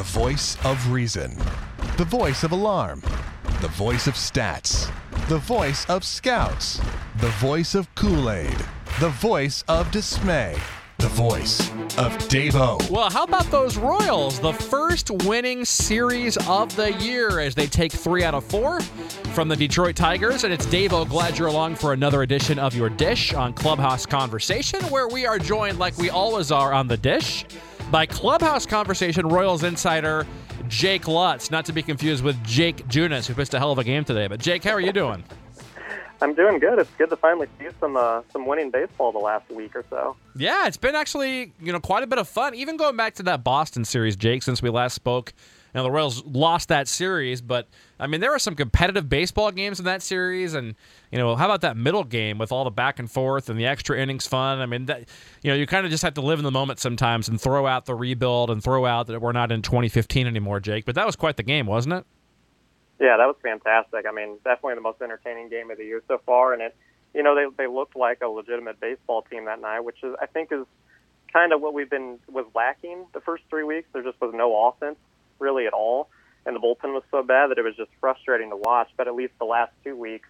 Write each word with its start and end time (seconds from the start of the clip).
The 0.00 0.18
voice 0.18 0.56
of 0.64 0.90
reason. 0.90 1.36
The 1.98 2.06
voice 2.06 2.42
of 2.42 2.52
alarm. 2.52 3.02
The 3.60 3.68
voice 3.68 4.06
of 4.06 4.14
stats. 4.14 4.90
The 5.28 5.36
voice 5.36 5.84
of 5.90 6.04
scouts. 6.04 6.80
The 7.18 7.28
voice 7.32 7.74
of 7.74 7.94
Kool 7.96 8.30
Aid. 8.30 8.56
The 8.98 9.10
voice 9.10 9.62
of 9.68 9.90
dismay. 9.90 10.56
The 10.96 11.08
voice 11.08 11.68
of 11.98 12.16
Davo. 12.28 12.90
Well, 12.90 13.10
how 13.10 13.24
about 13.24 13.50
those 13.50 13.76
Royals? 13.76 14.40
The 14.40 14.54
first 14.54 15.10
winning 15.26 15.66
series 15.66 16.38
of 16.48 16.74
the 16.76 16.94
year 16.94 17.38
as 17.38 17.54
they 17.54 17.66
take 17.66 17.92
three 17.92 18.24
out 18.24 18.32
of 18.32 18.42
four 18.44 18.80
from 19.34 19.48
the 19.48 19.56
Detroit 19.56 19.96
Tigers. 19.96 20.44
And 20.44 20.52
it's 20.52 20.64
Dave 20.64 20.94
O. 20.94 21.04
Glad 21.04 21.36
you're 21.36 21.48
along 21.48 21.74
for 21.74 21.92
another 21.92 22.22
edition 22.22 22.58
of 22.58 22.74
Your 22.74 22.88
Dish 22.88 23.34
on 23.34 23.52
Clubhouse 23.52 24.06
Conversation, 24.06 24.80
where 24.84 25.08
we 25.08 25.26
are 25.26 25.38
joined, 25.38 25.78
like 25.78 25.98
we 25.98 26.08
always 26.08 26.50
are 26.50 26.72
on 26.72 26.88
the 26.88 26.96
dish, 26.96 27.44
by 27.90 28.06
Clubhouse 28.06 28.66
Conversation 28.66 29.28
Royals 29.28 29.64
insider 29.64 30.26
Jake 30.68 31.08
Lutz, 31.08 31.50
not 31.50 31.64
to 31.66 31.72
be 31.72 31.82
confused 31.82 32.22
with 32.22 32.42
Jake 32.44 32.86
Junis, 32.86 33.26
who 33.26 33.34
pitched 33.34 33.54
a 33.54 33.58
hell 33.58 33.72
of 33.72 33.78
a 33.78 33.84
game 33.84 34.04
today. 34.04 34.28
But 34.28 34.40
Jake, 34.40 34.62
how 34.62 34.70
are 34.70 34.80
you 34.80 34.92
doing? 34.92 35.24
I'm 36.22 36.34
doing 36.34 36.58
good. 36.58 36.78
It's 36.78 36.90
good 36.98 37.10
to 37.10 37.16
finally 37.16 37.48
see 37.58 37.68
some 37.80 37.96
uh, 37.96 38.22
some 38.32 38.46
winning 38.46 38.70
baseball 38.70 39.10
the 39.10 39.18
last 39.18 39.50
week 39.50 39.74
or 39.74 39.84
so. 39.88 40.16
Yeah, 40.36 40.66
it's 40.66 40.76
been 40.76 40.94
actually 40.94 41.52
you 41.60 41.72
know 41.72 41.80
quite 41.80 42.02
a 42.02 42.06
bit 42.06 42.18
of 42.18 42.28
fun. 42.28 42.54
Even 42.54 42.76
going 42.76 42.96
back 42.96 43.14
to 43.14 43.22
that 43.24 43.42
Boston 43.42 43.84
series, 43.84 44.16
Jake, 44.16 44.42
since 44.42 44.62
we 44.62 44.70
last 44.70 44.94
spoke. 44.94 45.32
You 45.74 45.78
know, 45.78 45.84
the 45.84 45.90
Royals 45.90 46.24
lost 46.24 46.68
that 46.68 46.88
series, 46.88 47.40
but 47.40 47.68
I 48.00 48.06
mean, 48.06 48.20
there 48.20 48.30
were 48.30 48.38
some 48.38 48.54
competitive 48.54 49.08
baseball 49.08 49.50
games 49.50 49.78
in 49.78 49.84
that 49.84 50.02
series, 50.02 50.54
and 50.54 50.74
you 51.12 51.18
know, 51.18 51.36
how 51.36 51.44
about 51.44 51.60
that 51.60 51.76
middle 51.76 52.04
game 52.04 52.38
with 52.38 52.50
all 52.50 52.64
the 52.64 52.70
back 52.70 52.98
and 52.98 53.10
forth 53.10 53.48
and 53.50 53.58
the 53.58 53.66
extra 53.66 53.98
innings 53.98 54.26
fun? 54.26 54.60
I 54.60 54.66
mean, 54.66 54.86
that 54.86 55.08
you 55.42 55.50
know, 55.50 55.56
you 55.56 55.66
kind 55.66 55.84
of 55.84 55.90
just 55.90 56.02
have 56.02 56.14
to 56.14 56.20
live 56.20 56.38
in 56.38 56.44
the 56.44 56.50
moment 56.50 56.78
sometimes 56.78 57.28
and 57.28 57.40
throw 57.40 57.66
out 57.66 57.86
the 57.86 57.94
rebuild 57.94 58.50
and 58.50 58.62
throw 58.62 58.86
out 58.86 59.06
that 59.08 59.20
we're 59.20 59.32
not 59.32 59.52
in 59.52 59.62
2015 59.62 60.26
anymore, 60.26 60.60
Jake. 60.60 60.84
But 60.84 60.94
that 60.94 61.06
was 61.06 61.16
quite 61.16 61.36
the 61.36 61.42
game, 61.42 61.66
wasn't 61.66 61.94
it? 61.94 62.06
Yeah, 62.98 63.16
that 63.16 63.26
was 63.26 63.36
fantastic. 63.42 64.04
I 64.06 64.12
mean, 64.12 64.36
definitely 64.44 64.74
the 64.74 64.82
most 64.82 65.00
entertaining 65.00 65.48
game 65.48 65.70
of 65.70 65.78
the 65.78 65.84
year 65.84 66.02
so 66.08 66.20
far, 66.26 66.52
and 66.52 66.62
it, 66.62 66.76
you 67.14 67.22
know, 67.22 67.34
they 67.34 67.46
they 67.56 67.66
looked 67.66 67.96
like 67.96 68.22
a 68.22 68.28
legitimate 68.28 68.80
baseball 68.80 69.22
team 69.22 69.44
that 69.44 69.60
night, 69.60 69.80
which 69.80 70.02
is 70.02 70.14
I 70.20 70.26
think 70.26 70.52
is 70.52 70.66
kind 71.32 71.52
of 71.52 71.60
what 71.60 71.74
we've 71.74 71.90
been 71.90 72.18
was 72.28 72.46
lacking 72.54 73.06
the 73.12 73.20
first 73.20 73.44
three 73.48 73.64
weeks. 73.64 73.88
There 73.92 74.02
just 74.02 74.20
was 74.20 74.32
no 74.34 74.68
offense 74.68 74.96
really 75.38 75.66
at 75.66 75.72
all, 75.72 76.08
and 76.46 76.56
the 76.56 76.60
bullpen 76.60 76.92
was 76.94 77.02
so 77.10 77.22
bad 77.22 77.50
that 77.50 77.58
it 77.58 77.64
was 77.64 77.76
just 77.76 77.90
frustrating 78.00 78.50
to 78.50 78.56
watch. 78.56 78.88
But 78.96 79.08
at 79.08 79.14
least 79.14 79.32
the 79.38 79.44
last 79.44 79.72
two 79.84 79.96
weeks, 79.96 80.28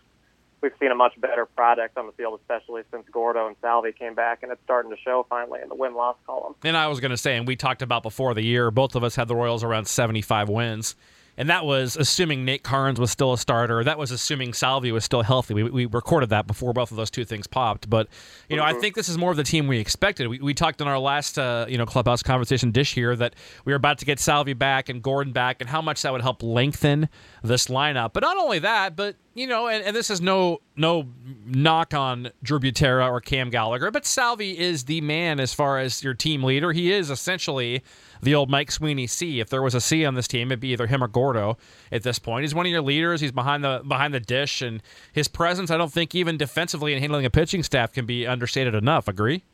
we've 0.61 0.72
seen 0.80 0.91
a 0.91 0.94
much 0.94 1.19
better 1.20 1.47
product 1.47 1.97
on 1.97 2.06
the 2.06 2.12
field, 2.12 2.41
especially 2.41 2.83
since 2.91 3.06
Gordo 3.11 3.47
and 3.47 3.56
Salvi 3.61 3.92
came 3.92 4.14
back, 4.14 4.42
and 4.42 4.52
it's 4.52 4.62
starting 4.64 4.91
to 4.91 4.97
show 4.98 5.27
finally 5.28 5.61
in 5.62 5.69
the 5.69 5.75
win 5.75 5.94
loss 5.94 6.17
column. 6.27 6.55
And 6.62 6.77
I 6.77 6.89
was 6.89 7.00
going 7.00 7.11
to 7.11 7.17
say, 7.17 7.36
and 7.36 7.47
we 7.47 7.56
talked 7.56 7.83
about 7.83 8.02
before 8.02 8.34
the 8.34 8.42
year, 8.42 8.70
both 8.70 8.94
of 8.94 9.05
us 9.05 9.17
had 9.17 9.28
the 9.28 9.36
Royals 9.36 9.64
around 9.64 9.86
75 9.86 10.48
wins 10.48 10.94
and 11.41 11.48
that 11.48 11.64
was 11.64 11.96
assuming 11.96 12.44
Nate 12.44 12.62
Karns 12.62 13.00
was 13.00 13.10
still 13.10 13.33
a 13.33 13.38
starter. 13.38 13.83
That 13.83 13.96
was 13.96 14.10
assuming 14.10 14.52
Salvi 14.52 14.92
was 14.92 15.06
still 15.06 15.22
healthy. 15.22 15.55
We, 15.55 15.62
we 15.62 15.86
recorded 15.86 16.28
that 16.28 16.46
before 16.46 16.74
both 16.74 16.91
of 16.91 16.98
those 16.98 17.10
two 17.10 17.24
things 17.24 17.46
popped. 17.46 17.88
But 17.88 18.08
you 18.50 18.56
know, 18.56 18.62
I 18.62 18.74
think 18.74 18.94
this 18.94 19.08
is 19.08 19.16
more 19.16 19.30
of 19.30 19.38
the 19.38 19.42
team 19.42 19.66
we 19.66 19.78
expected. 19.78 20.28
We, 20.28 20.38
we 20.38 20.52
talked 20.52 20.83
in 20.83 20.86
our 20.86 20.98
last 20.98 21.38
uh, 21.38 21.64
you 21.66 21.78
know 21.78 21.86
clubhouse 21.86 22.22
conversation 22.22 22.72
dish 22.72 22.92
here 22.92 23.16
that 23.16 23.34
we 23.64 23.72
were 23.72 23.78
about 23.78 23.96
to 24.00 24.05
get 24.05 24.20
Salvi 24.20 24.52
back 24.52 24.91
and 24.91 25.02
Gordon 25.02 25.33
back, 25.33 25.62
and 25.62 25.70
how 25.70 25.80
much 25.80 26.02
that 26.02 26.12
would 26.12 26.20
help 26.20 26.42
lengthen 26.42 27.08
this 27.42 27.68
lineup. 27.68 28.12
But 28.12 28.22
not 28.22 28.36
only 28.36 28.58
that, 28.58 28.94
but 28.94 29.16
you 29.34 29.47
know, 29.47 29.69
and, 29.69 29.84
and 29.84 29.95
this 29.95 30.11
is 30.11 30.20
no 30.20 30.61
no 30.77 31.06
knock 31.47 31.95
on 31.95 32.31
Drew 32.42 32.59
Butera 32.59 33.09
or 33.09 33.20
Cam 33.20 33.48
Gallagher, 33.50 33.91
but 33.91 34.05
Salvi 34.05 34.59
is 34.59 34.84
the 34.84 35.00
man 35.00 35.39
as 35.39 35.55
far 35.55 35.78
as 35.78 36.03
your 36.03 36.14
team 36.14 36.42
leader. 36.42 36.73
He 36.73 36.92
is 36.92 37.11
essentially 37.11 37.83
the 38.23 38.34
old 38.34 38.51
Mike 38.51 38.73
Sweeney 38.73 39.06
C. 39.06 39.41
If 39.41 39.48
there 39.48 39.62
was 39.62 39.75
a 39.75 39.81
C 39.81 40.05
on 40.05 40.14
this 40.14 40.27
team, 40.27 40.48
it'd 40.48 40.61
be 40.61 40.69
either 40.69 40.89
him 40.89 41.03
or 41.03 41.08
Gordo 41.08 41.56
at 41.92 42.03
this 42.03 42.19
point. 42.19 42.42
He's 42.42 42.55
one 42.55 42.67
of 42.67 42.73
your 42.73 42.83
leaders. 42.83 43.20
He's 43.20 43.33
behind 43.33 43.62
the 43.62 43.83
behind 43.86 44.12
the 44.12 44.20
dish, 44.20 44.62
and 44.62 44.83
his 45.12 45.28
presence, 45.28 45.70
I 45.70 45.77
don't 45.77 45.92
think, 45.92 46.14
even 46.14 46.36
defensively 46.36 46.92
and 46.92 47.01
handling 47.01 47.25
a 47.25 47.30
pitching 47.30 47.62
staff, 47.62 47.92
can 47.92 48.07
be 48.07 48.27
understated 48.27 48.74
enough. 48.74 49.07
Agree? 49.07 49.45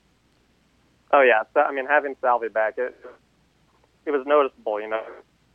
Oh 1.13 1.23
yeah, 1.23 1.43
so, 1.55 1.61
I 1.61 1.73
mean, 1.73 1.87
having 1.87 2.17
Salvi 2.21 2.49
back, 2.49 2.75
it 2.79 2.97
it 4.07 4.11
was 4.11 4.27
noticeable. 4.27 4.81
You 4.81 4.89
know, 4.89 5.03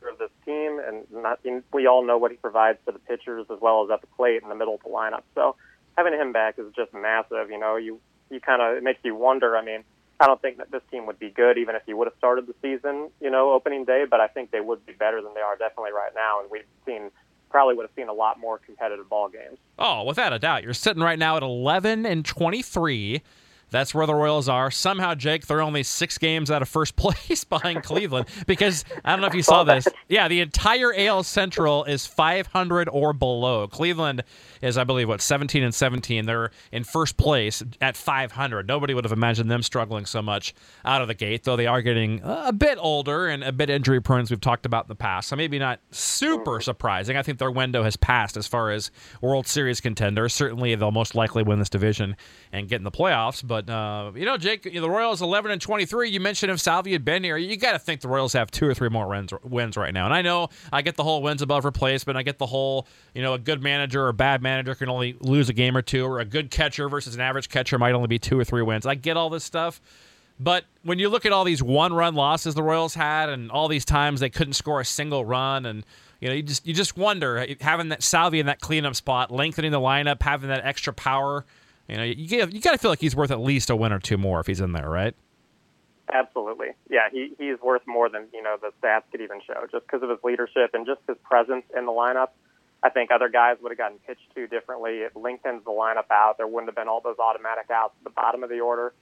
of 0.08 0.18
this 0.18 0.30
team, 0.44 0.80
and 0.86 1.04
not, 1.10 1.40
we 1.72 1.86
all 1.86 2.04
know 2.04 2.18
what 2.18 2.30
he 2.30 2.36
provides 2.36 2.78
to 2.86 2.92
the 2.92 2.98
pitchers 2.98 3.46
as 3.50 3.58
well 3.60 3.84
as 3.84 3.90
at 3.90 4.00
the 4.00 4.06
plate 4.08 4.42
in 4.42 4.48
the 4.48 4.54
middle 4.54 4.74
of 4.74 4.82
the 4.82 4.88
lineup. 4.88 5.22
So 5.34 5.56
having 5.96 6.14
him 6.14 6.32
back 6.32 6.58
is 6.58 6.66
just 6.74 6.92
massive. 6.92 7.50
You 7.50 7.58
know, 7.58 7.76
you 7.76 8.00
you 8.30 8.40
kind 8.40 8.62
of 8.62 8.76
it 8.76 8.82
makes 8.82 9.00
you 9.04 9.14
wonder. 9.14 9.56
I 9.56 9.64
mean, 9.64 9.84
I 10.20 10.26
don't 10.26 10.40
think 10.40 10.58
that 10.58 10.70
this 10.70 10.82
team 10.90 11.06
would 11.06 11.18
be 11.18 11.30
good 11.30 11.58
even 11.58 11.74
if 11.74 11.82
he 11.84 11.94
would 11.94 12.06
have 12.06 12.16
started 12.16 12.46
the 12.46 12.54
season, 12.62 13.10
you 13.20 13.30
know, 13.30 13.52
opening 13.52 13.84
day, 13.84 14.04
but 14.08 14.20
I 14.20 14.28
think 14.28 14.50
they 14.50 14.60
would 14.60 14.84
be 14.86 14.92
better 14.92 15.20
than 15.20 15.34
they 15.34 15.40
are 15.40 15.56
definitely 15.56 15.92
right 15.92 16.12
now. 16.14 16.40
And 16.40 16.50
we've 16.50 16.62
seen 16.86 17.10
probably 17.50 17.74
would 17.74 17.82
have 17.82 17.94
seen 17.94 18.08
a 18.08 18.12
lot 18.12 18.40
more 18.40 18.58
competitive 18.58 19.08
ball 19.08 19.28
games. 19.28 19.58
Oh, 19.78 20.04
without 20.04 20.32
a 20.32 20.38
doubt. 20.38 20.64
You're 20.64 20.72
sitting 20.72 21.02
right 21.02 21.18
now 21.18 21.36
at 21.36 21.42
11 21.42 22.06
and 22.06 22.24
23. 22.24 23.20
That's 23.72 23.94
where 23.94 24.06
the 24.06 24.14
Royals 24.14 24.48
are. 24.48 24.70
Somehow, 24.70 25.14
Jake, 25.14 25.46
they're 25.46 25.62
only 25.62 25.82
six 25.82 26.18
games 26.18 26.50
out 26.50 26.62
of 26.62 26.68
first 26.68 26.94
place 27.02 27.42
behind 27.42 27.82
Cleveland 27.82 28.28
because 28.46 28.84
I 29.04 29.10
don't 29.10 29.20
know 29.20 29.26
if 29.26 29.34
you 29.34 29.42
saw 29.42 29.64
this. 29.64 29.88
Yeah, 30.08 30.28
the 30.28 30.40
entire 30.40 30.94
AL 30.94 31.24
Central 31.24 31.84
is 31.84 32.06
500 32.06 32.88
or 32.90 33.12
below. 33.12 33.66
Cleveland 33.66 34.24
is, 34.60 34.76
I 34.78 34.84
believe, 34.84 35.08
what 35.08 35.20
17 35.20 35.62
and 35.62 35.74
17. 35.74 36.26
They're 36.26 36.50
in 36.70 36.84
first 36.84 37.16
place 37.16 37.62
at 37.80 37.96
500. 37.96 38.66
Nobody 38.68 38.94
would 38.94 39.04
have 39.04 39.12
imagined 39.12 39.50
them 39.50 39.62
struggling 39.62 40.04
so 40.04 40.20
much 40.22 40.54
out 40.84 41.02
of 41.02 41.08
the 41.08 41.14
gate, 41.14 41.44
though 41.44 41.56
they 41.56 41.66
are 41.66 41.82
getting 41.82 42.20
a 42.22 42.52
bit 42.52 42.78
older 42.80 43.26
and 43.26 43.42
a 43.42 43.52
bit 43.52 43.70
injury 43.70 44.00
prone, 44.00 44.20
as 44.20 44.30
we've 44.30 44.40
talked 44.40 44.66
about 44.66 44.84
in 44.84 44.88
the 44.88 44.94
past. 44.94 45.28
So 45.28 45.36
maybe 45.36 45.58
not 45.58 45.80
super 45.90 46.60
surprising. 46.60 47.16
I 47.16 47.22
think 47.22 47.38
their 47.38 47.50
window 47.50 47.82
has 47.82 47.96
passed 47.96 48.36
as 48.36 48.46
far 48.46 48.70
as 48.70 48.90
World 49.22 49.46
Series 49.46 49.80
contenders. 49.80 50.34
Certainly, 50.34 50.74
they'll 50.74 50.90
most 50.90 51.14
likely 51.14 51.42
win 51.42 51.58
this 51.58 51.70
division 51.70 52.16
and 52.52 52.68
get 52.68 52.76
in 52.76 52.84
the 52.84 52.90
playoffs, 52.90 53.44
but 53.44 53.68
uh, 53.70 54.12
you 54.14 54.26
know, 54.26 54.36
Jake, 54.36 54.66
you 54.66 54.74
know, 54.74 54.82
the 54.82 54.90
Royals 54.90 55.22
eleven 55.22 55.50
and 55.50 55.60
twenty 55.60 55.86
three. 55.86 56.10
You 56.10 56.20
mentioned 56.20 56.52
if 56.52 56.60
Salvi 56.60 56.92
had 56.92 57.04
been 57.04 57.24
here, 57.24 57.38
you 57.38 57.56
got 57.56 57.72
to 57.72 57.78
think 57.78 58.02
the 58.02 58.08
Royals 58.08 58.34
have 58.34 58.50
two 58.50 58.66
or 58.66 58.74
three 58.74 58.90
more 58.90 59.08
wins, 59.08 59.32
wins 59.42 59.76
right 59.76 59.92
now. 59.94 60.04
And 60.04 60.12
I 60.12 60.20
know 60.20 60.48
I 60.70 60.82
get 60.82 60.96
the 60.96 61.02
whole 61.02 61.22
wins 61.22 61.40
above 61.40 61.64
replacement. 61.64 62.18
I 62.18 62.22
get 62.22 62.38
the 62.38 62.46
whole 62.46 62.86
you 63.14 63.22
know 63.22 63.32
a 63.32 63.38
good 63.38 63.62
manager 63.62 64.04
or 64.04 64.08
a 64.08 64.14
bad 64.14 64.42
manager 64.42 64.74
can 64.74 64.90
only 64.90 65.16
lose 65.20 65.48
a 65.48 65.54
game 65.54 65.76
or 65.76 65.82
two, 65.82 66.04
or 66.04 66.20
a 66.20 66.26
good 66.26 66.50
catcher 66.50 66.90
versus 66.90 67.14
an 67.14 67.22
average 67.22 67.48
catcher 67.48 67.78
might 67.78 67.94
only 67.94 68.08
be 68.08 68.18
two 68.18 68.38
or 68.38 68.44
three 68.44 68.62
wins. 68.62 68.84
I 68.84 68.96
get 68.96 69.16
all 69.16 69.30
this 69.30 69.44
stuff. 69.44 69.80
But 70.38 70.64
when 70.82 70.98
you 70.98 71.08
look 71.08 71.24
at 71.24 71.32
all 71.32 71.44
these 71.44 71.62
one-run 71.62 72.14
losses 72.14 72.54
the 72.54 72.62
Royals 72.62 72.94
had, 72.94 73.28
and 73.28 73.50
all 73.50 73.68
these 73.68 73.84
times 73.84 74.20
they 74.20 74.30
couldn't 74.30 74.54
score 74.54 74.80
a 74.80 74.84
single 74.84 75.24
run, 75.24 75.64
and 75.64 75.86
you 76.20 76.28
know, 76.28 76.34
you 76.34 76.42
just 76.42 76.66
you 76.66 76.74
just 76.74 76.98
wonder 76.98 77.46
having 77.60 77.88
that 77.88 78.02
Salvi 78.02 78.40
in 78.40 78.46
that 78.46 78.60
cleanup 78.60 78.94
spot, 78.94 79.30
lengthening 79.30 79.72
the 79.72 79.80
lineup, 79.80 80.22
having 80.22 80.50
that 80.50 80.64
extra 80.64 80.92
power 80.92 81.46
you 81.88 81.96
know, 81.96 82.04
you 82.04 82.46
you 82.46 82.60
got 82.60 82.72
to 82.72 82.78
feel 82.78 82.90
like 82.90 83.00
he's 83.00 83.16
worth 83.16 83.30
at 83.30 83.40
least 83.40 83.70
a 83.70 83.76
win 83.76 83.92
or 83.92 83.98
two 83.98 84.18
more 84.18 84.40
if 84.40 84.46
he's 84.46 84.60
in 84.60 84.72
there, 84.72 84.88
right? 84.88 85.14
Absolutely, 86.12 86.68
yeah. 86.90 87.08
He 87.10 87.32
he's 87.38 87.60
worth 87.60 87.82
more 87.86 88.08
than 88.08 88.26
you 88.32 88.42
know 88.42 88.56
the 88.60 88.70
stats 88.82 89.02
could 89.10 89.20
even 89.20 89.40
show, 89.46 89.66
just 89.70 89.86
because 89.86 90.02
of 90.02 90.10
his 90.10 90.18
leadership 90.22 90.70
and 90.74 90.86
just 90.86 91.00
his 91.08 91.16
presence 91.24 91.64
in 91.76 91.86
the 91.86 91.92
lineup. 91.92 92.28
I 92.82 92.90
think 92.90 93.10
other 93.12 93.28
guys 93.28 93.58
would 93.62 93.70
have 93.70 93.78
gotten 93.78 93.98
pitched 93.98 94.34
to 94.34 94.46
differently. 94.48 94.98
It 94.98 95.14
lengthens 95.14 95.64
the 95.64 95.70
lineup 95.70 96.10
out. 96.10 96.36
There 96.36 96.46
wouldn't 96.46 96.68
have 96.68 96.74
been 96.74 96.88
all 96.88 97.00
those 97.00 97.18
automatic 97.18 97.70
outs 97.70 97.94
at 98.00 98.04
the 98.04 98.10
bottom 98.10 98.42
of 98.42 98.50
the 98.50 98.60
order. 98.60 98.92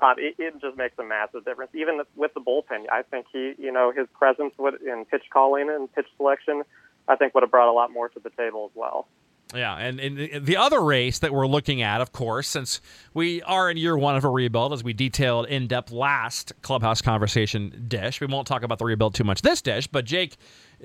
Um, 0.00 0.14
it, 0.18 0.36
it 0.38 0.60
just 0.60 0.76
makes 0.76 0.98
a 0.98 1.04
massive 1.04 1.44
difference. 1.44 1.70
Even 1.74 2.00
with 2.16 2.32
the 2.34 2.40
bullpen, 2.40 2.86
I 2.90 3.02
think 3.02 3.26
he, 3.32 3.54
you 3.58 3.72
know, 3.72 3.92
his 3.92 4.06
presence 4.18 4.54
would, 4.58 4.80
in 4.82 5.04
pitch 5.04 5.24
calling 5.30 5.68
and 5.70 5.92
pitch 5.92 6.06
selection, 6.16 6.62
I 7.08 7.16
think 7.16 7.34
would 7.34 7.42
have 7.42 7.50
brought 7.50 7.70
a 7.70 7.72
lot 7.72 7.92
more 7.92 8.08
to 8.08 8.20
the 8.20 8.30
table 8.30 8.70
as 8.70 8.76
well. 8.76 9.06
Yeah, 9.54 9.78
and, 9.78 10.44
the 10.44 10.56
other 10.56 10.82
race 10.82 11.20
that 11.20 11.32
we're 11.32 11.46
looking 11.46 11.80
at, 11.80 12.00
of 12.00 12.10
course, 12.10 12.48
since 12.48 12.80
we 13.14 13.42
are 13.42 13.70
in 13.70 13.76
year 13.76 13.96
one 13.96 14.16
of 14.16 14.24
a 14.24 14.28
rebuild, 14.28 14.72
as 14.72 14.82
we 14.82 14.92
detailed 14.92 15.46
in 15.46 15.68
depth 15.68 15.92
last 15.92 16.52
clubhouse 16.62 17.00
conversation 17.00 17.84
dish, 17.86 18.20
we 18.20 18.26
won't 18.26 18.48
talk 18.48 18.64
about 18.64 18.78
the 18.78 18.84
rebuild 18.84 19.14
too 19.14 19.22
much 19.22 19.42
this 19.42 19.62
dish. 19.62 19.86
But 19.86 20.04
Jake, 20.04 20.36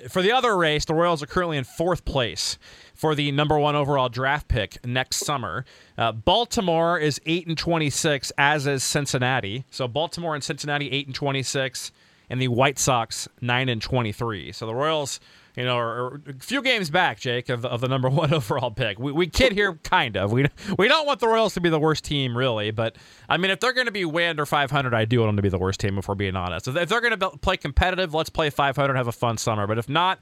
for 0.09 0.21
the 0.21 0.31
other 0.31 0.55
race, 0.55 0.85
the 0.85 0.93
Royals 0.93 1.23
are 1.23 1.25
currently 1.25 1.57
in 1.57 1.63
fourth 1.63 2.05
place 2.05 2.59
for 2.93 3.15
the 3.15 3.31
number 3.31 3.57
one 3.57 3.75
overall 3.75 4.09
draft 4.09 4.47
pick 4.47 4.77
next 4.85 5.17
summer. 5.25 5.65
Uh, 5.97 6.11
Baltimore 6.11 6.99
is 6.99 7.19
eight 7.25 7.47
and 7.47 7.57
twenty 7.57 7.89
six, 7.89 8.31
as 8.37 8.67
is 8.67 8.83
Cincinnati. 8.83 9.65
So 9.71 9.87
Baltimore 9.87 10.35
and 10.35 10.43
Cincinnati 10.43 10.91
eight 10.91 11.07
and 11.07 11.15
twenty 11.15 11.41
six, 11.41 11.91
and 12.29 12.39
the 12.39 12.47
White 12.47 12.77
Sox 12.77 13.27
nine 13.41 13.69
and 13.69 13.81
twenty 13.81 14.11
three. 14.11 14.51
So 14.51 14.67
the 14.67 14.75
Royals 14.75 15.19
you 15.55 15.65
know, 15.65 15.77
or, 15.77 16.21
a 16.27 16.33
few 16.39 16.61
games 16.61 16.89
back, 16.89 17.19
Jake, 17.19 17.49
of, 17.49 17.65
of 17.65 17.81
the 17.81 17.87
number 17.87 18.09
one 18.09 18.33
overall 18.33 18.71
pick. 18.71 18.99
We, 18.99 19.11
we 19.11 19.27
kid 19.27 19.53
here, 19.53 19.73
kind 19.83 20.17
of. 20.17 20.31
We 20.31 20.47
we 20.77 20.87
don't 20.87 21.05
want 21.05 21.19
the 21.19 21.27
Royals 21.27 21.53
to 21.55 21.61
be 21.61 21.69
the 21.69 21.79
worst 21.79 22.03
team, 22.03 22.37
really, 22.37 22.71
but 22.71 22.95
I 23.29 23.37
mean, 23.37 23.51
if 23.51 23.59
they're 23.59 23.73
going 23.73 23.87
to 23.87 23.91
be 23.91 24.05
way 24.05 24.27
under 24.27 24.45
500, 24.45 24.93
I 24.93 25.05
do 25.05 25.19
want 25.19 25.29
them 25.29 25.35
to 25.37 25.41
be 25.41 25.49
the 25.49 25.59
worst 25.59 25.79
team. 25.79 25.97
If 25.97 26.07
we're 26.07 26.15
being 26.15 26.35
honest, 26.35 26.67
if 26.67 26.89
they're 26.89 27.01
going 27.01 27.17
to 27.17 27.29
play 27.37 27.57
competitive, 27.57 28.13
let's 28.13 28.29
play 28.29 28.49
500, 28.49 28.95
have 28.95 29.07
a 29.07 29.11
fun 29.11 29.37
summer. 29.37 29.67
But 29.67 29.77
if 29.77 29.89
not, 29.89 30.19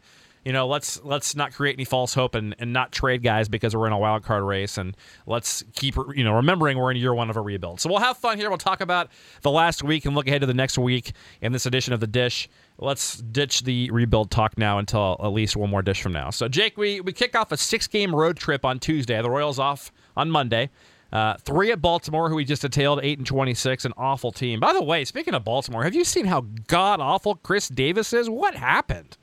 you 0.49 0.53
know, 0.53 0.65
let's 0.65 0.99
let's 1.03 1.35
not 1.35 1.53
create 1.53 1.75
any 1.75 1.85
false 1.85 2.15
hope 2.15 2.33
and, 2.33 2.55
and 2.57 2.73
not 2.73 2.91
trade 2.91 3.21
guys 3.21 3.47
because 3.47 3.75
we're 3.75 3.85
in 3.85 3.93
a 3.93 3.99
wild 3.99 4.23
card 4.23 4.43
race, 4.43 4.79
and 4.79 4.97
let's 5.27 5.63
keep 5.75 5.95
you 6.15 6.23
know 6.23 6.33
remembering 6.33 6.75
we're 6.75 6.89
in 6.89 6.97
year 6.97 7.13
one 7.13 7.29
of 7.29 7.37
a 7.37 7.41
rebuild. 7.41 7.79
So 7.79 7.87
we'll 7.87 7.99
have 7.99 8.17
fun 8.17 8.39
here. 8.39 8.49
We'll 8.49 8.57
talk 8.57 8.81
about 8.81 9.11
the 9.43 9.51
last 9.51 9.83
week 9.83 10.05
and 10.05 10.15
look 10.15 10.27
ahead 10.27 10.41
to 10.41 10.47
the 10.47 10.55
next 10.55 10.79
week 10.79 11.11
in 11.39 11.51
this 11.51 11.67
edition 11.67 11.93
of 11.93 11.99
the 11.99 12.07
Dish. 12.07 12.49
Let's 12.79 13.17
ditch 13.17 13.61
the 13.61 13.91
rebuild 13.91 14.31
talk 14.31 14.57
now 14.57 14.79
until 14.79 15.17
at 15.23 15.27
least 15.27 15.55
one 15.55 15.69
more 15.69 15.83
dish 15.83 16.01
from 16.01 16.13
now. 16.13 16.31
So 16.31 16.47
Jake, 16.47 16.79
we 16.79 16.99
we 16.99 17.13
kick 17.13 17.35
off 17.35 17.51
a 17.51 17.57
six 17.57 17.85
game 17.85 18.15
road 18.15 18.35
trip 18.35 18.65
on 18.65 18.79
Tuesday. 18.79 19.21
The 19.21 19.29
Royals 19.29 19.59
off 19.59 19.91
on 20.17 20.31
Monday. 20.31 20.71
Uh, 21.13 21.35
three 21.37 21.71
at 21.71 21.79
Baltimore, 21.79 22.27
who 22.27 22.37
we 22.37 22.43
just 22.43 22.63
detailed, 22.63 23.01
eight 23.03 23.19
and 23.19 23.27
twenty-six, 23.27 23.85
an 23.85 23.93
awful 23.97 24.31
team. 24.31 24.59
By 24.59 24.73
the 24.73 24.81
way, 24.81 25.05
speaking 25.05 25.35
of 25.35 25.43
Baltimore, 25.43 25.83
have 25.83 25.93
you 25.93 26.03
seen 26.05 26.25
how 26.25 26.47
god 26.65 26.99
awful 26.99 27.35
Chris 27.35 27.69
Davis 27.69 28.13
is? 28.13 28.27
What 28.27 28.55
happened? 28.55 29.15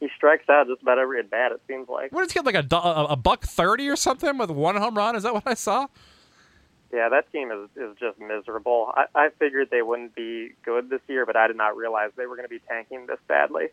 He 0.00 0.08
strikes 0.16 0.48
out 0.48 0.66
just 0.68 0.82
about 0.82 0.98
every 0.98 1.18
at 1.18 1.30
bat. 1.30 1.52
It 1.52 1.60
seems 1.66 1.88
like. 1.88 2.12
What 2.12 2.22
did 2.22 2.32
he 2.32 2.38
get 2.38 2.46
like 2.46 2.54
a, 2.54 2.76
a, 2.76 3.04
a 3.10 3.16
buck 3.16 3.44
thirty 3.44 3.88
or 3.88 3.96
something 3.96 4.38
with 4.38 4.50
one 4.50 4.76
home 4.76 4.96
run? 4.96 5.16
Is 5.16 5.22
that 5.24 5.34
what 5.34 5.44
I 5.46 5.54
saw? 5.54 5.88
Yeah, 6.92 7.08
that 7.10 7.30
team 7.32 7.50
is 7.50 7.68
is 7.76 7.96
just 7.98 8.18
miserable. 8.18 8.92
I, 8.94 9.04
I 9.14 9.28
figured 9.38 9.68
they 9.70 9.82
wouldn't 9.82 10.14
be 10.14 10.52
good 10.64 10.88
this 10.88 11.02
year, 11.06 11.26
but 11.26 11.36
I 11.36 11.46
did 11.46 11.56
not 11.56 11.76
realize 11.76 12.10
they 12.16 12.26
were 12.26 12.36
going 12.36 12.48
to 12.48 12.54
be 12.54 12.62
tanking 12.68 13.06
this 13.06 13.18
badly. 13.26 13.66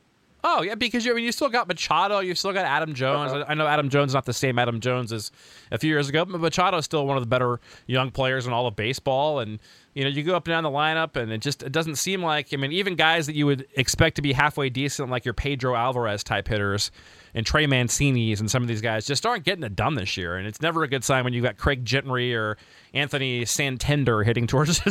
Oh 0.48 0.62
yeah, 0.62 0.76
because 0.76 1.04
you 1.04 1.12
I 1.12 1.16
mean 1.16 1.26
you 1.26 1.32
still 1.32 1.50
got 1.50 1.68
Machado, 1.68 2.20
you 2.20 2.36
still 2.36 2.54
got 2.54 2.66
Adam 2.66 2.94
Jones. 2.94 3.32
Uh-huh. 3.32 3.46
I 3.48 3.56
know 3.56 3.66
Adam 3.66 3.90
Jones 3.90 4.12
is 4.12 4.14
not 4.14 4.26
the 4.26 4.34
same 4.34 4.60
Adam 4.60 4.80
Jones 4.80 5.12
as 5.12 5.32
a 5.72 5.80
few 5.80 5.90
years 5.90 6.08
ago, 6.08 6.24
but 6.24 6.40
Machado 6.40 6.78
is 6.78 6.86
still 6.86 7.08
one 7.08 7.18
of 7.18 7.24
the 7.24 7.28
better 7.28 7.60
young 7.88 8.12
players 8.12 8.46
in 8.46 8.54
all 8.54 8.68
of 8.68 8.76
baseball. 8.76 9.40
And 9.40 9.60
you 9.96 10.04
know 10.04 10.10
you 10.12 10.22
go 10.22 10.36
up 10.36 10.46
and 10.48 10.54
down 10.54 10.64
the 10.64 10.70
lineup, 10.70 11.16
and 11.16 11.32
it 11.32 11.40
just 11.40 11.64
it 11.64 11.72
doesn't 11.72 11.96
seem 11.96 12.22
like 12.22 12.54
I 12.54 12.58
mean 12.58 12.72
even 12.74 12.96
guys 12.96 13.26
that 13.26 13.36
you 13.36 13.48
would 13.48 13.66
expect 13.76 14.18
to 14.18 14.22
be 14.22 14.34
halfway 14.34 14.70
decent, 14.70 15.10
like 15.10 15.26
your 15.26 15.34
Pedro 15.34 15.74
Alvarez 15.76 16.24
type 16.24 16.48
hitters 16.48 16.92
and 17.36 17.46
Trey 17.46 17.68
Mancini's 17.68 18.40
and 18.40 18.50
some 18.50 18.64
of 18.64 18.70
these 18.70 18.82
guys 18.82 19.06
just 19.06 19.26
aren't 19.26 19.44
getting 19.44 19.64
it 19.66 19.76
done 19.76 19.96
this 19.96 20.16
year. 20.16 20.38
And 20.38 20.48
it's 20.48 20.62
never 20.62 20.84
a 20.84 20.88
good 20.88 21.04
sign 21.04 21.26
when 21.26 21.34
you've 21.34 21.44
got 21.44 21.58
Craig 21.58 21.84
Gentry 21.84 22.34
or 22.34 22.58
Anthony 22.94 23.44
Santander 23.44 24.24
hitting 24.24 24.48
towards 24.48 24.80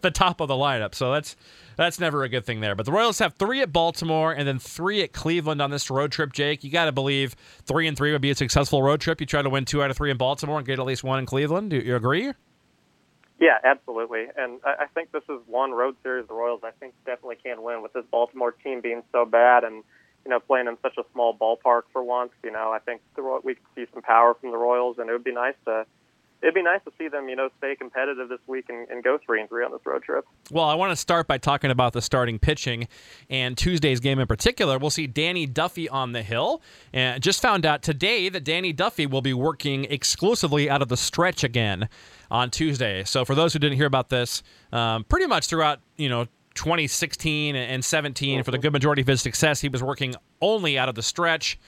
the 0.00 0.10
top 0.12 0.40
of 0.40 0.48
the 0.48 0.54
lineup. 0.54 0.96
So 0.96 1.12
that's 1.12 1.36
that's 1.76 2.00
never 2.00 2.24
a 2.24 2.28
good 2.28 2.44
thing 2.44 2.60
there. 2.60 2.74
But 2.74 2.86
the 2.86 2.92
Royals 2.92 3.20
have 3.20 3.34
three 3.34 3.62
at 3.62 3.72
Baltimore 3.72 4.32
and 4.32 4.48
then 4.48 4.58
three 4.58 5.00
at 5.02 5.12
Cleveland 5.12 5.62
on 5.62 5.70
this 5.70 5.88
road 5.90 6.10
trip. 6.10 6.32
Jake, 6.32 6.64
you 6.64 6.70
got 6.72 6.86
to 6.86 6.92
believe 6.92 7.36
three 7.64 7.86
and 7.86 7.96
three 7.96 8.10
would 8.10 8.20
be 8.20 8.30
a 8.30 8.34
successful 8.34 8.82
road 8.82 9.00
trip. 9.00 9.20
You 9.20 9.26
try 9.26 9.40
to 9.40 9.48
win 9.48 9.64
two 9.64 9.80
out 9.80 9.90
of 9.90 9.96
three 9.96 10.10
in 10.10 10.16
Baltimore 10.16 10.58
and 10.58 10.66
get 10.66 10.80
at 10.80 10.84
least 10.84 11.04
one 11.04 11.20
in 11.20 11.26
Cleveland. 11.26 11.70
Do 11.70 11.76
you 11.76 11.94
agree? 11.94 12.32
Yeah, 13.38 13.58
absolutely. 13.64 14.26
And 14.36 14.60
I 14.64 14.86
think 14.92 15.12
this 15.12 15.22
is 15.30 15.38
one 15.46 15.70
road 15.70 15.96
series 16.02 16.26
the 16.26 16.34
Royals 16.34 16.60
I 16.64 16.72
think 16.72 16.94
definitely 17.06 17.36
can 17.42 17.62
win 17.62 17.80
with 17.80 17.92
this 17.94 18.04
Baltimore 18.10 18.52
team 18.52 18.82
being 18.82 19.02
so 19.12 19.24
bad 19.24 19.64
and 19.64 19.82
you 20.24 20.30
know 20.30 20.40
playing 20.40 20.66
in 20.66 20.76
such 20.82 20.96
a 20.98 21.04
small 21.12 21.36
ballpark 21.36 21.82
for 21.92 22.02
once. 22.02 22.32
You 22.42 22.50
know, 22.50 22.70
I 22.72 22.78
think 22.78 23.00
the, 23.16 23.40
we 23.42 23.54
could 23.54 23.64
see 23.74 23.86
some 23.92 24.02
power 24.02 24.34
from 24.40 24.50
the 24.50 24.58
Royals, 24.58 24.98
and 24.98 25.08
it 25.08 25.12
would 25.12 25.24
be 25.24 25.32
nice 25.32 25.54
to 25.66 25.86
it'd 26.42 26.54
be 26.54 26.62
nice 26.62 26.80
to 26.84 26.92
see 26.98 27.08
them, 27.08 27.28
you 27.28 27.36
know, 27.36 27.48
stay 27.58 27.76
competitive 27.76 28.28
this 28.28 28.40
week 28.46 28.66
and, 28.68 28.88
and, 28.88 29.04
go 29.04 29.18
three 29.24 29.40
and 29.40 29.48
three 29.48 29.64
on 29.64 29.72
this 29.72 29.80
road 29.84 30.02
trip. 30.02 30.26
Well, 30.50 30.64
I 30.64 30.74
want 30.74 30.90
to 30.90 30.96
start 30.96 31.26
by 31.26 31.38
talking 31.38 31.70
about 31.70 31.92
the 31.92 32.02
starting 32.02 32.38
pitching 32.38 32.88
and 33.28 33.56
Tuesday's 33.56 34.00
game 34.00 34.18
in 34.18 34.26
particular. 34.26 34.78
We'll 34.78 34.90
see 34.90 35.06
Danny 35.06 35.46
Duffy 35.46 35.88
on 35.88 36.12
the 36.12 36.22
hill, 36.22 36.62
and 36.92 37.22
just 37.22 37.42
found 37.42 37.66
out 37.66 37.82
today 37.82 38.28
that 38.28 38.44
Danny 38.44 38.72
Duffy 38.72 39.06
will 39.06 39.22
be 39.22 39.34
working 39.34 39.84
exclusively 39.84 40.70
out 40.70 40.82
of 40.82 40.88
the 40.88 40.96
stretch 40.96 41.44
again 41.44 41.88
on 42.30 42.50
Tuesday. 42.50 43.04
So 43.04 43.24
for 43.24 43.34
those 43.34 43.52
who 43.52 43.58
didn't 43.58 43.76
hear 43.76 43.86
about 43.86 44.08
this, 44.08 44.42
um, 44.72 45.04
pretty 45.04 45.26
much 45.26 45.46
throughout, 45.46 45.80
you 45.96 46.08
know. 46.08 46.26
2016 46.60 47.56
and 47.56 47.82
17, 47.82 48.34
mm-hmm. 48.36 48.44
for 48.44 48.50
the 48.50 48.58
good 48.58 48.72
majority 48.74 49.00
of 49.00 49.08
his 49.08 49.22
success, 49.22 49.62
he 49.62 49.70
was 49.70 49.82
working 49.82 50.14
only 50.42 50.78
out 50.78 50.90
of 50.90 50.94
the 50.94 51.02
stretch 51.02 51.58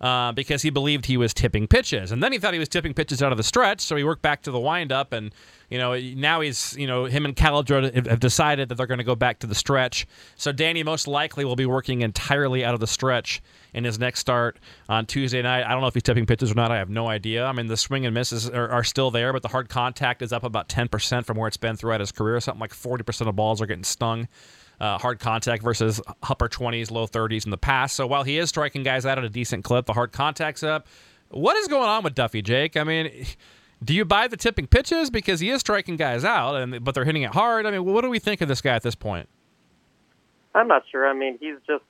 uh, 0.00 0.32
because 0.32 0.62
he 0.62 0.70
believed 0.70 1.06
he 1.06 1.16
was 1.16 1.32
tipping 1.32 1.66
pitches. 1.66 2.12
And 2.12 2.22
then 2.22 2.32
he 2.32 2.38
thought 2.38 2.52
he 2.52 2.58
was 2.58 2.68
tipping 2.68 2.94
pitches 2.94 3.22
out 3.22 3.32
of 3.32 3.38
the 3.38 3.44
stretch, 3.44 3.80
so 3.80 3.96
he 3.96 4.04
worked 4.04 4.22
back 4.22 4.42
to 4.42 4.50
the 4.50 4.58
windup. 4.58 5.12
And, 5.12 5.32
you 5.70 5.78
know, 5.78 5.98
now 5.98 6.40
he's, 6.40 6.76
you 6.76 6.86
know, 6.86 7.04
him 7.04 7.24
and 7.24 7.34
Cal 7.34 7.56
Eldred 7.56 8.06
have 8.06 8.20
decided 8.20 8.68
that 8.68 8.74
they're 8.74 8.86
going 8.86 8.98
to 8.98 9.04
go 9.04 9.14
back 9.14 9.38
to 9.40 9.46
the 9.46 9.54
stretch. 9.54 10.06
So 10.36 10.52
Danny 10.52 10.82
most 10.82 11.06
likely 11.06 11.44
will 11.44 11.56
be 11.56 11.66
working 11.66 12.02
entirely 12.02 12.64
out 12.64 12.74
of 12.74 12.80
the 12.80 12.86
stretch 12.86 13.42
in 13.72 13.84
his 13.84 13.98
next 13.98 14.20
start 14.20 14.58
on 14.88 15.06
Tuesday 15.06 15.42
night. 15.42 15.64
I 15.64 15.70
don't 15.70 15.80
know 15.80 15.88
if 15.88 15.94
he's 15.94 16.02
tipping 16.02 16.26
pitches 16.26 16.50
or 16.50 16.54
not. 16.54 16.70
I 16.70 16.78
have 16.78 16.90
no 16.90 17.08
idea. 17.08 17.44
I 17.44 17.52
mean, 17.52 17.66
the 17.66 17.76
swing 17.76 18.06
and 18.06 18.14
misses 18.14 18.48
are, 18.48 18.68
are 18.68 18.84
still 18.84 19.10
there, 19.10 19.32
but 19.32 19.42
the 19.42 19.48
hard 19.48 19.68
contact 19.68 20.22
is 20.22 20.32
up 20.32 20.44
about 20.44 20.68
10% 20.68 21.24
from 21.24 21.36
where 21.36 21.48
it's 21.48 21.56
been 21.56 21.76
throughout 21.76 22.00
his 22.00 22.12
career. 22.12 22.40
Something 22.40 22.60
like 22.60 22.72
40% 22.72 23.28
of 23.28 23.36
balls 23.36 23.60
are 23.60 23.66
getting 23.66 23.84
stung 23.84 24.28
uh, 24.80 24.98
hard 24.98 25.20
contact 25.20 25.62
versus 25.62 26.00
upper 26.22 26.48
20s, 26.48 26.90
low 26.90 27.06
30s 27.06 27.44
in 27.44 27.50
the 27.50 27.58
past. 27.58 27.94
So 27.94 28.06
while 28.06 28.22
he 28.22 28.38
is 28.38 28.48
striking 28.48 28.82
guys 28.82 29.06
out 29.06 29.18
at 29.18 29.24
a 29.24 29.28
decent 29.28 29.64
clip, 29.64 29.86
the 29.86 29.92
hard 29.92 30.12
contact's 30.12 30.62
up. 30.62 30.86
What 31.30 31.56
is 31.56 31.68
going 31.68 31.88
on 31.88 32.04
with 32.04 32.14
Duffy, 32.14 32.42
Jake? 32.42 32.76
I 32.76 32.84
mean, 32.84 33.26
do 33.84 33.94
you 33.94 34.04
buy 34.04 34.28
the 34.28 34.36
tipping 34.36 34.66
pitches 34.66 35.10
because 35.10 35.40
he 35.40 35.50
is 35.50 35.60
striking 35.60 35.96
guys 35.96 36.24
out, 36.24 36.56
and 36.56 36.84
but 36.84 36.94
they're 36.94 37.04
hitting 37.04 37.22
it 37.22 37.32
hard? 37.32 37.66
I 37.66 37.70
mean, 37.70 37.84
what 37.84 38.02
do 38.02 38.10
we 38.10 38.18
think 38.18 38.40
of 38.40 38.48
this 38.48 38.60
guy 38.60 38.74
at 38.74 38.82
this 38.82 38.94
point? 38.94 39.28
I'm 40.54 40.68
not 40.68 40.84
sure. 40.90 41.08
I 41.08 41.14
mean, 41.14 41.38
he's 41.40 41.56
just 41.66 41.84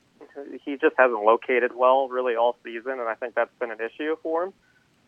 he 0.63 0.77
just 0.77 0.95
hasn't 0.97 1.23
located 1.23 1.71
well 1.75 2.09
really 2.09 2.35
all 2.35 2.57
season, 2.63 2.93
and 2.93 3.07
I 3.07 3.15
think 3.15 3.35
that's 3.35 3.53
been 3.59 3.71
an 3.71 3.79
issue 3.79 4.15
for 4.23 4.45
him. 4.45 4.53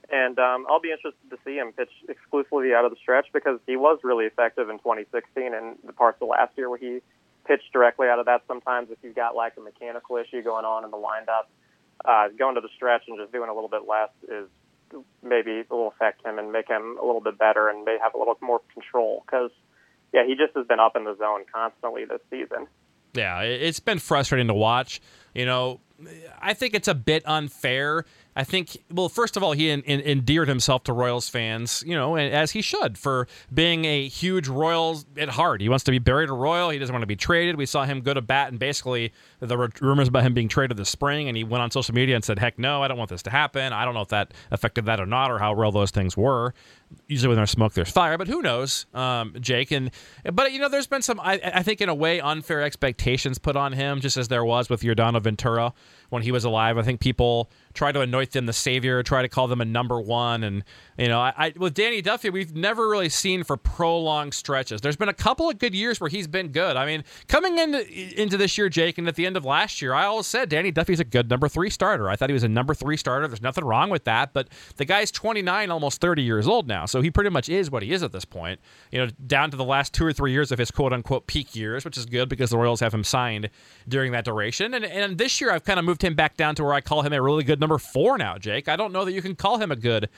And 0.09 0.39
um, 0.39 0.65
I'll 0.69 0.80
be 0.80 0.91
interested 0.91 1.30
to 1.31 1.38
see 1.44 1.57
him 1.57 1.73
pitch 1.73 1.89
exclusively 2.07 2.73
out 2.73 2.85
of 2.85 2.91
the 2.91 2.97
stretch 2.97 3.27
because 3.33 3.59
he 3.68 3.75
was 3.75 4.00
really 4.03 4.25
effective 4.25 4.69
in 4.69 4.77
2016 4.77 5.53
and 5.53 5.75
the 5.85 5.91
parts 5.91 6.21
of 6.21 6.30
last 6.30 6.53
year 6.57 6.69
where 6.69 6.80
he 6.80 7.01
pitch 7.47 7.61
directly 7.71 8.07
out 8.07 8.19
of 8.19 8.25
that 8.25 8.44
sometimes 8.47 8.89
if 8.91 8.97
you've 9.01 9.15
got 9.15 9.35
like 9.35 9.53
a 9.57 9.61
mechanical 9.61 10.17
issue 10.17 10.41
going 10.44 10.65
on 10.65 10.83
in 10.83 10.91
the 10.91 10.97
windup. 10.97 11.49
Uh, 12.05 12.27
going 12.38 12.53
to 12.53 12.61
the 12.61 12.69
stretch 12.75 13.01
and 13.07 13.17
just 13.17 13.31
doing 13.31 13.49
a 13.49 13.53
little 13.53 13.69
bit 13.69 13.81
less 13.88 14.09
is 14.29 14.47
maybe 15.23 15.63
will 15.69 15.88
affect 15.88 16.25
him 16.25 16.38
and 16.38 16.51
make 16.51 16.67
him 16.67 16.97
a 17.01 17.05
little 17.05 17.21
bit 17.21 17.38
better 17.38 17.69
and 17.69 17.83
may 17.85 17.97
have 18.01 18.13
a 18.13 18.17
little 18.17 18.38
more 18.41 18.61
control 18.73 19.23
because 19.25 19.51
yeah 20.13 20.25
he 20.25 20.35
just 20.35 20.55
has 20.55 20.65
been 20.67 20.79
up 20.79 20.95
in 20.95 21.03
the 21.03 21.15
zone 21.17 21.44
constantly 21.51 22.05
this 22.05 22.21
season. 22.29 22.67
Yeah, 23.13 23.41
it's 23.41 23.79
been 23.79 23.99
frustrating 23.99 24.47
to 24.47 24.53
watch. 24.53 25.01
You 25.33 25.45
know, 25.45 25.79
I 26.39 26.53
think 26.53 26.75
it's 26.75 26.88
a 26.88 26.94
bit 26.94 27.23
unfair 27.25 28.05
I 28.38 28.44
think, 28.44 28.78
well, 28.92 29.10
first 29.10 29.36
of 29.36 29.42
all, 29.42 29.54
he 29.54 29.72
endeared 29.72 30.48
himself 30.48 30.84
to 30.84 30.94
Royals 30.94 31.28
fans, 31.28 31.84
you 31.88 31.95
know, 31.95 32.16
as 32.16 32.51
he 32.51 32.62
should, 32.62 32.95
for 32.95 33.28
being 33.51 33.86
a 33.86 34.07
huge 34.07 34.48
Royals 34.48 35.07
at 35.18 35.30
heart. 35.30 35.60
He 35.60 35.69
wants 35.69 35.84
to 35.86 35.92
be 35.92 35.98
buried 35.98 36.30
a 36.30 36.34
Royal. 36.34 36.69
He 36.69 36.78
doesn't 36.78 36.94
want 36.94 37.01
to 37.01 37.07
be 37.07 37.16
traded. 37.16 37.56
We 37.56 37.66
saw 37.66 37.86
him 37.86 38.01
go 38.01 38.13
to 38.13 38.22
bat, 38.22 38.50
and 38.50 38.60
basically, 38.60 39.12
the 39.39 39.57
rumors 39.81 40.07
about 40.07 40.22
him 40.22 40.36
being 40.36 40.50
traded 40.50 40.78
this 40.78 40.88
spring, 40.88 41.28
and 41.28 41.36
he 41.36 41.44
went 41.44 41.63
on 41.63 41.72
social 41.72 41.95
media 41.95 42.13
and 42.13 42.24
said, 42.24 42.38
heck 42.38 42.60
no, 42.60 42.84
I 42.84 42.88
don't 42.88 43.00
want 43.00 43.10
this 43.10 43.24
to 43.24 43.31
happen. 43.31 43.74
I 43.74 43.84
don't 43.86 43.95
know 43.95 44.01
if 44.01 44.10
that 44.10 44.36
affected 44.51 44.86
that 44.86 45.00
or 45.00 45.07
not, 45.07 45.31
or 45.31 45.40
how 45.40 45.54
real 45.54 45.72
those 45.72 45.90
things 45.90 46.16
were 46.16 46.54
usually 47.07 47.30
when 47.30 47.38
there's 47.38 47.51
smoke 47.51 47.74
there's 47.74 47.89
fire 47.89 48.18
but 48.18 48.28
who 48.28 48.42
knows 48.42 48.86
um, 48.94 49.36
jake? 49.39 49.72
And 49.72 49.92
but 50.31 50.51
you 50.51 50.60
know 50.60 50.69
there's 50.69 50.88
been 50.88 51.01
some 51.01 51.19
I, 51.19 51.39
I, 51.44 51.63
think 51.63 51.81
in 51.81 51.89
a 51.89 51.95
way 51.95 52.19
unfair 52.19 52.62
expectations 52.62 53.38
put 53.38 53.56
on 53.56 53.74
him 53.74 54.01
just 54.01 54.18
as 54.18 54.28
there 54.28 54.45
was 54.45 54.69
with 54.69 54.81
Yordano 54.81 55.22
Ventura 55.22 55.74
when 56.10 56.24
he 56.24 56.31
was 56.31 56.45
alive. 56.45 56.78
I 56.78 56.83
think 56.83 57.00
people 57.00 57.50
try 57.73 57.92
to 57.92 58.02
anoint 58.02 58.31
them 58.31 58.45
the 58.45 58.54
savior 58.54 59.04
try 59.04 59.21
to 59.21 59.30
call 59.30 59.47
them 59.47 59.61
a 59.61 59.66
number 59.66 60.00
one. 60.00 60.44
And 60.44 60.64
you 60.97 61.07
know 61.07 61.19
I, 61.19 61.33
I 61.38 61.54
with 61.57 61.73
Danny 61.73 62.02
Duffy 62.02 62.30
we've 62.30 62.56
never 62.56 62.90
really 62.90 63.09
seen 63.09 63.44
for 63.44 63.57
prolonged 63.57 64.33
stretches. 64.33 64.81
There's 64.81 64.97
been 64.97 65.09
a 65.09 65.14
couple 65.14 65.50
of 65.50 65.59
good 65.59 65.76
years 65.76 66.00
where 66.00 66.09
he's 66.09 66.28
been 66.28 66.50
good. 66.50 66.78
I 66.78 66.85
mean 66.85 67.04
coming 67.28 67.57
into 67.57 68.21
into 68.21 68.38
this 68.38 68.57
year 68.57 68.69
Jake 68.69 68.97
and 68.97 69.07
at 69.07 69.16
the 69.16 69.26
end 69.26 69.38
of 69.38 69.45
last 69.45 69.81
year 69.81 69.94
I 69.94 70.06
always 70.06 70.28
said 70.28 70.50
Danny 70.50 70.71
Duffy's 70.71 71.00
a 71.00 71.06
good 71.06 71.30
number 71.30 71.47
three 71.47 71.69
starter. 71.69 72.09
I 72.09 72.16
thought 72.16 72.30
he 72.30 72.33
was 72.33 72.44
a 72.44 72.50
number 72.50 72.73
three 72.73 72.97
starter. 72.97 73.28
There's 73.28 73.42
nothing 73.42 73.66
wrong 73.66 73.90
with 73.90 74.06
that 74.06 74.33
but 74.33 74.50
the 74.78 74.85
guy's 74.85 75.11
29 75.11 75.69
almost 75.71 76.02
30 76.02 76.21
years 76.21 76.47
old 76.47 76.68
now 76.68 76.77
now. 76.78 76.86
So 76.86 77.02
he 77.02 77.10
pretty 77.10 77.30
much 77.30 77.50
is 77.50 77.72
what 77.72 77.84
he 77.84 77.92
is 77.92 78.04
at 78.04 78.12
this 78.12 78.26
point. 78.26 78.60
You 78.92 79.00
know, 79.00 79.12
down 79.26 79.52
to 79.52 79.57
the 79.57 79.64
last 79.64 79.94
two 79.94 80.06
or 80.06 80.14
three 80.14 80.31
years 80.31 80.52
of 80.52 80.60
his 80.60 80.72
quote 80.72 80.94
unquote 80.94 81.28
peak 81.28 81.56
years, 81.56 81.84
which 81.84 81.98
is 81.98 82.06
good 82.06 82.30
because 82.30 82.50
the 82.50 82.57
Royals 82.57 82.80
have 82.81 82.94
him 82.94 83.04
signed 83.04 83.50
during 83.88 84.12
that 84.12 84.26
duration. 84.26 84.74
And 84.74 84.86
and 84.86 85.18
this 85.18 85.42
year 85.42 85.52
I've 85.52 85.64
kind 85.64 85.80
of 85.80 85.86
moved 85.86 86.04
him 86.04 86.16
back 86.16 86.38
down 86.38 86.56
to 86.56 86.64
where 86.64 86.74
I 86.74 86.81
call 86.81 87.02
him 87.02 87.14
a 87.14 87.22
really 87.22 87.44
good 87.44 87.60
number 87.60 87.78
four 87.78 88.18
now, 88.18 88.38
Jake. 88.38 88.68
I 88.68 88.76
don't 88.76 88.94
know 88.94 89.06
that 89.06 89.14
you 89.14 89.22
can 89.22 89.36
call 89.36 89.57
him 89.57 89.72
a 89.72 89.76
good 89.76 90.10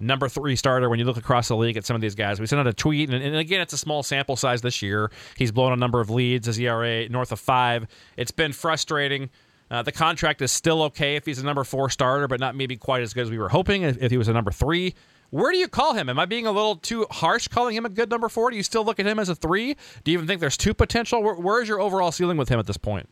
number 0.00 0.28
three 0.28 0.56
starter 0.56 0.88
when 0.88 0.98
you 0.98 1.04
look 1.04 1.16
across 1.16 1.48
the 1.48 1.56
league 1.56 1.76
at 1.76 1.84
some 1.84 1.96
of 1.96 2.00
these 2.00 2.14
guys. 2.14 2.38
We 2.40 2.46
sent 2.46 2.60
out 2.60 2.66
a 2.68 2.72
tweet, 2.72 3.10
and, 3.10 3.20
and, 3.20 3.34
again, 3.34 3.60
it's 3.60 3.72
a 3.72 3.78
small 3.78 4.04
sample 4.04 4.36
size 4.36 4.62
this 4.62 4.80
year. 4.80 5.10
He's 5.36 5.50
blown 5.50 5.72
a 5.72 5.76
number 5.76 6.00
of 6.00 6.08
leads, 6.08 6.46
his 6.46 6.58
ERA 6.58 7.08
north 7.08 7.32
of 7.32 7.40
five. 7.40 7.86
It's 8.16 8.30
been 8.30 8.52
frustrating. 8.52 9.30
Uh, 9.70 9.82
the 9.82 9.92
contract 9.92 10.40
is 10.40 10.50
still 10.50 10.82
okay 10.84 11.16
if 11.16 11.26
he's 11.26 11.38
a 11.38 11.44
number 11.44 11.64
four 11.64 11.90
starter, 11.90 12.26
but 12.26 12.40
not 12.40 12.56
maybe 12.56 12.76
quite 12.76 13.02
as 13.02 13.12
good 13.12 13.22
as 13.22 13.30
we 13.30 13.38
were 13.38 13.50
hoping 13.50 13.82
if, 13.82 14.00
if 14.02 14.10
he 14.10 14.16
was 14.16 14.28
a 14.28 14.32
number 14.32 14.50
three. 14.50 14.94
Where 15.30 15.52
do 15.52 15.58
you 15.58 15.68
call 15.68 15.94
him? 15.94 16.08
Am 16.08 16.18
I 16.18 16.24
being 16.24 16.46
a 16.46 16.52
little 16.52 16.76
too 16.76 17.06
harsh 17.10 17.48
calling 17.48 17.76
him 17.76 17.84
a 17.84 17.90
good 17.90 18.08
number 18.08 18.28
four? 18.28 18.50
Do 18.50 18.56
you 18.56 18.62
still 18.62 18.84
look 18.84 18.98
at 18.98 19.06
him 19.06 19.18
as 19.18 19.28
a 19.28 19.34
three? 19.34 19.76
Do 20.04 20.10
you 20.10 20.16
even 20.16 20.26
think 20.26 20.40
there's 20.40 20.56
two 20.56 20.72
potential? 20.72 21.22
Where, 21.22 21.34
where's 21.34 21.68
your 21.68 21.80
overall 21.80 22.12
ceiling 22.12 22.38
with 22.38 22.48
him 22.48 22.58
at 22.58 22.66
this 22.66 22.78
point? 22.78 23.08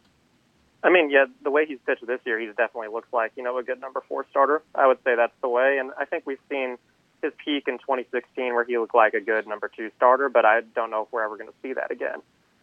I 0.83 0.89
mean, 0.89 1.11
yeah, 1.11 1.27
the 1.43 1.51
way 1.51 1.67
he's 1.67 1.79
pitched 1.85 2.07
this 2.07 2.21
year, 2.25 2.39
he 2.39 2.47
definitely 2.47 2.89
looks 2.89 3.13
like 3.13 3.33
you 3.37 3.43
know 3.43 3.59
a 3.59 3.63
good 3.63 3.81
number 3.81 4.03
four 4.09 4.25
starter. 4.31 4.63
I 4.75 4.87
would 4.87 4.99
say 5.05 5.15
that's 5.17 5.35
the 5.43 5.49
way, 5.49 5.79
and 5.79 5.91
I 5.99 6.05
think 6.05 6.25
we've 6.27 6.39
seen 6.49 6.79
his 7.23 7.33
peak 7.45 7.65
in 7.67 7.79
2016 7.79 8.55
where 8.55 8.65
he 8.65 8.79
looked 8.79 8.95
like 8.95 9.15
a 9.15 9.21
good 9.21 9.47
number 9.47 9.71
two 9.75 9.91
starter, 9.97 10.29
but 10.29 10.45
I 10.45 10.61
don't 10.75 10.91
know 10.91 11.03
if 11.03 11.09
we're 11.13 11.25
ever 11.25 11.37
going 11.37 11.49
to 11.49 11.55
see 11.63 11.73
that 11.73 11.91
again. 11.91 12.21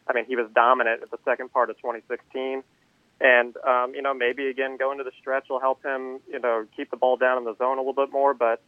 I 0.07 0.13
mean, 0.13 0.25
he 0.25 0.35
was 0.35 0.47
dominant 0.53 1.01
at 1.01 1.11
the 1.11 1.17
second 1.25 1.51
part 1.51 1.69
of 1.69 1.77
2016 1.77 2.63
And 3.21 3.57
um, 3.57 3.93
you 3.93 4.01
know, 4.01 4.13
maybe 4.13 4.47
again 4.47 4.77
going 4.77 4.97
to 4.97 5.03
the 5.03 5.11
stretch 5.19 5.47
will 5.49 5.59
help 5.59 5.83
him, 5.83 6.19
you 6.31 6.39
know, 6.39 6.65
keep 6.75 6.91
the 6.91 6.97
ball 6.97 7.17
down 7.17 7.37
in 7.37 7.43
the 7.43 7.55
zone 7.57 7.77
a 7.77 7.81
little 7.81 7.93
bit 7.93 8.11
more. 8.11 8.33
But 8.33 8.61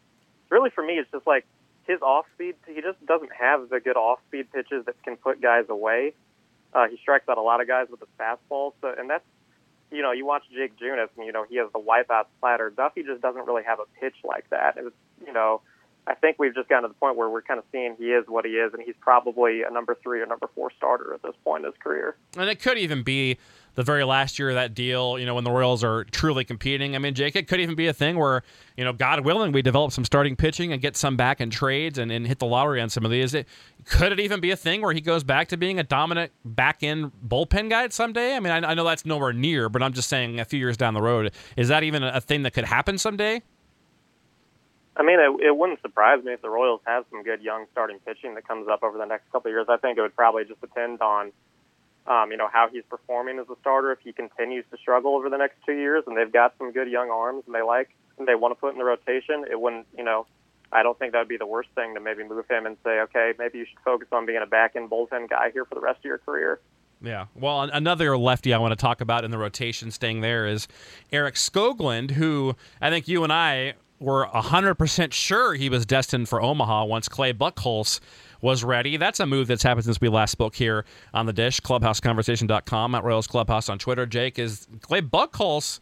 really, 0.50 0.70
for 0.70 0.84
me, 0.84 0.94
it's 0.94 1.10
just 1.12 1.28
like 1.28 1.46
his 1.88 2.02
off 2.02 2.26
speed. 2.34 2.56
He 2.68 2.82
just 2.82 3.04
doesn't 3.06 3.32
have 3.40 3.70
the 3.70 3.80
good 3.80 3.98
off 3.98 4.20
speed 4.28 4.52
pitches 4.52 4.86
that 4.86 5.02
can 5.04 5.18
put 5.18 5.42
guys 5.42 5.66
away. 5.70 6.14
Uh, 6.74 6.88
he 6.90 6.98
strikes 6.98 7.30
out 7.30 7.38
a 7.38 7.42
lot 7.42 7.62
of 7.62 7.68
guys 7.68 7.88
with 7.90 8.00
his 8.00 8.10
fastball. 8.20 8.74
So, 8.82 8.94
and 8.98 9.10
that's 9.10 9.24
you 9.92 10.02
know, 10.02 10.12
you 10.12 10.26
watch 10.26 10.44
Jake 10.54 10.78
Junis, 10.78 11.10
and 11.16 11.26
you 11.26 11.32
know 11.32 11.46
he 11.50 11.58
has 11.58 11.68
the 11.74 11.80
wipeout 11.80 12.26
splatter. 12.38 12.70
Duffy 12.70 13.04
just 13.04 13.22
doesn't 13.22 13.46
really 13.46 13.64
have 13.64 13.80
a 13.80 13.86
pitch 14.00 14.16
like 14.24 14.50
that. 14.50 14.76
It's, 14.78 14.96
you 15.26 15.34
know, 15.34 15.62
I 16.08 16.16
think 16.16 16.38
we've 16.38 16.54
just 16.54 16.70
gotten 16.70 16.84
to 16.84 16.88
the 16.90 17.00
point 17.00 17.16
where 17.16 17.30
we're 17.30 17.42
kind 17.42 17.58
of 17.58 17.66
seeing 17.72 17.96
he 17.98 18.06
is 18.06 18.26
what 18.28 18.46
he 18.46 18.52
is, 18.52 18.74
and 18.74 18.84
he's 18.84 18.96
probably 19.00 19.64
a 19.64 19.72
number 19.72 19.96
three 20.02 20.22
or 20.22 20.26
number 20.26 20.50
four 20.54 20.72
starter 20.76 21.14
at 21.14 21.22
this 21.22 21.36
point 21.44 21.66
in 21.66 21.72
his 21.72 21.80
career. 21.82 22.16
And 22.38 22.50
it 22.50 22.60
could 22.60 22.78
even 22.78 23.04
be 23.04 23.38
the 23.76 23.84
very 23.84 24.04
last 24.04 24.40
year 24.40 24.50
of 24.50 24.56
that 24.56 24.74
deal, 24.74 25.20
you 25.20 25.26
know, 25.26 25.36
when 25.36 25.44
the 25.44 25.52
Royals 25.52 25.84
are 25.84 26.06
truly 26.06 26.44
competing. 26.44 26.96
I 26.96 27.00
mean, 27.00 27.14
Jake, 27.14 27.36
it 27.36 27.48
could 27.48 27.60
even 27.60 27.76
be 27.76 27.88
a 27.88 27.94
thing 27.94 28.18
where, 28.18 28.44
you 28.76 28.84
know, 28.84 28.94
God 28.94 29.26
willing, 29.26 29.52
we 29.52 29.62
develop 29.62 29.92
some 29.92 30.06
starting 30.06 30.36
pitching 30.36 30.74
and 30.74 30.82
get 30.82 30.96
some 30.98 31.18
back 31.18 31.40
in 31.42 31.50
trades 31.50 31.98
and, 31.98 32.12
and 32.12 32.26
hit 32.26 32.40
the 32.40 32.46
lottery 32.46 32.82
on 32.82 32.90
some 32.90 33.06
of 33.06 33.12
these. 33.12 33.34
It, 33.34 33.48
could 33.86 34.12
it 34.12 34.20
even 34.20 34.40
be 34.40 34.52
a 34.52 34.56
thing 34.56 34.82
where 34.82 34.94
he 34.94 35.02
goes 35.02 35.24
back 35.24 35.50
to 35.50 35.58
being 35.58 35.80
a 35.80 35.84
dominant 35.84 36.32
back 36.44 36.82
end 36.82 37.12
bullpen 37.28 37.70
guy 37.70 37.88
someday? 37.90 38.36
I 38.36 38.40
mean, 38.40 38.52
I, 38.52 38.72
I 38.72 38.74
know 38.74 38.86
that's 38.86 39.06
nowhere 39.06 39.34
near, 39.34 39.70
but 39.70 39.84
I'm 39.84 39.94
just 39.94 40.10
saying 40.10 40.40
a 40.40 40.46
few 40.46 40.60
years 40.60 40.78
down 40.78 40.94
the 40.94 41.02
road. 41.02 41.32
Is 41.56 41.68
that 41.68 41.84
even 41.84 42.04
a 42.04 42.22
thing 42.22 42.44
that 42.44 42.54
could 42.54 42.66
happen 42.66 42.98
someday? 42.98 43.42
I 44.98 45.04
mean, 45.04 45.20
it, 45.20 45.48
it 45.48 45.58
wouldn't 45.58 45.82
surprise 45.82 46.24
me 46.24 46.32
if 46.34 46.42
the 46.42 46.50
Royals 46.50 46.80
have 46.88 47.04
some 47.12 47.22
good 47.24 47.42
young 47.42 47.66
starting 47.74 48.00
pitching 48.00 48.36
that 48.36 48.48
comes 48.48 48.70
up 48.70 48.82
over 48.82 48.98
the 48.98 49.06
next 49.06 49.30
couple 49.32 49.50
of 49.50 49.54
years. 49.54 49.68
I 49.70 49.76
think 49.78 49.98
it 49.98 50.02
would 50.02 50.16
probably 50.16 50.46
just 50.46 50.62
depend 50.62 51.02
on, 51.02 51.34
um, 52.08 52.32
you 52.32 52.38
know, 52.38 52.48
how 52.52 52.70
he's 52.72 52.84
performing 52.90 53.40
as 53.40 53.48
a 53.50 53.56
starter. 53.62 53.92
If 53.92 54.00
he 54.04 54.14
continues 54.14 54.66
to 54.72 54.78
struggle 54.78 55.16
over 55.16 55.30
the 55.30 55.38
next 55.38 55.58
two 55.66 55.74
years, 55.74 56.04
and 56.08 56.16
they've 56.16 56.32
got 56.32 56.54
some 56.58 56.72
good 56.72 56.90
young 56.90 57.10
arms, 57.10 57.44
and 57.46 57.56
they 57.56 57.62
like, 57.62 57.90
and 58.18 58.28
they 58.28 58.36
want 58.36 58.54
to 58.54 58.60
put 58.60 58.74
in 58.74 58.78
the 58.78 58.86
rotation, 58.86 59.46
it 59.50 59.60
wouldn't, 59.60 59.88
you 59.98 60.04
know, 60.04 60.26
I 60.72 60.84
don't 60.84 60.98
think 60.98 61.14
that 61.14 61.20
would 61.20 61.28
be 61.28 61.38
the 61.38 61.46
worst 61.46 61.70
thing 61.76 61.94
to 61.96 62.00
maybe 62.00 62.24
move 62.24 62.46
him 62.50 62.66
and 62.66 62.78
say, 62.84 63.00
okay, 63.02 63.34
maybe 63.40 63.60
you 63.60 63.66
should 63.66 63.80
focus 63.84 64.08
on 64.12 64.26
being 64.26 64.42
a 64.42 64.46
back 64.46 64.76
end 64.76 64.90
bullpen 64.90 65.30
guy 65.30 65.52
here 65.52 65.66
for 65.66 65.76
the 65.76 65.82
rest 65.82 66.00
of 66.00 66.06
your 66.06 66.18
career. 66.18 66.60
Yeah. 67.02 67.26
Well, 67.36 67.62
another 67.62 68.18
lefty 68.18 68.54
I 68.54 68.58
want 68.58 68.72
to 68.72 68.76
talk 68.76 69.02
about 69.02 69.26
in 69.26 69.32
the 69.32 69.38
rotation 69.38 69.92
staying 69.92 70.22
there 70.22 70.48
is 70.48 70.68
Eric 71.12 71.36
Skoglund, 71.36 72.12
who 72.12 72.56
I 72.82 72.90
think 72.90 73.08
you 73.08 73.24
and 73.24 73.32
I 73.32 73.74
were 74.06 74.28
100% 74.28 75.12
sure 75.12 75.56
he 75.56 75.68
was 75.68 75.86
destined 75.86 76.30
for 76.30 76.42
Omaha 76.42 76.86
once 76.86 77.10
Clay 77.10 77.34
Buchholz 77.34 78.00
was 78.40 78.64
ready. 78.64 78.98
That's 78.98 79.20
a 79.20 79.26
move 79.26 79.48
that's 79.48 79.64
happened 79.64 79.86
since 79.86 80.00
we 80.00 80.08
last 80.08 80.32
spoke 80.32 80.56
here 80.56 80.86
on 81.14 81.26
the 81.26 81.34
dish. 81.34 81.60
ClubhouseConversation.com 81.62 82.96
at 82.96 83.04
Royals 83.04 83.26
Clubhouse 83.26 83.68
on 83.68 83.80
Twitter. 83.80 84.06
Jake 84.06 84.38
is 84.38 84.68
Clay 84.82 85.02
Buchholz 85.02 85.80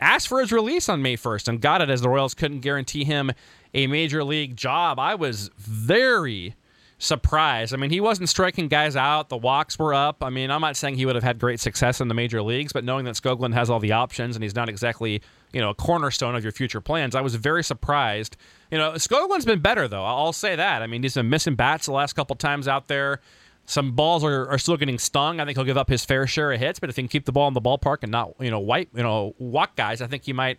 asked 0.00 0.26
for 0.26 0.40
his 0.40 0.50
release 0.50 0.88
on 0.88 1.00
May 1.00 1.16
1st 1.16 1.46
and 1.46 1.60
got 1.60 1.80
it 1.80 1.88
as 1.88 2.00
the 2.00 2.08
Royals 2.08 2.34
couldn't 2.34 2.60
guarantee 2.60 3.04
him 3.04 3.30
a 3.72 3.86
major 3.86 4.24
league 4.24 4.56
job. 4.56 4.98
I 4.98 5.14
was 5.14 5.50
very 5.56 6.56
surprised. 7.00 7.74
I 7.74 7.76
mean, 7.76 7.90
he 7.90 8.00
wasn't 8.00 8.28
striking 8.28 8.68
guys 8.68 8.94
out. 8.94 9.28
The 9.28 9.36
walks 9.36 9.78
were 9.78 9.92
up. 9.92 10.22
I 10.22 10.30
mean, 10.30 10.50
I'm 10.50 10.60
not 10.60 10.76
saying 10.76 10.94
he 10.94 11.06
would 11.06 11.16
have 11.16 11.24
had 11.24 11.40
great 11.40 11.58
success 11.58 12.00
in 12.00 12.06
the 12.06 12.14
major 12.14 12.42
leagues, 12.42 12.72
but 12.72 12.84
knowing 12.84 13.04
that 13.06 13.14
Skoglund 13.14 13.54
has 13.54 13.68
all 13.68 13.80
the 13.80 13.92
options 13.92 14.36
and 14.36 14.42
he's 14.42 14.54
not 14.54 14.68
exactly 14.68 15.22
you 15.52 15.60
know, 15.60 15.70
a 15.70 15.74
cornerstone 15.74 16.34
of 16.34 16.42
your 16.42 16.52
future 16.52 16.80
plans. 16.80 17.14
I 17.14 17.20
was 17.20 17.34
very 17.34 17.64
surprised. 17.64 18.36
You 18.70 18.78
know, 18.78 18.92
Skoglund's 18.92 19.44
been 19.44 19.60
better 19.60 19.88
though. 19.88 20.04
I'll 20.04 20.32
say 20.32 20.56
that. 20.56 20.82
I 20.82 20.86
mean, 20.86 21.02
he's 21.02 21.14
been 21.14 21.28
missing 21.28 21.54
bats 21.54 21.86
the 21.86 21.92
last 21.92 22.12
couple 22.14 22.36
times 22.36 22.68
out 22.68 22.88
there. 22.88 23.20
Some 23.66 23.92
balls 23.92 24.24
are, 24.24 24.48
are 24.48 24.58
still 24.58 24.76
getting 24.76 24.98
stung. 24.98 25.40
I 25.40 25.44
think 25.44 25.56
he'll 25.56 25.64
give 25.64 25.76
up 25.76 25.88
his 25.88 26.04
fair 26.04 26.26
share 26.26 26.52
of 26.52 26.60
hits, 26.60 26.80
but 26.80 26.90
if 26.90 26.96
he 26.96 27.02
can 27.02 27.08
keep 27.08 27.24
the 27.24 27.32
ball 27.32 27.46
in 27.46 27.54
the 27.54 27.60
ballpark 27.60 27.98
and 28.02 28.10
not, 28.10 28.34
you 28.40 28.50
know, 28.50 28.58
white, 28.58 28.88
you 28.94 29.02
know, 29.02 29.34
walk 29.38 29.76
guys, 29.76 30.00
I 30.00 30.06
think 30.06 30.24
he 30.24 30.32
might 30.32 30.58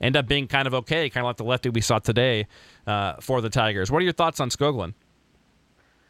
end 0.00 0.16
up 0.16 0.26
being 0.26 0.46
kind 0.46 0.66
of 0.66 0.74
okay, 0.74 1.08
kind 1.08 1.24
of 1.24 1.28
like 1.28 1.36
the 1.36 1.44
lefty 1.44 1.70
we 1.70 1.80
saw 1.80 1.98
today 1.98 2.46
uh, 2.86 3.14
for 3.20 3.40
the 3.40 3.50
Tigers. 3.50 3.90
What 3.90 3.98
are 3.98 4.04
your 4.04 4.12
thoughts 4.12 4.38
on 4.38 4.50
Skoglund? 4.50 4.94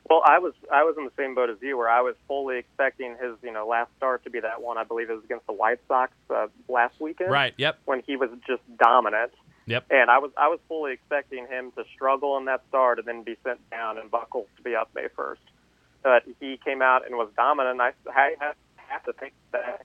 Well, 0.09 0.23
I 0.25 0.39
was 0.39 0.53
I 0.73 0.83
was 0.85 0.97
in 0.99 1.05
the 1.05 1.13
same 1.17 1.35
boat 1.35 1.49
as 1.49 1.57
you, 1.61 1.77
where 1.77 1.89
I 1.89 2.01
was 2.01 2.15
fully 2.27 2.59
expecting 2.59 3.17
his 3.21 3.37
you 3.43 3.53
know 3.53 3.67
last 3.67 3.91
start 3.97 4.25
to 4.25 4.31
be 4.31 4.41
that 4.41 4.61
one. 4.61 4.79
I 4.79 4.85
believe 4.85 5.11
it 5.11 5.15
was 5.15 5.25
against 5.25 5.47
the 5.47 5.53
White 5.53 5.81
Sox 5.89 6.13
uh, 6.29 6.49
last 6.69 7.01
weekend. 7.01 7.31
Right. 7.31 7.55
Yep. 7.57 7.79
When 7.85 8.03
he 8.07 8.17
was 8.17 8.31
just 8.47 8.63
dominant. 8.79 9.33
Yep. 9.67 9.87
And 9.91 10.11
I 10.11 10.19
was 10.19 10.33
I 10.37 10.49
was 10.49 10.59
fully 10.69 10.93
expecting 10.93 11.47
him 11.47 11.73
to 11.77 11.85
struggle 11.95 12.37
in 12.37 12.47
that 12.47 12.63
start 12.69 12.99
and 12.99 13.07
then 13.07 13.23
be 13.23 13.37
sent 13.45 13.59
down 13.71 13.99
and 13.99 14.11
Buchholz 14.11 14.47
to 14.57 14.63
be 14.63 14.75
up 14.75 14.91
May 14.95 15.07
first. 15.15 15.43
But 16.03 16.25
he 16.41 16.59
came 16.65 16.83
out 16.83 17.07
and 17.07 17.17
was 17.17 17.31
dominant. 17.37 17.81
I, 17.81 17.93
I 18.13 18.33
have 18.89 19.05
to 19.05 19.13
think 19.13 19.35
that 19.53 19.85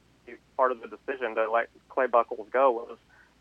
part 0.57 0.71
of 0.71 0.81
the 0.81 0.87
decision 0.87 1.35
to 1.35 1.49
let 1.49 1.69
Clay 1.89 2.07
Buchholz 2.07 2.51
go 2.51 2.71
was 2.71 2.97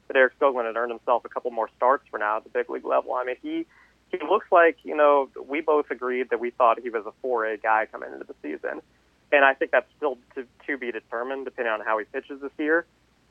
that 0.07 0.17
Eric 0.17 0.39
Skoglund 0.39 0.67
had 0.67 0.77
earned 0.77 0.93
himself 0.93 1.25
a 1.25 1.29
couple 1.29 1.51
more 1.51 1.69
starts 1.77 2.05
for 2.11 2.19
now 2.19 2.37
at 2.37 2.45
the 2.45 2.51
big 2.51 2.71
league 2.71 2.85
level. 2.85 3.15
I 3.15 3.25
mean, 3.25 3.37
he 3.43 3.67
he 4.11 4.19
looks 4.29 4.47
like 4.51 4.79
you 4.85 4.97
know 4.97 5.29
we 5.49 5.61
both 5.61 5.91
agreed 5.91 6.31
that 6.31 6.41
we 6.41 6.51
thought 6.51 6.81
he 6.81 6.91
was 6.91 7.05
a 7.07 7.27
4A 7.27 7.63
guy 7.63 7.87
coming 7.91 8.13
into 8.13 8.25
the 8.25 8.35
season, 8.43 8.81
and 9.33 9.45
I 9.45 9.55
think 9.55 9.71
that's 9.71 9.91
still 9.97 10.19
to, 10.35 10.47
to 10.67 10.79
be 10.79 10.93
determined 10.93 11.45
depending 11.45 11.73
on 11.73 11.81
how 11.81 11.99
he 11.99 12.05
pitches 12.05 12.41
this 12.41 12.53
year. 12.59 12.87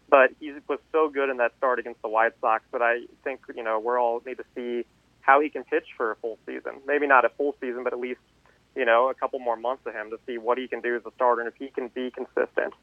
But 0.09 0.31
he 0.39 0.53
was 0.67 0.79
so 0.91 1.09
good 1.09 1.29
in 1.29 1.37
that 1.37 1.53
start 1.57 1.79
against 1.79 2.01
the 2.01 2.09
White 2.09 2.33
Sox 2.39 2.63
that 2.71 2.81
I 2.81 3.05
think 3.23 3.41
you 3.55 3.63
know 3.63 3.79
we're 3.79 3.99
all 3.99 4.21
need 4.25 4.37
to 4.37 4.45
see 4.55 4.85
how 5.21 5.41
he 5.41 5.49
can 5.49 5.63
pitch 5.63 5.87
for 5.97 6.11
a 6.11 6.15
full 6.17 6.37
season. 6.45 6.73
Maybe 6.85 7.07
not 7.07 7.25
a 7.25 7.29
full 7.29 7.55
season, 7.59 7.83
but 7.83 7.93
at 7.93 7.99
least 7.99 8.21
you 8.75 8.85
know 8.85 9.09
a 9.09 9.13
couple 9.13 9.39
more 9.39 9.55
months 9.55 9.85
of 9.85 9.93
him 9.93 10.09
to 10.11 10.19
see 10.27 10.37
what 10.37 10.57
he 10.57 10.67
can 10.67 10.81
do 10.81 10.95
as 10.95 11.01
a 11.05 11.11
starter 11.15 11.41
and 11.41 11.47
if 11.47 11.55
he 11.55 11.69
can 11.69 11.87
be 11.89 12.11
consistent. 12.11 12.73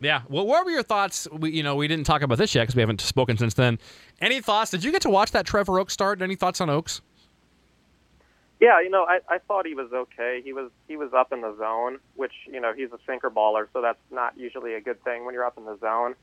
Yeah. 0.00 0.22
Well, 0.28 0.46
what 0.46 0.64
were 0.64 0.70
your 0.70 0.82
thoughts? 0.82 1.26
We, 1.32 1.50
you 1.50 1.62
know, 1.62 1.76
we 1.76 1.88
didn't 1.88 2.04
talk 2.04 2.22
about 2.22 2.38
this 2.38 2.54
yet 2.54 2.64
because 2.64 2.76
we 2.76 2.82
haven't 2.82 3.00
spoken 3.00 3.38
since 3.38 3.54
then. 3.54 3.78
Any 4.20 4.40
thoughts? 4.40 4.70
Did 4.70 4.84
you 4.84 4.92
get 4.92 5.02
to 5.02 5.10
watch 5.10 5.30
that 5.32 5.46
Trevor 5.46 5.78
Oaks 5.78 5.92
start? 5.94 6.20
Any 6.20 6.34
thoughts 6.34 6.60
on 6.60 6.68
Oaks? 6.68 7.00
Yeah, 8.60 8.80
you 8.80 8.88
know, 8.88 9.04
I, 9.04 9.18
I 9.28 9.38
thought 9.38 9.66
he 9.66 9.74
was 9.74 9.92
okay. 9.92 10.40
He 10.44 10.52
was 10.52 10.70
he 10.86 10.96
was 10.96 11.12
up 11.12 11.32
in 11.32 11.40
the 11.40 11.56
zone, 11.58 11.98
which 12.14 12.32
you 12.46 12.60
know 12.60 12.72
he's 12.72 12.92
a 12.92 12.98
sinker 13.06 13.30
baller, 13.30 13.66
so 13.72 13.82
that's 13.82 13.98
not 14.10 14.38
usually 14.38 14.74
a 14.74 14.80
good 14.80 15.02
thing 15.02 15.24
when 15.24 15.34
you're 15.34 15.44
up 15.44 15.58
in 15.58 15.64
the 15.64 15.76
zone. 15.78 16.14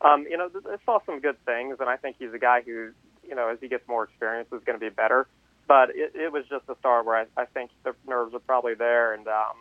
Um, 0.00 0.24
you 0.30 0.38
know, 0.38 0.48
I 0.66 0.76
saw 0.86 1.00
some 1.04 1.20
good 1.20 1.36
things, 1.44 1.76
and 1.80 1.90
I 1.90 1.96
think 1.96 2.16
he's 2.18 2.32
a 2.32 2.38
guy 2.38 2.62
who, 2.62 2.92
you 3.28 3.34
know, 3.34 3.48
as 3.48 3.58
he 3.60 3.68
gets 3.68 3.86
more 3.86 4.04
experience, 4.04 4.48
is 4.52 4.62
going 4.64 4.78
to 4.78 4.84
be 4.84 4.88
better. 4.88 5.26
But 5.68 5.90
it, 5.90 6.12
it 6.14 6.32
was 6.32 6.44
just 6.48 6.64
a 6.68 6.76
start 6.78 7.04
where 7.04 7.16
I, 7.16 7.42
I 7.42 7.44
think 7.44 7.70
the 7.84 7.94
nerves 8.08 8.34
are 8.34 8.40
probably 8.40 8.74
there, 8.74 9.12
and 9.12 9.26
um, 9.28 9.56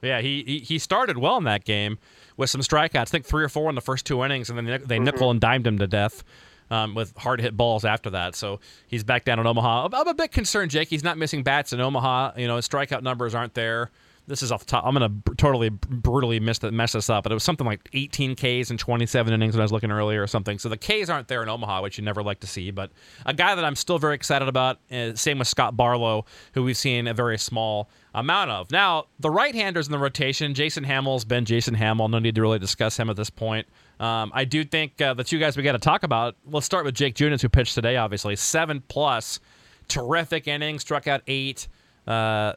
yeah, 0.00 0.20
he, 0.20 0.42
he 0.44 0.58
he 0.60 0.78
started 0.78 1.18
well 1.18 1.36
in 1.36 1.44
that 1.44 1.64
game 1.64 1.98
with 2.36 2.50
some 2.50 2.60
strikeouts. 2.60 2.96
I 2.96 3.04
think 3.04 3.26
three 3.26 3.44
or 3.44 3.48
four 3.48 3.68
in 3.68 3.74
the 3.74 3.80
first 3.80 4.06
two 4.06 4.22
innings, 4.24 4.48
and 4.48 4.56
then 4.56 4.64
they, 4.64 4.78
they 4.78 4.96
mm-hmm. 4.96 5.04
nickel 5.04 5.30
and 5.30 5.40
dimed 5.40 5.66
him 5.66 5.78
to 5.78 5.86
death 5.86 6.22
um, 6.70 6.94
with 6.94 7.16
hard 7.16 7.40
hit 7.40 7.56
balls 7.56 7.84
after 7.84 8.10
that. 8.10 8.34
So 8.34 8.60
he's 8.86 9.04
back 9.04 9.24
down 9.24 9.38
in 9.38 9.46
Omaha. 9.46 9.88
I'm 9.92 10.08
a 10.08 10.14
bit 10.14 10.32
concerned, 10.32 10.70
Jake. 10.70 10.88
He's 10.88 11.04
not 11.04 11.18
missing 11.18 11.42
bats 11.42 11.72
in 11.72 11.80
Omaha. 11.80 12.32
You 12.36 12.46
know, 12.46 12.56
his 12.56 12.68
strikeout 12.68 13.02
numbers 13.02 13.34
aren't 13.34 13.54
there. 13.54 13.90
This 14.28 14.42
is 14.42 14.50
off 14.50 14.60
the 14.60 14.66
top. 14.66 14.84
I'm 14.84 14.92
going 14.94 15.22
to 15.24 15.34
totally 15.36 15.68
brutally 15.68 16.40
mess, 16.40 16.60
mess 16.60 16.92
this 16.92 17.08
up, 17.08 17.22
but 17.22 17.30
it 17.30 17.36
was 17.36 17.44
something 17.44 17.64
like 17.66 17.88
18 17.92 18.34
Ks 18.34 18.72
in 18.72 18.76
27 18.76 19.32
innings 19.32 19.54
when 19.54 19.60
I 19.60 19.64
was 19.64 19.70
looking 19.70 19.92
earlier 19.92 20.20
or 20.20 20.26
something. 20.26 20.58
So 20.58 20.68
the 20.68 20.76
Ks 20.76 21.08
aren't 21.08 21.28
there 21.28 21.44
in 21.44 21.48
Omaha, 21.48 21.82
which 21.82 21.96
you 21.96 22.04
never 22.04 22.24
like 22.24 22.40
to 22.40 22.48
see. 22.48 22.72
But 22.72 22.90
a 23.24 23.32
guy 23.32 23.54
that 23.54 23.64
I'm 23.64 23.76
still 23.76 24.00
very 24.00 24.16
excited 24.16 24.48
about, 24.48 24.80
uh, 24.90 25.14
same 25.14 25.38
with 25.38 25.46
Scott 25.46 25.76
Barlow, 25.76 26.24
who 26.54 26.64
we've 26.64 26.76
seen 26.76 27.06
a 27.06 27.14
very 27.14 27.38
small 27.38 27.88
amount 28.14 28.50
of. 28.50 28.72
Now, 28.72 29.06
the 29.20 29.30
right 29.30 29.54
handers 29.54 29.86
in 29.86 29.92
the 29.92 29.98
rotation, 29.98 30.54
Jason 30.54 30.82
Hammel's 30.82 31.24
been 31.24 31.44
Jason 31.44 31.74
Hammel. 31.74 32.08
No 32.08 32.18
need 32.18 32.34
to 32.34 32.42
really 32.42 32.58
discuss 32.58 32.96
him 32.96 33.08
at 33.08 33.14
this 33.14 33.30
point. 33.30 33.68
Um, 33.98 34.30
I 34.34 34.44
do 34.44 34.64
think 34.64 35.00
uh, 35.00 35.14
the 35.14 35.24
two 35.24 35.38
guys 35.38 35.56
we 35.56 35.62
got 35.62 35.72
to 35.72 35.78
talk 35.78 36.02
about. 36.02 36.36
Let's 36.46 36.66
start 36.66 36.84
with 36.84 36.94
Jake 36.94 37.14
Junis, 37.14 37.40
who 37.40 37.48
pitched 37.48 37.74
today. 37.74 37.96
Obviously, 37.96 38.36
seven 38.36 38.82
plus, 38.88 39.40
terrific 39.88 40.46
innings, 40.48 40.82
struck 40.82 41.06
out 41.06 41.22
eight. 41.26 41.68
Uh, 42.06 42.52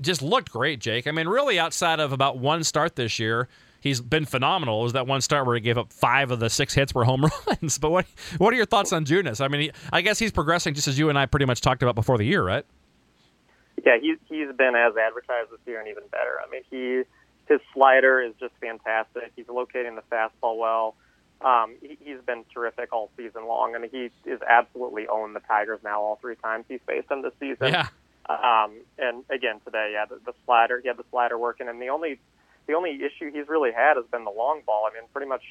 just 0.00 0.22
looked 0.22 0.52
great, 0.52 0.80
Jake. 0.80 1.06
I 1.06 1.10
mean, 1.10 1.26
really, 1.26 1.58
outside 1.58 2.00
of 2.00 2.12
about 2.12 2.38
one 2.38 2.62
start 2.62 2.96
this 2.96 3.18
year, 3.18 3.48
he's 3.80 4.00
been 4.00 4.24
phenomenal. 4.24 4.80
It 4.80 4.84
was 4.84 4.92
that 4.92 5.06
one 5.06 5.20
start 5.20 5.46
where 5.46 5.54
he 5.54 5.60
gave 5.60 5.78
up 5.78 5.92
five 5.92 6.30
of 6.30 6.38
the 6.38 6.50
six 6.50 6.74
hits 6.74 6.94
were 6.94 7.04
home 7.04 7.24
runs. 7.46 7.78
but 7.78 7.90
what 7.90 8.06
what 8.38 8.52
are 8.52 8.56
your 8.56 8.66
thoughts 8.66 8.92
on 8.92 9.04
Junis? 9.04 9.40
I 9.40 9.48
mean, 9.48 9.62
he, 9.62 9.72
I 9.92 10.00
guess 10.02 10.18
he's 10.18 10.32
progressing 10.32 10.74
just 10.74 10.86
as 10.86 10.98
you 10.98 11.08
and 11.08 11.18
I 11.18 11.26
pretty 11.26 11.46
much 11.46 11.60
talked 11.60 11.82
about 11.82 11.94
before 11.94 12.18
the 12.18 12.24
year, 12.24 12.42
right? 12.44 12.64
Yeah, 13.84 13.96
he's 14.00 14.18
he's 14.28 14.48
been 14.56 14.74
as 14.76 14.94
advertised 14.96 15.50
this 15.50 15.60
year 15.66 15.80
and 15.80 15.88
even 15.88 16.04
better. 16.10 16.38
I 16.46 16.50
mean, 16.50 16.62
he 16.70 17.02
his 17.48 17.60
slider 17.72 18.20
is 18.20 18.32
just 18.40 18.54
fantastic. 18.60 19.32
He's 19.36 19.48
locating 19.48 19.96
the 19.96 20.02
fastball 20.10 20.58
well. 20.58 20.96
Um, 21.40 21.74
he, 21.80 21.98
he's 22.00 22.20
been 22.26 22.44
terrific 22.52 22.92
all 22.92 23.10
season 23.16 23.46
long, 23.46 23.74
and 23.74 23.84
he 23.84 24.10
is 24.28 24.40
absolutely 24.48 25.08
owned 25.08 25.36
the 25.36 25.40
Tigers 25.40 25.80
now 25.84 26.00
all 26.00 26.16
three 26.20 26.36
times 26.36 26.64
he's 26.68 26.80
faced 26.86 27.08
them 27.08 27.22
this 27.22 27.34
season. 27.38 27.68
Yeah. 27.68 27.88
Um, 28.26 28.80
and 28.98 29.24
again 29.30 29.60
today, 29.64 29.90
yeah, 29.92 30.06
the, 30.06 30.18
the 30.24 30.32
slider, 30.46 30.80
he 30.80 30.88
had 30.88 30.96
the 30.96 31.04
slider 31.10 31.36
working, 31.36 31.68
and 31.68 31.80
the 31.80 31.88
only 31.88 32.18
the 32.66 32.72
only 32.72 32.92
issue 32.92 33.30
he's 33.30 33.48
really 33.48 33.72
had 33.72 33.96
has 33.96 34.06
been 34.10 34.24
the 34.24 34.30
long 34.30 34.62
ball. 34.64 34.88
I 34.90 34.94
mean, 34.94 35.06
pretty 35.12 35.28
much 35.28 35.42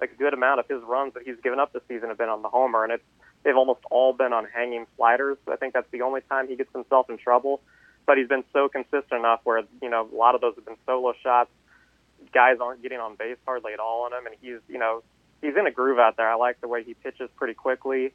like 0.00 0.12
a 0.12 0.16
good 0.16 0.32
amount 0.32 0.60
of 0.60 0.68
his 0.68 0.82
runs 0.82 1.12
that 1.14 1.24
he's 1.24 1.36
given 1.42 1.58
up 1.58 1.74
this 1.74 1.82
season 1.86 2.08
have 2.08 2.16
been 2.16 2.30
on 2.30 2.40
the 2.40 2.48
homer, 2.48 2.82
and 2.82 2.94
it's 2.94 3.04
they've 3.42 3.56
almost 3.56 3.80
all 3.90 4.14
been 4.14 4.32
on 4.32 4.46
hanging 4.46 4.86
sliders. 4.96 5.36
I 5.46 5.56
think 5.56 5.74
that's 5.74 5.90
the 5.90 6.00
only 6.00 6.22
time 6.22 6.48
he 6.48 6.56
gets 6.56 6.72
himself 6.72 7.10
in 7.10 7.18
trouble 7.18 7.60
but 8.06 8.18
he's 8.18 8.28
been 8.28 8.44
so 8.52 8.68
consistent 8.68 9.12
enough 9.12 9.40
where 9.44 9.62
you 9.82 9.90
know 9.90 10.08
a 10.12 10.16
lot 10.16 10.34
of 10.34 10.40
those 10.40 10.54
have 10.56 10.64
been 10.64 10.76
solo 10.86 11.14
shots. 11.22 11.50
guys 12.32 12.58
aren't 12.60 12.82
getting 12.82 12.98
on 12.98 13.16
base 13.16 13.36
hardly 13.46 13.72
at 13.72 13.80
all 13.80 14.04
on 14.04 14.12
him, 14.12 14.26
and 14.26 14.34
he's 14.40 14.58
you 14.68 14.78
know 14.78 15.02
he's 15.42 15.56
in 15.56 15.66
a 15.66 15.70
groove 15.70 15.98
out 15.98 16.16
there. 16.16 16.28
I 16.28 16.34
like 16.34 16.60
the 16.60 16.68
way 16.68 16.82
he 16.82 16.94
pitches 16.94 17.30
pretty 17.36 17.54
quickly, 17.54 18.12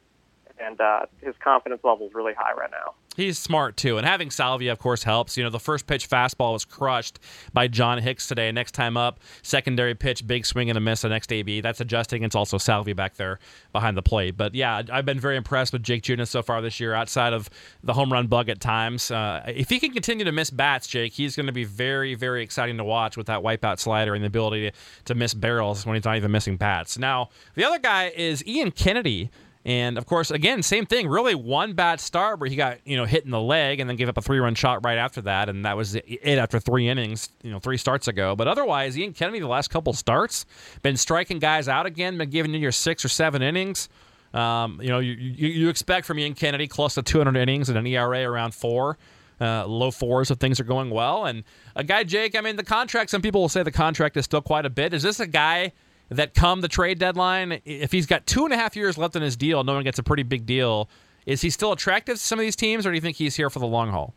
and 0.60 0.80
uh, 0.80 1.06
his 1.22 1.34
confidence 1.42 1.82
level 1.84 2.06
is 2.06 2.14
really 2.14 2.34
high 2.34 2.52
right 2.52 2.70
now. 2.70 2.94
He's 3.16 3.38
smart 3.38 3.76
too, 3.76 3.98
and 3.98 4.06
having 4.06 4.30
Salvia, 4.30 4.70
of 4.72 4.78
course, 4.78 5.02
helps. 5.02 5.36
You 5.36 5.42
know, 5.42 5.50
the 5.50 5.58
first 5.58 5.86
pitch 5.86 6.08
fastball 6.08 6.52
was 6.52 6.64
crushed 6.64 7.18
by 7.52 7.66
John 7.66 7.98
Hicks 7.98 8.28
today. 8.28 8.52
Next 8.52 8.72
time 8.72 8.96
up, 8.96 9.18
secondary 9.42 9.94
pitch, 9.94 10.26
big 10.26 10.46
swing 10.46 10.70
and 10.70 10.76
a 10.76 10.80
miss. 10.80 11.02
The 11.02 11.08
next 11.08 11.32
AB, 11.32 11.60
that's 11.60 11.80
adjusting. 11.80 12.22
It's 12.22 12.36
also 12.36 12.56
Salvia 12.56 12.94
back 12.94 13.16
there 13.16 13.40
behind 13.72 13.96
the 13.96 14.02
plate. 14.02 14.36
But 14.36 14.54
yeah, 14.54 14.82
I've 14.92 15.04
been 15.04 15.18
very 15.18 15.36
impressed 15.36 15.72
with 15.72 15.82
Jake 15.82 16.02
Junis 16.02 16.28
so 16.28 16.42
far 16.42 16.62
this 16.62 16.78
year. 16.78 16.94
Outside 16.94 17.32
of 17.32 17.50
the 17.82 17.92
home 17.92 18.12
run 18.12 18.28
bug 18.28 18.48
at 18.48 18.60
times, 18.60 19.10
uh, 19.10 19.42
if 19.46 19.68
he 19.68 19.80
can 19.80 19.92
continue 19.92 20.24
to 20.24 20.32
miss 20.32 20.50
bats, 20.50 20.86
Jake, 20.86 21.12
he's 21.12 21.34
going 21.34 21.46
to 21.46 21.52
be 21.52 21.64
very, 21.64 22.14
very 22.14 22.42
exciting 22.42 22.76
to 22.76 22.84
watch 22.84 23.16
with 23.16 23.26
that 23.26 23.40
wipeout 23.40 23.80
slider 23.80 24.14
and 24.14 24.22
the 24.22 24.28
ability 24.28 24.70
to, 24.70 24.76
to 25.06 25.14
miss 25.16 25.34
barrels 25.34 25.84
when 25.84 25.96
he's 25.96 26.04
not 26.04 26.16
even 26.16 26.30
missing 26.30 26.56
bats. 26.56 26.96
Now, 26.96 27.30
the 27.54 27.64
other 27.64 27.80
guy 27.80 28.12
is 28.16 28.46
Ian 28.46 28.70
Kennedy 28.70 29.30
and 29.64 29.98
of 29.98 30.06
course, 30.06 30.30
again, 30.30 30.62
same 30.62 30.86
thing. 30.86 31.06
Really, 31.06 31.34
one 31.34 31.74
bad 31.74 32.00
start 32.00 32.40
where 32.40 32.48
he 32.48 32.56
got 32.56 32.78
you 32.86 32.96
know 32.96 33.04
hit 33.04 33.24
in 33.24 33.30
the 33.30 33.40
leg 33.40 33.78
and 33.78 33.90
then 33.90 33.96
gave 33.96 34.08
up 34.08 34.16
a 34.16 34.22
three-run 34.22 34.54
shot 34.54 34.84
right 34.84 34.96
after 34.96 35.20
that, 35.22 35.50
and 35.50 35.64
that 35.66 35.76
was 35.76 35.96
it 35.96 36.38
after 36.38 36.58
three 36.58 36.88
innings, 36.88 37.28
you 37.42 37.50
know, 37.50 37.58
three 37.58 37.76
starts 37.76 38.08
ago. 38.08 38.34
But 38.34 38.48
otherwise, 38.48 38.98
Ian 38.98 39.12
Kennedy, 39.12 39.40
the 39.40 39.48
last 39.48 39.68
couple 39.68 39.92
starts, 39.92 40.46
been 40.82 40.96
striking 40.96 41.38
guys 41.38 41.68
out 41.68 41.84
again, 41.84 42.16
been 42.16 42.30
giving 42.30 42.54
you 42.54 42.60
your 42.60 42.72
six 42.72 43.04
or 43.04 43.08
seven 43.08 43.42
innings. 43.42 43.90
Um, 44.32 44.80
you 44.80 44.88
know, 44.88 45.00
you, 45.00 45.12
you, 45.12 45.48
you 45.48 45.68
expect 45.68 46.06
from 46.06 46.18
Ian 46.18 46.34
Kennedy 46.34 46.68
close 46.68 46.94
to 46.94 47.02
200 47.02 47.36
innings 47.36 47.68
and 47.68 47.76
an 47.76 47.86
ERA 47.86 48.22
around 48.22 48.54
four. 48.54 48.96
Uh, 49.40 49.66
low 49.66 49.90
fours 49.90 50.30
if 50.30 50.36
things 50.36 50.60
are 50.60 50.64
going 50.64 50.90
well. 50.90 51.24
And 51.24 51.44
a 51.74 51.82
guy, 51.82 52.04
Jake, 52.04 52.36
I 52.36 52.42
mean, 52.42 52.56
the 52.56 52.62
contract, 52.62 53.08
some 53.08 53.22
people 53.22 53.40
will 53.40 53.48
say 53.48 53.62
the 53.62 53.72
contract 53.72 54.18
is 54.18 54.26
still 54.26 54.42
quite 54.42 54.66
a 54.66 54.70
bit. 54.70 54.92
Is 54.92 55.02
this 55.02 55.18
a 55.18 55.26
guy 55.26 55.72
that 56.10 56.34
come 56.34 56.60
the 56.60 56.68
trade 56.68 56.98
deadline, 56.98 57.60
if 57.64 57.92
he's 57.92 58.06
got 58.06 58.26
two 58.26 58.44
and 58.44 58.52
a 58.52 58.56
half 58.56 58.76
years 58.76 58.98
left 58.98 59.16
in 59.16 59.22
his 59.22 59.36
deal, 59.36 59.64
no 59.64 59.74
one 59.74 59.84
gets 59.84 59.98
a 59.98 60.02
pretty 60.02 60.24
big 60.24 60.44
deal. 60.44 60.88
Is 61.26 61.40
he 61.40 61.50
still 61.50 61.72
attractive 61.72 62.16
to 62.16 62.22
some 62.22 62.38
of 62.38 62.42
these 62.42 62.56
teams, 62.56 62.86
or 62.86 62.90
do 62.90 62.96
you 62.96 63.00
think 63.00 63.16
he's 63.16 63.36
here 63.36 63.50
for 63.50 63.58
the 63.58 63.66
long 63.66 63.90
haul? 63.90 64.14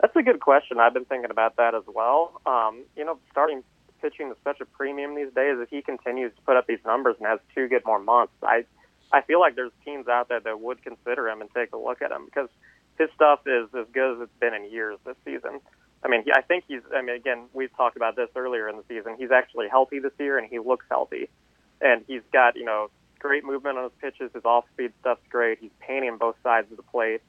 That's 0.00 0.14
a 0.16 0.22
good 0.22 0.40
question. 0.40 0.78
I've 0.78 0.94
been 0.94 1.04
thinking 1.04 1.30
about 1.30 1.56
that 1.56 1.74
as 1.74 1.84
well. 1.86 2.40
Um, 2.46 2.84
you 2.96 3.04
know, 3.04 3.18
starting 3.30 3.62
pitching 4.00 4.30
is 4.30 4.36
such 4.44 4.60
a 4.60 4.64
premium 4.64 5.14
these 5.14 5.32
days. 5.34 5.56
If 5.58 5.68
he 5.68 5.82
continues 5.82 6.34
to 6.34 6.42
put 6.42 6.56
up 6.56 6.66
these 6.66 6.78
numbers 6.86 7.16
and 7.18 7.26
has 7.26 7.38
two 7.54 7.68
good 7.68 7.82
more 7.84 7.98
months, 7.98 8.32
I 8.42 8.64
I 9.12 9.22
feel 9.22 9.40
like 9.40 9.56
there's 9.56 9.72
teams 9.84 10.08
out 10.08 10.28
there 10.28 10.40
that 10.40 10.60
would 10.60 10.82
consider 10.82 11.28
him 11.28 11.40
and 11.40 11.50
take 11.54 11.72
a 11.72 11.76
look 11.76 12.00
at 12.00 12.12
him 12.12 12.24
because 12.24 12.48
his 12.98 13.08
stuff 13.14 13.40
is 13.46 13.68
as 13.74 13.86
good 13.92 14.16
as 14.16 14.22
it's 14.22 14.40
been 14.40 14.54
in 14.54 14.70
years 14.70 14.98
this 15.04 15.16
season. 15.24 15.60
I 16.02 16.08
mean, 16.08 16.24
I 16.34 16.40
think 16.42 16.64
he's. 16.66 16.80
I 16.94 17.02
mean, 17.02 17.16
again, 17.16 17.46
we've 17.52 17.74
talked 17.76 17.96
about 17.96 18.16
this 18.16 18.28
earlier 18.34 18.68
in 18.68 18.76
the 18.76 18.84
season. 18.88 19.16
He's 19.18 19.30
actually 19.30 19.68
healthy 19.68 19.98
this 19.98 20.12
year, 20.18 20.38
and 20.38 20.48
he 20.48 20.58
looks 20.58 20.86
healthy. 20.90 21.28
And 21.80 22.04
he's 22.06 22.22
got 22.32 22.56
you 22.56 22.64
know 22.64 22.90
great 23.18 23.44
movement 23.44 23.76
on 23.76 23.84
his 23.84 23.92
pitches. 24.00 24.30
His 24.32 24.44
off-speed 24.44 24.92
stuff's 25.00 25.26
great. 25.28 25.58
He's 25.60 25.70
painting 25.80 26.16
both 26.16 26.36
sides 26.42 26.70
of 26.70 26.78
the 26.78 26.82
plate. 26.82 27.20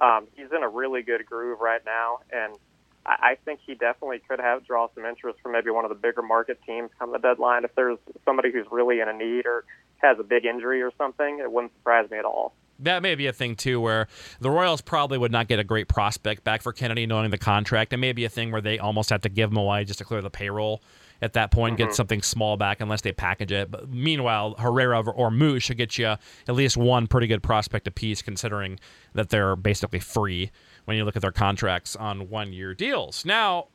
Um, 0.00 0.26
he's 0.34 0.50
in 0.56 0.62
a 0.62 0.68
really 0.68 1.02
good 1.02 1.24
groove 1.26 1.60
right 1.60 1.82
now, 1.84 2.18
and 2.32 2.56
I, 3.04 3.32
I 3.32 3.34
think 3.44 3.60
he 3.66 3.74
definitely 3.74 4.20
could 4.26 4.40
have 4.40 4.66
draw 4.66 4.88
some 4.94 5.04
interest 5.04 5.38
from 5.42 5.52
maybe 5.52 5.70
one 5.70 5.84
of 5.84 5.90
the 5.90 5.94
bigger 5.94 6.22
market 6.22 6.58
teams 6.66 6.90
come 6.98 7.12
the 7.12 7.18
deadline. 7.18 7.64
If 7.64 7.74
there's 7.74 7.98
somebody 8.24 8.50
who's 8.50 8.66
really 8.70 9.00
in 9.00 9.08
a 9.08 9.12
need 9.12 9.46
or 9.46 9.64
has 9.98 10.18
a 10.18 10.24
big 10.24 10.46
injury 10.46 10.82
or 10.82 10.92
something, 10.96 11.40
it 11.40 11.52
wouldn't 11.52 11.74
surprise 11.74 12.10
me 12.10 12.18
at 12.18 12.24
all 12.24 12.54
that 12.80 13.02
may 13.02 13.14
be 13.14 13.26
a 13.26 13.32
thing 13.32 13.56
too 13.56 13.80
where 13.80 14.08
the 14.40 14.50
Royals 14.50 14.80
probably 14.80 15.18
would 15.18 15.32
not 15.32 15.48
get 15.48 15.58
a 15.58 15.64
great 15.64 15.88
prospect 15.88 16.44
back 16.44 16.62
for 16.62 16.72
Kennedy 16.72 17.06
knowing 17.06 17.30
the 17.30 17.38
contract. 17.38 17.92
It 17.92 17.98
may 17.98 18.12
be 18.12 18.24
a 18.24 18.28
thing 18.28 18.50
where 18.52 18.60
they 18.60 18.78
almost 18.78 19.10
have 19.10 19.22
to 19.22 19.28
give 19.28 19.50
him 19.50 19.56
away 19.56 19.84
just 19.84 19.98
to 19.98 20.04
clear 20.04 20.22
the 20.22 20.30
payroll 20.30 20.82
at 21.22 21.32
that 21.34 21.50
point, 21.50 21.78
mm-hmm. 21.78 21.86
get 21.86 21.94
something 21.94 22.22
small 22.22 22.56
back 22.56 22.80
unless 22.80 23.00
they 23.00 23.12
package 23.12 23.52
it. 23.52 23.70
But 23.70 23.88
meanwhile, 23.88 24.54
Herrera 24.58 25.00
or 25.00 25.30
Moose 25.30 25.62
should 25.62 25.76
get 25.76 25.96
you 25.96 26.06
at 26.06 26.54
least 26.54 26.76
one 26.76 27.06
pretty 27.06 27.26
good 27.26 27.42
prospect 27.42 27.86
apiece, 27.86 28.20
considering 28.20 28.78
that 29.14 29.30
they're 29.30 29.56
basically 29.56 30.00
free 30.00 30.50
when 30.84 30.96
you 30.96 31.04
look 31.04 31.16
at 31.16 31.22
their 31.22 31.32
contracts 31.32 31.96
on 31.96 32.28
one-year 32.28 32.74
deals. 32.74 33.24
Now, 33.24 33.68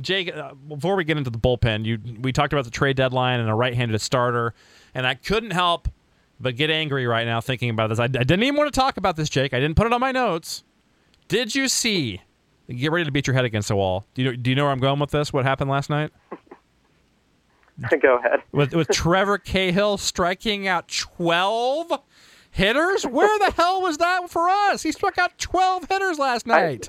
Jake, 0.00 0.34
uh, 0.34 0.54
before 0.54 0.96
we 0.96 1.04
get 1.04 1.18
into 1.18 1.30
the 1.30 1.38
bullpen, 1.38 1.84
you 1.84 1.98
we 2.20 2.32
talked 2.32 2.52
about 2.52 2.64
the 2.64 2.70
trade 2.70 2.96
deadline 2.96 3.40
and 3.40 3.50
a 3.50 3.54
right-handed 3.54 4.00
starter, 4.00 4.54
and 4.94 5.06
I 5.06 5.14
couldn't 5.14 5.50
help 5.50 5.88
but 6.40 6.56
get 6.56 6.70
angry 6.70 7.06
right 7.06 7.26
now 7.26 7.40
thinking 7.40 7.70
about 7.70 7.88
this. 7.88 7.98
I, 7.98 8.04
I, 8.04 8.08
didn't 8.08 8.42
even 8.42 8.56
want 8.56 8.72
to 8.72 8.78
talk 8.78 8.96
about 8.96 9.16
this, 9.16 9.28
Jake. 9.28 9.54
I 9.54 9.60
didn't 9.60 9.76
put 9.76 9.86
it 9.86 9.92
on 9.92 10.00
my 10.00 10.12
notes. 10.12 10.64
Did 11.28 11.54
you 11.54 11.68
see? 11.68 12.20
Get 12.68 12.92
ready 12.92 13.04
to 13.04 13.12
beat 13.12 13.26
your 13.26 13.34
head 13.34 13.44
against 13.44 13.68
the 13.68 13.76
wall. 13.76 14.06
Do 14.14 14.22
you, 14.22 14.36
do 14.36 14.50
you 14.50 14.56
know 14.56 14.64
where 14.64 14.72
I'm 14.72 14.80
going 14.80 14.98
with 14.98 15.10
this? 15.10 15.32
What 15.32 15.44
happened 15.44 15.70
last 15.70 15.90
night? 15.90 16.10
Go 18.00 18.18
ahead. 18.18 18.40
with, 18.52 18.74
with 18.74 18.88
Trevor 18.88 19.36
Cahill 19.36 19.98
striking 19.98 20.68
out 20.68 20.88
12 20.88 22.00
hitters? 22.50 23.04
Where 23.04 23.38
the 23.38 23.52
hell 23.52 23.82
was 23.82 23.98
that 23.98 24.30
for 24.30 24.48
us? 24.48 24.82
He 24.82 24.92
struck 24.92 25.18
out 25.18 25.36
12 25.38 25.88
hitters 25.88 26.18
last 26.18 26.46
night. 26.46 26.88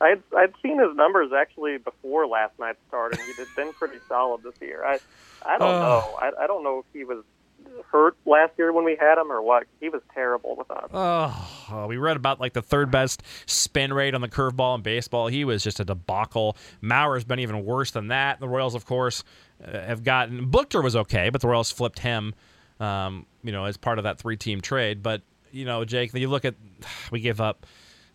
I, 0.00 0.04
I'd, 0.12 0.22
I'd 0.36 0.52
seen 0.62 0.78
his 0.78 0.96
numbers 0.96 1.32
actually 1.36 1.78
before 1.78 2.26
last 2.26 2.58
night 2.58 2.76
started. 2.88 3.18
He'd 3.20 3.46
been 3.56 3.72
pretty 3.72 3.98
solid 4.08 4.42
this 4.42 4.54
year. 4.60 4.84
I 4.84 4.98
I 5.44 5.58
don't 5.58 5.68
uh, 5.68 5.80
know. 5.80 6.18
I, 6.20 6.30
I 6.42 6.46
don't 6.46 6.62
know 6.62 6.78
if 6.78 6.84
he 6.92 7.04
was 7.04 7.24
hurt 7.90 8.16
last 8.26 8.52
year 8.58 8.72
when 8.72 8.84
we 8.84 8.96
had 8.98 9.18
him 9.18 9.30
or 9.30 9.42
what? 9.42 9.64
He 9.80 9.88
was 9.88 10.02
terrible 10.12 10.56
with 10.56 10.70
us. 10.70 10.88
Oh, 10.92 11.86
we 11.88 11.96
read 11.96 12.16
about 12.16 12.40
like 12.40 12.52
the 12.52 12.62
third 12.62 12.90
best 12.90 13.22
spin 13.46 13.92
rate 13.92 14.14
on 14.14 14.20
the 14.20 14.28
curveball 14.28 14.76
in 14.76 14.82
baseball. 14.82 15.28
He 15.28 15.44
was 15.44 15.62
just 15.62 15.80
a 15.80 15.84
debacle. 15.84 16.56
Maurer's 16.80 17.24
been 17.24 17.40
even 17.40 17.64
worse 17.64 17.90
than 17.90 18.08
that. 18.08 18.40
The 18.40 18.48
Royals, 18.48 18.74
of 18.74 18.84
course, 18.84 19.24
uh, 19.64 19.80
have 19.80 20.02
gotten 20.04 20.50
Buchter 20.50 20.82
was 20.82 20.96
okay, 20.96 21.30
but 21.30 21.40
the 21.40 21.48
Royals 21.48 21.70
flipped 21.70 22.00
him, 22.00 22.34
um, 22.80 23.26
you 23.42 23.52
know, 23.52 23.64
as 23.64 23.76
part 23.76 23.98
of 23.98 24.04
that 24.04 24.18
three-team 24.18 24.60
trade. 24.60 25.02
But 25.02 25.22
you 25.52 25.64
know, 25.64 25.84
Jake, 25.84 26.12
you 26.14 26.28
look 26.28 26.44
at 26.44 26.54
we 27.10 27.20
gave 27.20 27.40
up 27.40 27.66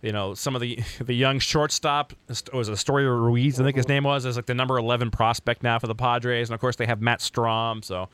you 0.02 0.14
know, 0.14 0.34
some 0.34 0.56
of 0.56 0.62
the 0.62 0.80
the 1.02 1.14
young 1.14 1.40
shortstop 1.40 2.14
was 2.54 2.70
Esteury 2.70 3.04
Ruiz, 3.04 3.60
I 3.60 3.64
think 3.64 3.76
his 3.76 3.88
name 3.88 4.04
was, 4.04 4.26
is 4.26 4.36
like 4.36 4.46
the 4.46 4.54
number 4.54 4.78
eleven 4.78 5.12
prospect 5.12 5.64
now 5.64 5.80
for 5.80 5.88
the 5.88 5.96
Padres, 5.96 6.50
and 6.50 6.54
of 6.54 6.62
course 6.62 6.76
they 6.78 6.86
have 6.86 7.02
Matt 7.02 7.20
Strahm 7.20 7.84
So 7.84 8.10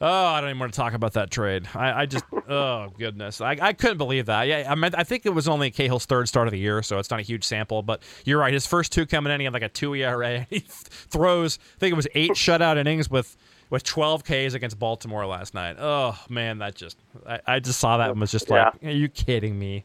Oh, 0.00 0.26
I 0.26 0.40
don't 0.40 0.50
even 0.50 0.60
want 0.60 0.72
to 0.72 0.76
talk 0.76 0.92
about 0.92 1.14
that 1.14 1.30
trade. 1.30 1.66
I, 1.74 2.02
I 2.02 2.06
just, 2.06 2.24
oh 2.48 2.92
goodness, 2.98 3.40
I, 3.40 3.56
I 3.60 3.72
couldn't 3.72 3.98
believe 3.98 4.26
that. 4.26 4.46
Yeah, 4.46 4.66
I 4.70 4.74
mean, 4.74 4.92
I 4.96 5.02
think 5.02 5.26
it 5.26 5.30
was 5.30 5.48
only 5.48 5.70
Cahill's 5.70 6.06
third 6.06 6.28
start 6.28 6.46
of 6.46 6.52
the 6.52 6.58
year, 6.58 6.82
so 6.82 6.98
it's 6.98 7.10
not 7.10 7.18
a 7.18 7.22
huge 7.24 7.44
sample. 7.44 7.82
But 7.82 8.02
you're 8.24 8.38
right. 8.38 8.52
His 8.52 8.66
first 8.66 8.92
two 8.92 9.06
coming 9.06 9.32
in, 9.32 9.40
he 9.40 9.44
had 9.44 9.52
like 9.52 9.62
a 9.62 9.68
two 9.68 9.94
ERA. 9.94 10.46
He 10.50 10.60
throws, 10.60 11.58
I 11.76 11.78
think 11.80 11.92
it 11.92 11.96
was 11.96 12.08
eight 12.14 12.30
shutout 12.34 12.76
innings 12.76 13.10
with 13.10 13.36
with 13.70 13.84
12 13.84 14.24
Ks 14.24 14.54
against 14.54 14.78
Baltimore 14.78 15.26
last 15.26 15.52
night. 15.52 15.76
Oh 15.78 16.18
man, 16.28 16.58
that 16.58 16.74
just, 16.74 16.96
I, 17.26 17.40
I 17.46 17.60
just 17.60 17.78
saw 17.78 17.98
that 17.98 18.10
and 18.10 18.20
was 18.20 18.30
just 18.30 18.48
like, 18.48 18.72
yeah. 18.80 18.88
are 18.88 18.92
you 18.92 19.08
kidding 19.08 19.58
me? 19.58 19.84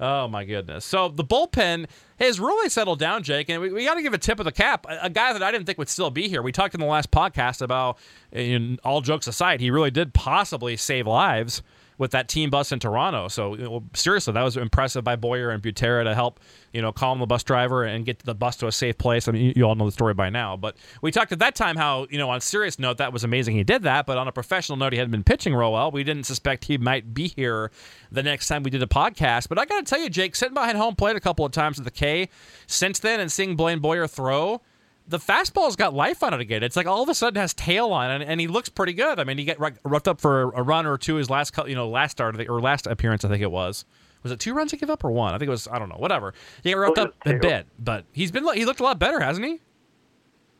Oh 0.00 0.26
my 0.28 0.44
goodness! 0.44 0.84
So 0.84 1.08
the 1.08 1.24
bullpen 1.24 1.86
has 2.18 2.40
really 2.40 2.68
settled 2.68 2.98
down, 2.98 3.22
Jake, 3.22 3.48
and 3.48 3.60
we, 3.60 3.72
we 3.72 3.84
got 3.84 3.94
to 3.94 4.02
give 4.02 4.14
a 4.14 4.18
tip 4.18 4.38
of 4.38 4.44
the 4.44 4.52
cap. 4.52 4.86
A, 4.88 5.06
a, 5.06 5.10
guy 5.10 5.32
that 5.32 5.42
I 5.42 5.50
didn't 5.50 5.66
think 5.66 5.78
would 5.78 5.88
still 5.88 6.10
be 6.10 6.28
here. 6.28 6.42
We 6.42 6.52
talked 6.52 6.74
in 6.74 6.80
the 6.80 6.86
last 6.86 7.10
podcast 7.10 7.62
about, 7.62 7.98
eh, 8.32 8.42
in 8.42 8.78
all 8.84 9.00
jokes 9.00 9.26
aside, 9.26 9.60
he 9.60 9.70
really 9.70 9.90
did 9.90 10.12
possibly 10.14 10.76
save 10.76 11.06
lives 11.06 11.62
with 11.98 12.10
that 12.12 12.28
team 12.28 12.50
bus 12.50 12.72
in 12.72 12.78
Toronto. 12.78 13.28
So 13.28 13.54
you 13.54 13.64
know, 13.64 13.84
seriously, 13.94 14.32
that 14.32 14.42
was 14.42 14.56
impressive 14.56 15.04
by 15.04 15.16
Boyer 15.16 15.50
and 15.50 15.62
Butera 15.62 16.04
to 16.04 16.14
help 16.14 16.40
you 16.72 16.82
know 16.82 16.92
calm 16.92 17.18
the 17.18 17.26
bus 17.26 17.42
driver 17.42 17.84
and 17.84 18.04
get 18.04 18.20
the 18.20 18.34
bus 18.34 18.56
to 18.56 18.66
a 18.66 18.72
safe 18.72 18.98
place. 18.98 19.28
I 19.28 19.32
mean, 19.32 19.52
you, 19.56 19.64
all 19.64 19.74
know 19.74 19.86
the 19.86 19.92
story 19.92 20.14
by 20.14 20.30
now. 20.30 20.56
But 20.56 20.76
we 21.02 21.10
talked 21.10 21.32
at 21.32 21.38
that 21.38 21.54
time 21.54 21.76
how 21.76 22.06
you 22.10 22.18
know 22.18 22.30
on 22.30 22.38
a 22.38 22.40
serious 22.40 22.78
note 22.78 22.98
that 22.98 23.12
was 23.12 23.24
amazing 23.24 23.56
he 23.56 23.64
did 23.64 23.82
that, 23.84 24.06
but 24.06 24.18
on 24.18 24.28
a 24.28 24.32
professional 24.32 24.76
note 24.76 24.92
he 24.92 24.98
hadn't 24.98 25.12
been 25.12 25.24
pitching 25.24 25.54
real 25.54 25.72
well. 25.72 25.90
We 25.90 26.04
didn't 26.04 26.24
suspect 26.24 26.64
he 26.64 26.78
might 26.78 27.14
be 27.14 27.28
here 27.28 27.70
the 28.10 28.22
next 28.22 28.48
time 28.48 28.62
we 28.62 28.70
did 28.70 28.82
a 28.82 28.86
podcast. 28.86 29.48
But 29.48 29.58
I 29.58 29.64
got 29.64 29.84
to 29.84 29.84
tell 29.84 30.02
you, 30.02 30.10
Jake, 30.10 30.36
sitting 30.36 30.54
behind 30.54 30.78
home 30.78 30.96
plate 30.96 31.16
a 31.16 31.20
couple 31.20 31.44
of 31.44 31.52
times 31.52 31.78
with 31.78 31.84
the 31.84 31.90
K 31.90 32.28
since 32.66 32.98
then 32.98 33.20
and 33.20 33.30
seeing 33.30 33.56
Blaine 33.56 33.78
Boyer 33.78 34.06
throw 34.06 34.60
the 35.06 35.18
fastball's 35.18 35.76
got 35.76 35.92
life 35.94 36.22
on 36.22 36.32
it 36.32 36.40
again. 36.40 36.62
It's 36.62 36.76
like 36.76 36.86
all 36.86 37.02
of 37.02 37.08
a 37.08 37.14
sudden 37.14 37.40
has 37.40 37.52
tail 37.54 37.92
on 37.92 38.10
it, 38.10 38.14
and, 38.14 38.24
and 38.24 38.40
he 38.40 38.46
looks 38.46 38.68
pretty 38.68 38.92
good. 38.92 39.18
I 39.18 39.24
mean, 39.24 39.38
he 39.38 39.44
got 39.44 39.58
roughed 39.84 40.08
up 40.08 40.20
for 40.20 40.42
a 40.52 40.62
run 40.62 40.86
or 40.86 40.96
two 40.96 41.16
his 41.16 41.28
last, 41.28 41.54
you 41.66 41.74
know, 41.74 41.88
last 41.88 42.12
start 42.12 42.36
the, 42.36 42.48
or 42.48 42.60
last 42.60 42.86
appearance, 42.86 43.24
I 43.24 43.28
think 43.28 43.42
it 43.42 43.50
was. 43.50 43.84
Was 44.22 44.32
it 44.32 44.40
two 44.40 44.54
runs 44.54 44.70
he 44.70 44.78
gave 44.78 44.88
up 44.88 45.04
or 45.04 45.10
one? 45.10 45.34
I 45.34 45.38
think 45.38 45.48
it 45.48 45.50
was. 45.50 45.68
I 45.68 45.78
don't 45.78 45.90
know. 45.90 45.96
Whatever. 45.96 46.32
He 46.62 46.72
got 46.72 46.78
roughed 46.78 46.98
up 46.98 47.14
a 47.26 47.34
bit, 47.34 47.66
but 47.78 48.06
he's 48.12 48.32
been 48.32 48.46
he 48.54 48.64
looked 48.64 48.80
a 48.80 48.82
lot 48.82 48.98
better, 48.98 49.20
hasn't 49.20 49.44
he? 49.44 49.60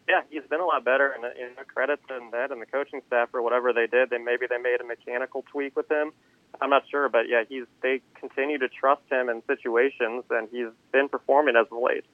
Yeah, 0.07 0.21
he's 0.29 0.43
been 0.51 0.61
a 0.61 0.67
lot 0.67 0.85
better, 0.85 1.13
and 1.13 1.25
you 1.39 1.47
know, 1.47 1.63
credit 1.67 1.99
to 2.09 2.21
that 2.33 2.53
and 2.53 2.61
the 2.61 2.67
coaching 2.67 3.01
staff 3.07 3.31
or 3.33 3.41
whatever 3.41 3.73
they 3.73 3.87
did. 3.87 4.11
They 4.11 4.19
maybe 4.19 4.47
they 4.47 4.59
made 4.59 4.83
a 4.83 4.85
mechanical 4.85 5.47
tweak 5.51 5.75
with 5.77 5.91
him. 5.91 6.13
I'm 6.61 6.69
not 6.69 6.83
sure, 6.91 7.09
but 7.09 7.27
yeah, 7.27 7.45
he's 7.49 7.65
they 7.83 8.03
continue 8.21 8.59
to 8.59 8.69
trust 8.69 9.01
him 9.11 9.31
in 9.31 9.43
situations, 9.47 10.25
and 10.29 10.47
he's 10.53 10.69
been 10.93 11.09
performing 11.09 11.57
as 11.57 11.67
of 11.73 11.79
late. 11.83 12.05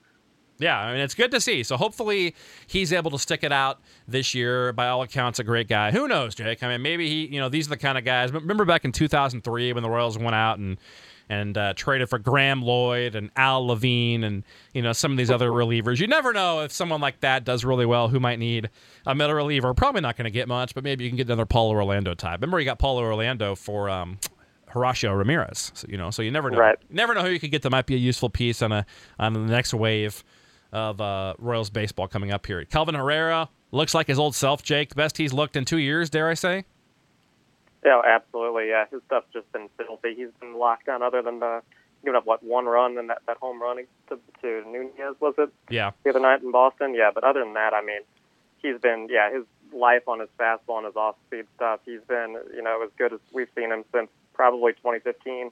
Yeah, 0.60 0.78
I 0.78 0.92
mean 0.92 1.00
it's 1.00 1.14
good 1.14 1.30
to 1.32 1.40
see. 1.40 1.62
So 1.62 1.76
hopefully 1.76 2.34
he's 2.66 2.92
able 2.92 3.10
to 3.12 3.18
stick 3.18 3.42
it 3.42 3.52
out 3.52 3.80
this 4.06 4.34
year. 4.34 4.72
By 4.72 4.88
all 4.88 5.02
accounts, 5.02 5.38
a 5.38 5.44
great 5.44 5.68
guy. 5.68 5.90
Who 5.90 6.06
knows, 6.06 6.34
Jake? 6.34 6.62
I 6.62 6.68
mean, 6.68 6.82
maybe 6.82 7.08
he. 7.08 7.26
You 7.26 7.40
know, 7.40 7.48
these 7.48 7.66
are 7.66 7.70
the 7.70 7.76
kind 7.78 7.96
of 7.96 8.04
guys. 8.04 8.32
Remember 8.32 8.64
back 8.64 8.84
in 8.84 8.92
2003 8.92 9.72
when 9.72 9.82
the 9.82 9.90
Royals 9.90 10.18
went 10.18 10.34
out 10.34 10.58
and 10.58 10.76
and 11.30 11.56
uh, 11.56 11.72
traded 11.74 12.10
for 12.10 12.18
Graeme 12.18 12.60
Lloyd 12.60 13.14
and 13.14 13.30
Al 13.36 13.64
Levine 13.66 14.24
and 14.24 14.42
you 14.74 14.82
know 14.82 14.92
some 14.92 15.12
of 15.12 15.16
these 15.16 15.30
other 15.30 15.50
relievers. 15.50 15.98
You 15.98 16.08
never 16.08 16.32
know 16.32 16.60
if 16.60 16.72
someone 16.72 17.00
like 17.00 17.20
that 17.20 17.44
does 17.44 17.64
really 17.64 17.86
well. 17.86 18.08
Who 18.08 18.20
might 18.20 18.38
need 18.38 18.68
a 19.06 19.14
middle 19.14 19.34
reliever? 19.34 19.72
Probably 19.72 20.02
not 20.02 20.16
going 20.16 20.24
to 20.24 20.30
get 20.30 20.48
much, 20.48 20.74
but 20.74 20.84
maybe 20.84 21.04
you 21.04 21.10
can 21.10 21.16
get 21.16 21.28
another 21.28 21.46
Paulo 21.46 21.72
Orlando 21.72 22.14
type. 22.14 22.40
Remember, 22.40 22.58
you 22.58 22.66
got 22.66 22.78
Paulo 22.78 23.02
Orlando 23.02 23.54
for 23.54 23.88
um, 23.88 24.18
Horacio 24.72 25.16
Ramirez. 25.16 25.70
So, 25.74 25.86
you 25.88 25.96
know, 25.96 26.10
so 26.10 26.20
you 26.22 26.30
never 26.30 26.50
know. 26.50 26.58
Right. 26.58 26.78
Never 26.90 27.14
know 27.14 27.22
who 27.22 27.30
you 27.30 27.40
could 27.40 27.50
get 27.52 27.62
that 27.62 27.70
might 27.70 27.86
be 27.86 27.94
a 27.94 27.98
useful 27.98 28.28
piece 28.28 28.60
on 28.60 28.72
a 28.72 28.84
on 29.18 29.32
the 29.32 29.40
next 29.40 29.72
wave 29.72 30.24
of 30.72 31.00
uh, 31.00 31.34
Royals 31.38 31.70
baseball 31.70 32.08
coming 32.08 32.30
up 32.30 32.46
here. 32.46 32.64
Kelvin 32.64 32.94
Herrera 32.94 33.48
looks 33.72 33.94
like 33.94 34.06
his 34.06 34.18
old 34.18 34.34
self, 34.34 34.62
Jake. 34.62 34.94
Best 34.94 35.16
he's 35.16 35.32
looked 35.32 35.56
in 35.56 35.64
two 35.64 35.78
years, 35.78 36.10
dare 36.10 36.28
I 36.28 36.34
say? 36.34 36.64
Yeah, 37.84 38.00
absolutely. 38.06 38.68
Yeah, 38.68 38.84
his 38.90 39.00
stuff's 39.06 39.26
just 39.32 39.50
been 39.52 39.68
filthy. 39.78 40.14
He's 40.14 40.28
been 40.40 40.54
locked 40.58 40.86
down, 40.86 41.02
other 41.02 41.22
than 41.22 41.40
the 41.40 41.62
giving 42.04 42.16
up 42.16 42.26
what 42.26 42.42
one 42.42 42.64
run 42.66 42.96
and 42.98 43.10
that 43.10 43.18
that 43.26 43.36
home 43.38 43.60
run 43.60 43.76
to, 44.08 44.18
to 44.42 44.62
Nunez 44.70 45.16
was 45.20 45.34
it 45.38 45.50
Yeah. 45.68 45.90
the 46.02 46.10
other 46.10 46.20
night 46.20 46.42
in 46.42 46.50
Boston. 46.50 46.94
Yeah, 46.94 47.10
but 47.14 47.24
other 47.24 47.40
than 47.40 47.54
that, 47.54 47.72
I 47.74 47.82
mean, 47.82 48.00
he's 48.62 48.78
been 48.80 49.08
yeah 49.10 49.32
his 49.32 49.44
life 49.72 50.06
on 50.08 50.20
his 50.20 50.28
fastball 50.38 50.78
and 50.78 50.86
his 50.86 50.96
off 50.96 51.16
speed 51.26 51.44
stuff. 51.56 51.80
He's 51.86 52.00
been 52.08 52.36
you 52.54 52.62
know 52.62 52.82
as 52.84 52.90
good 52.98 53.12
as 53.14 53.20
we've 53.32 53.48
seen 53.56 53.70
him 53.72 53.84
since 53.94 54.08
probably 54.34 54.72
2015. 54.74 55.50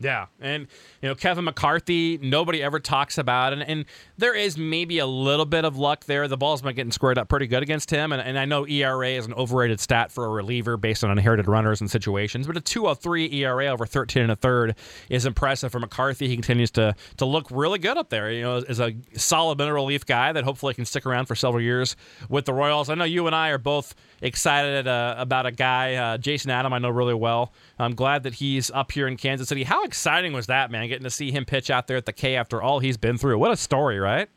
Yeah, 0.00 0.26
and 0.40 0.68
you 1.02 1.08
know 1.08 1.16
Kevin 1.16 1.44
McCarthy, 1.44 2.18
nobody 2.18 2.62
ever 2.62 2.78
talks 2.78 3.18
about, 3.18 3.52
and 3.52 3.62
and 3.62 3.84
there 4.16 4.34
is 4.34 4.56
maybe 4.56 5.00
a 5.00 5.06
little 5.06 5.44
bit 5.44 5.64
of 5.64 5.76
luck 5.76 6.04
there. 6.04 6.28
The 6.28 6.36
ball's 6.36 6.62
been 6.62 6.76
getting 6.76 6.92
squared 6.92 7.18
up 7.18 7.28
pretty 7.28 7.48
good 7.48 7.64
against 7.64 7.90
him, 7.90 8.12
and, 8.12 8.22
and 8.22 8.38
I 8.38 8.44
know 8.44 8.64
ERA 8.64 9.08
is 9.08 9.26
an 9.26 9.34
overrated 9.34 9.80
stat 9.80 10.12
for 10.12 10.24
a 10.24 10.28
reliever 10.28 10.76
based 10.76 11.02
on 11.02 11.10
inherited 11.10 11.48
runners 11.48 11.80
and 11.80 11.90
situations, 11.90 12.46
but 12.46 12.56
a 12.56 12.60
2.03 12.60 13.32
ERA 13.34 13.66
over 13.66 13.86
13 13.86 14.22
and 14.22 14.30
a 14.30 14.36
third 14.36 14.76
is 15.08 15.26
impressive 15.26 15.72
for 15.72 15.80
McCarthy. 15.80 16.28
He 16.28 16.34
continues 16.36 16.70
to 16.72 16.94
to 17.16 17.24
look 17.24 17.48
really 17.50 17.80
good 17.80 17.96
up 17.96 18.08
there. 18.08 18.30
You 18.30 18.42
know, 18.42 18.56
as 18.58 18.78
a 18.78 18.94
solid 19.14 19.58
middle 19.58 19.74
relief 19.74 20.06
guy 20.06 20.32
that 20.32 20.44
hopefully 20.44 20.74
can 20.74 20.84
stick 20.84 21.06
around 21.06 21.26
for 21.26 21.34
several 21.34 21.62
years 21.62 21.96
with 22.28 22.44
the 22.44 22.52
Royals. 22.52 22.88
I 22.88 22.94
know 22.94 23.04
you 23.04 23.26
and 23.26 23.34
I 23.34 23.48
are 23.48 23.58
both 23.58 23.96
excited 24.22 24.86
uh, 24.86 25.16
about 25.18 25.46
a 25.46 25.52
guy, 25.52 25.94
uh, 25.94 26.18
Jason 26.18 26.50
Adam. 26.52 26.72
I 26.72 26.78
know 26.78 26.90
really 26.90 27.14
well. 27.14 27.52
I'm 27.78 27.94
glad 27.94 28.22
that 28.22 28.34
he's 28.34 28.70
up 28.70 28.92
here 28.92 29.08
in 29.08 29.16
Kansas 29.16 29.48
City. 29.48 29.64
How 29.64 29.84
exciting 29.88 30.32
was 30.32 30.46
that, 30.46 30.70
man? 30.70 30.86
Getting 30.88 31.04
to 31.04 31.10
see 31.10 31.32
him 31.32 31.44
pitch 31.44 31.70
out 31.70 31.88
there 31.88 31.96
at 31.96 32.06
the 32.06 32.12
K 32.12 32.36
after 32.36 32.62
all 32.62 32.78
he's 32.78 32.96
been 32.96 33.18
through. 33.18 33.38
What 33.38 33.50
a 33.50 33.56
story, 33.56 33.98
right? 33.98 34.28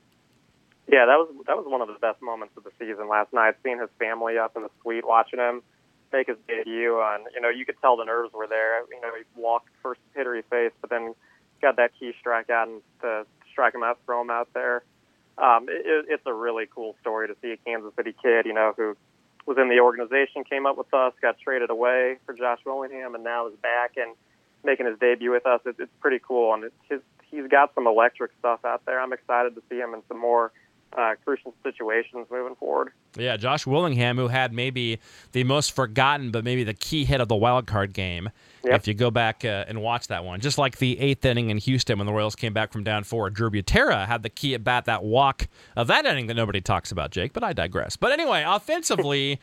Yeah, 0.91 1.05
that 1.05 1.15
was 1.15 1.29
that 1.47 1.55
was 1.55 1.65
one 1.67 1.81
of 1.81 1.87
the 1.87 1.99
best 2.01 2.21
moments 2.21 2.55
of 2.57 2.63
the 2.63 2.71
season 2.79 3.07
last 3.07 3.31
night. 3.31 3.55
Seeing 3.63 3.79
his 3.79 3.89
family 3.99 4.37
up 4.37 4.55
in 4.55 4.63
the 4.63 4.69
suite, 4.81 5.05
watching 5.05 5.39
him 5.39 5.61
make 6.11 6.27
his 6.27 6.37
debut, 6.47 6.99
and 7.01 7.25
you 7.35 7.41
know 7.41 7.49
you 7.49 7.65
could 7.65 7.79
tell 7.81 7.95
the 7.95 8.05
nerves 8.05 8.33
were 8.33 8.47
there. 8.47 8.79
You 8.89 8.99
know 9.01 9.11
he 9.15 9.23
walked 9.39 9.69
first 9.83 10.01
hitter 10.15 10.35
he 10.35 10.41
faced, 10.49 10.75
but 10.81 10.89
then 10.89 11.13
got 11.61 11.77
that 11.77 11.91
key 11.99 12.13
strike 12.19 12.49
out 12.49 12.67
and 12.67 12.81
to 13.01 13.25
strike 13.51 13.75
him 13.75 13.83
out, 13.83 13.99
throw 14.05 14.21
him 14.21 14.29
out 14.29 14.49
there. 14.53 14.83
Um, 15.37 15.67
it, 15.69 16.05
it's 16.09 16.23
a 16.25 16.33
really 16.33 16.65
cool 16.73 16.95
story 17.01 17.27
to 17.27 17.35
see 17.41 17.51
a 17.51 17.57
Kansas 17.57 17.93
City 17.95 18.15
kid, 18.21 18.45
you 18.45 18.53
know, 18.53 18.73
who 18.75 18.95
was 19.45 19.57
in 19.57 19.69
the 19.69 19.79
organization, 19.79 20.43
came 20.43 20.65
up 20.65 20.77
with 20.77 20.93
us, 20.93 21.13
got 21.21 21.39
traded 21.39 21.69
away 21.69 22.17
for 22.25 22.33
Josh 22.33 22.59
Willingham, 22.65 23.15
and 23.15 23.23
now 23.23 23.47
is 23.47 23.53
back 23.61 23.93
and 23.97 24.15
making 24.63 24.85
his 24.85 24.97
debut 24.99 25.31
with 25.31 25.45
us. 25.45 25.61
It, 25.65 25.75
it's 25.79 25.91
pretty 25.99 26.19
cool, 26.25 26.53
and 26.53 26.63
it's 26.65 26.75
his, 26.89 27.01
he's 27.29 27.47
got 27.47 27.73
some 27.75 27.87
electric 27.87 28.31
stuff 28.39 28.63
out 28.65 28.85
there. 28.85 28.99
I'm 28.99 29.13
excited 29.13 29.55
to 29.55 29.61
see 29.69 29.77
him 29.77 29.93
in 29.93 30.01
some 30.07 30.19
more 30.19 30.51
uh, 30.97 31.15
crucial 31.23 31.53
situations 31.63 32.27
moving 32.29 32.55
forward. 32.55 32.91
Yeah, 33.17 33.37
Josh 33.37 33.65
Willingham, 33.65 34.17
who 34.17 34.27
had 34.27 34.53
maybe 34.53 34.99
the 35.31 35.43
most 35.43 35.71
forgotten, 35.73 36.31
but 36.31 36.43
maybe 36.43 36.63
the 36.63 36.73
key 36.73 37.05
hit 37.05 37.21
of 37.21 37.27
the 37.27 37.35
wild 37.35 37.67
card 37.67 37.93
game. 37.93 38.29
Yep. 38.63 38.75
If 38.75 38.87
you 38.87 38.93
go 38.93 39.09
back 39.09 39.43
uh, 39.43 39.65
and 39.67 39.81
watch 39.81 40.07
that 40.07 40.23
one, 40.23 40.39
just 40.39 40.57
like 40.57 40.77
the 40.77 40.99
eighth 40.99 41.25
inning 41.25 41.49
in 41.49 41.57
Houston 41.57 41.97
when 41.97 42.07
the 42.07 42.13
Royals 42.13 42.35
came 42.35 42.53
back 42.53 42.71
from 42.71 42.83
down 42.83 43.03
four, 43.03 43.29
Drew 43.29 43.49
Butera 43.49 44.05
had 44.05 44.23
the 44.23 44.29
key 44.29 44.53
at 44.53 44.63
bat, 44.63 44.85
that 44.85 45.03
walk 45.03 45.47
of 45.75 45.87
that 45.87 46.05
inning 46.05 46.27
that 46.27 46.35
nobody 46.35 46.61
talks 46.61 46.91
about, 46.91 47.11
Jake. 47.11 47.33
But 47.33 47.43
I 47.43 47.53
digress. 47.53 47.95
But 47.95 48.11
anyway, 48.11 48.43
offensively. 48.45 49.39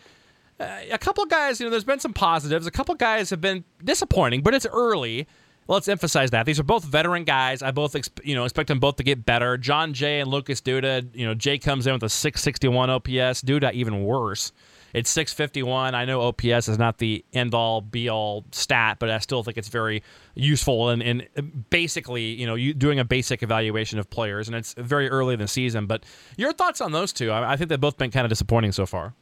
Uh, 0.60 0.80
a 0.90 0.98
couple 0.98 1.24
guys, 1.26 1.60
you 1.60 1.66
know, 1.66 1.70
there's 1.70 1.84
been 1.84 2.00
some 2.00 2.12
positives. 2.12 2.66
A 2.66 2.70
couple 2.70 2.94
guys 2.94 3.30
have 3.30 3.40
been 3.40 3.64
disappointing, 3.82 4.42
but 4.42 4.54
it's 4.54 4.66
early. 4.66 5.28
Let's 5.68 5.86
emphasize 5.86 6.30
that 6.30 6.46
these 6.46 6.58
are 6.58 6.64
both 6.64 6.82
veteran 6.84 7.24
guys. 7.24 7.62
I 7.62 7.70
both, 7.70 7.92
exp- 7.92 8.24
you 8.24 8.34
know, 8.34 8.44
expect 8.44 8.68
them 8.68 8.80
both 8.80 8.96
to 8.96 9.02
get 9.02 9.26
better. 9.26 9.58
Jon 9.58 9.92
Jay 9.92 10.20
and 10.20 10.30
Lucas 10.30 10.62
Duda. 10.62 11.14
You 11.14 11.26
know, 11.26 11.34
Jay 11.34 11.58
comes 11.58 11.86
in 11.86 11.92
with 11.92 12.02
a 12.02 12.08
661 12.08 12.88
OPS. 12.88 13.42
Duda 13.42 13.72
even 13.74 14.02
worse. 14.02 14.50
It's 14.94 15.10
651. 15.10 15.94
I 15.94 16.06
know 16.06 16.22
OPS 16.22 16.68
is 16.68 16.78
not 16.78 16.96
the 16.96 17.22
end 17.34 17.52
all 17.54 17.82
be 17.82 18.08
all 18.08 18.46
stat, 18.52 18.96
but 18.98 19.10
I 19.10 19.18
still 19.18 19.42
think 19.42 19.58
it's 19.58 19.68
very 19.68 20.02
useful 20.34 20.88
and, 20.88 21.28
basically, 21.68 22.24
you 22.24 22.46
know, 22.46 22.54
you 22.54 22.72
doing 22.72 22.98
a 22.98 23.04
basic 23.04 23.42
evaluation 23.42 23.98
of 23.98 24.08
players. 24.08 24.48
And 24.48 24.56
it's 24.56 24.72
very 24.78 25.10
early 25.10 25.34
in 25.34 25.40
the 25.40 25.48
season. 25.48 25.84
But 25.86 26.04
your 26.38 26.54
thoughts 26.54 26.80
on 26.80 26.92
those 26.92 27.12
two? 27.12 27.30
I, 27.30 27.52
I 27.52 27.56
think 27.56 27.68
they've 27.68 27.78
both 27.78 27.98
been 27.98 28.10
kind 28.10 28.24
of 28.24 28.30
disappointing 28.30 28.72
so 28.72 28.86
far. 28.86 29.12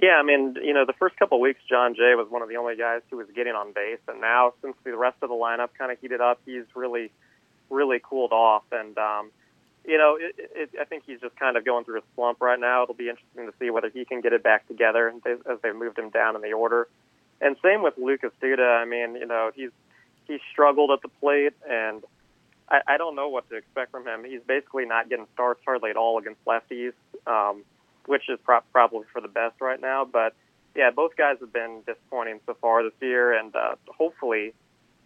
Yeah, 0.00 0.16
I 0.20 0.22
mean, 0.22 0.54
you 0.62 0.72
know, 0.72 0.84
the 0.86 0.92
first 0.92 1.16
couple 1.16 1.38
of 1.38 1.42
weeks, 1.42 1.60
Jon 1.68 1.94
Jay 1.94 2.14
was 2.14 2.28
one 2.30 2.40
of 2.40 2.48
the 2.48 2.56
only 2.56 2.76
guys 2.76 3.02
who 3.10 3.16
was 3.16 3.26
getting 3.34 3.54
on 3.54 3.72
base, 3.72 3.98
and 4.06 4.20
now 4.20 4.54
since 4.62 4.76
the 4.84 4.96
rest 4.96 5.16
of 5.22 5.28
the 5.28 5.34
lineup 5.34 5.70
kind 5.76 5.90
of 5.90 5.98
heated 6.00 6.20
up, 6.20 6.40
he's 6.46 6.64
really, 6.76 7.10
really 7.68 8.00
cooled 8.02 8.32
off. 8.32 8.62
And 8.70 8.96
um, 8.96 9.32
you 9.84 9.98
know, 9.98 10.16
it, 10.20 10.34
it, 10.54 10.70
I 10.80 10.84
think 10.84 11.02
he's 11.04 11.20
just 11.20 11.34
kind 11.36 11.56
of 11.56 11.64
going 11.64 11.84
through 11.84 11.98
a 11.98 12.02
slump 12.14 12.40
right 12.40 12.60
now. 12.60 12.84
It'll 12.84 12.94
be 12.94 13.08
interesting 13.08 13.46
to 13.46 13.52
see 13.58 13.70
whether 13.70 13.88
he 13.88 14.04
can 14.04 14.20
get 14.20 14.32
it 14.32 14.42
back 14.44 14.68
together 14.68 15.12
as 15.26 15.58
they've 15.62 15.74
moved 15.74 15.98
him 15.98 16.10
down 16.10 16.36
in 16.36 16.42
the 16.42 16.52
order. 16.52 16.86
And 17.40 17.56
same 17.62 17.82
with 17.82 17.94
Lucas 17.98 18.30
Duda. 18.40 18.80
I 18.80 18.84
mean, 18.84 19.16
you 19.16 19.26
know, 19.26 19.50
he's 19.52 19.70
he's 20.28 20.40
struggled 20.52 20.92
at 20.92 21.02
the 21.02 21.08
plate, 21.08 21.54
and 21.68 22.04
I, 22.68 22.82
I 22.86 22.96
don't 22.98 23.16
know 23.16 23.30
what 23.30 23.48
to 23.50 23.56
expect 23.56 23.90
from 23.90 24.06
him. 24.06 24.22
He's 24.22 24.42
basically 24.46 24.84
not 24.84 25.08
getting 25.08 25.26
starts 25.34 25.60
hardly 25.64 25.90
at 25.90 25.96
all 25.96 26.18
against 26.18 26.44
lefties. 26.44 26.92
Um, 27.26 27.64
which 28.08 28.28
is 28.28 28.38
pro- 28.42 28.60
probably 28.72 29.04
for 29.12 29.20
the 29.20 29.28
best 29.28 29.60
right 29.60 29.80
now. 29.80 30.04
But 30.04 30.34
yeah, 30.74 30.90
both 30.90 31.16
guys 31.16 31.36
have 31.40 31.52
been 31.52 31.82
disappointing 31.86 32.40
so 32.46 32.56
far 32.60 32.82
this 32.82 32.92
year, 33.00 33.32
and 33.38 33.54
uh, 33.54 33.76
hopefully, 33.86 34.54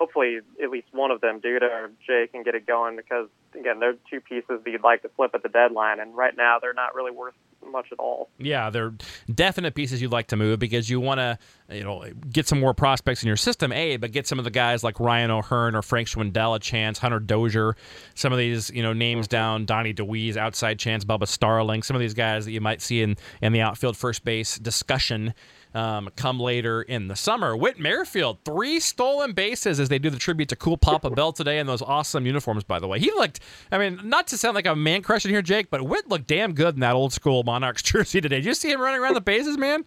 hopefully 0.01 0.39
at 0.63 0.71
least 0.71 0.89
one 0.93 1.11
of 1.11 1.21
them, 1.21 1.41
Duda 1.41 1.63
or 1.63 1.91
Jay, 2.07 2.29
can 2.31 2.43
get 2.43 2.55
it 2.55 2.67
going 2.67 2.97
because 2.97 3.29
again, 3.59 3.81
they're 3.81 3.97
two 4.09 4.21
pieces 4.21 4.61
that 4.65 4.71
you'd 4.71 4.83
like 4.83 5.03
to 5.03 5.09
flip 5.11 5.33
at 5.35 5.43
the 5.43 5.49
deadline, 5.49 6.01
and 6.01 6.17
right 6.17 6.37
now 6.37 6.59
they're 6.61 6.75
not 6.75 6.95
really 6.95 7.13
worth 7.13 7.35
much 7.71 7.87
at 7.93 7.99
all. 7.99 8.29
Yeah, 8.39 8.71
they're 8.71 8.95
definite 9.33 9.75
pieces 9.75 10.03
you'd 10.03 10.13
like 10.13 10.29
to 10.29 10.37
move 10.37 10.59
because 10.59 10.89
you 10.91 11.01
want 11.01 11.19
to, 11.19 11.39
you 11.71 11.85
know, 11.85 12.05
get 12.31 12.49
some 12.49 12.61
more 12.61 12.75
prospects 12.75 13.23
in 13.23 13.27
your 13.27 13.37
system. 13.37 13.73
A, 13.73 13.97
but 13.97 14.13
get 14.13 14.27
some 14.27 14.39
of 14.39 14.45
the 14.45 14.51
guys 14.51 14.83
like 14.83 14.99
Ryan 15.01 15.31
O'Hearn 15.31 15.75
or 15.75 15.83
Frank 15.83 16.09
Schwindel 16.09 16.57
a 16.57 16.59
chance, 16.59 16.99
Hunter 16.99 17.21
Dozier, 17.21 17.77
some 18.15 18.33
of 18.33 18.39
these, 18.39 18.71
you 18.71 18.83
know, 18.83 18.93
names 18.93 19.27
mm-hmm. 19.27 19.37
down, 19.37 19.65
Donnie 19.67 19.95
Dewees, 19.95 20.37
outside 20.37 20.79
chance, 20.79 21.05
Bubba 21.05 21.29
Starling, 21.29 21.83
some 21.83 21.97
of 21.97 22.01
these 22.01 22.15
guys 22.15 22.45
that 22.45 22.53
you 22.53 22.61
might 22.61 22.83
see 22.83 23.03
in 23.03 23.17
in 23.41 23.53
the 23.53 23.61
outfield 23.61 23.97
first 23.97 24.25
base 24.25 24.59
discussion 24.59 25.35
um, 25.75 26.09
come 26.17 26.39
later 26.39 26.83
in 26.83 27.09
the 27.09 27.17
summer. 27.17 27.57
Whit 27.57 27.79
Merrifield, 27.79 28.39
three 28.45 28.81
stolen 28.81 29.33
bases 29.33 29.81
as 29.81 29.89
they 29.89 29.99
do 29.99 30.11
the 30.11 30.19
tribute 30.19 30.49
to 30.51 30.57
Cool 30.57 30.77
Papa 30.77 31.11
Bell 31.11 31.33
today 31.33 31.59
in 31.59 31.67
those 31.67 31.83
awesome 31.83 32.27
uniforms, 32.27 32.65
by 32.65 32.79
the 32.79 32.87
way. 32.87 32.99
He 32.99 33.11
looked, 33.13 33.41
I 33.71 33.79
mean, 33.79 34.01
not 34.05 34.27
to 34.29 34.39
sound 34.39 34.55
like 34.55 34.67
a 34.67 34.77
man 34.77 35.03
crushing 35.03 35.31
here, 35.31 35.43
Jake, 35.43 35.71
but 35.71 35.83
Whit 35.83 36.09
looked 36.09 36.27
damn 36.27 36.53
good 36.53 36.75
in 36.75 36.81
that 36.81 36.95
old 36.95 37.13
school 37.13 37.43
Monarchs 37.43 37.83
jersey 37.83 38.21
today. 38.21 38.37
Did 38.37 38.47
you 38.47 38.55
see 38.55 38.71
him 38.71 38.81
running 38.81 39.01
around 39.01 39.15
the 39.15 39.21
bases, 39.21 39.59
man? 39.59 39.85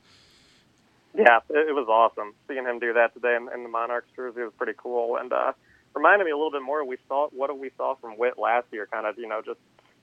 Yeah, 1.17 1.39
it, 1.49 1.73
was 1.73 1.87
awesome. 1.87 2.33
Seeing 2.47 2.65
him 2.65 2.79
do 2.79 2.93
that 2.93 3.13
today 3.13 3.37
in, 3.37 3.47
in 3.53 3.63
the 3.63 3.69
Monarchs 3.69 4.09
jersey 4.15 4.41
was 4.41 4.51
pretty 4.57 4.73
cool. 4.75 5.15
And 5.15 5.31
uh, 5.31 5.53
reminded 5.95 6.25
me 6.25 6.31
a 6.31 6.35
little 6.35 6.51
bit 6.51 6.61
more 6.61 6.83
we 6.83 6.97
saw 7.07 7.29
what 7.29 7.57
we 7.57 7.71
saw 7.77 7.95
from 7.95 8.17
Whit 8.17 8.37
last 8.37 8.67
year, 8.71 8.87
kind 8.91 9.05
of, 9.05 9.17
you 9.17 9.27
know, 9.27 9.41
just 9.41 9.59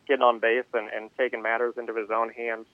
getting 0.08 0.22
on 0.22 0.38
base 0.38 0.64
and, 0.72 0.88
and 0.88 1.10
taking 1.18 1.42
matters 1.42 1.74
into 1.76 1.94
his 1.94 2.10
own 2.10 2.30
hands. 2.30 2.66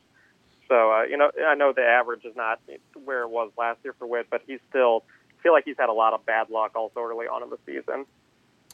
So 0.69 0.93
uh, 0.93 1.03
you 1.05 1.17
know, 1.17 1.31
I 1.47 1.55
know 1.55 1.73
the 1.73 1.83
average 1.83 2.25
is 2.25 2.37
not 2.37 2.61
where 3.05 3.23
it 3.23 3.31
was 3.31 3.51
last 3.57 3.79
year 3.85 3.95
for 3.99 4.07
Whit, 4.07 4.27
but 4.31 4.43
he's 4.47 4.61
still 4.69 5.05
I 5.39 5.43
feel 5.43 5.53
like 5.53 5.65
he's 5.65 5.77
had 5.79 5.89
a 5.89 5.93
lot 5.93 6.13
of 6.13 6.27
bad 6.27 6.51
luck 6.51 6.73
also 6.75 7.01
early 7.01 7.27
on 7.27 7.43
in 7.43 7.51
the 7.51 7.59
season. 7.65 8.07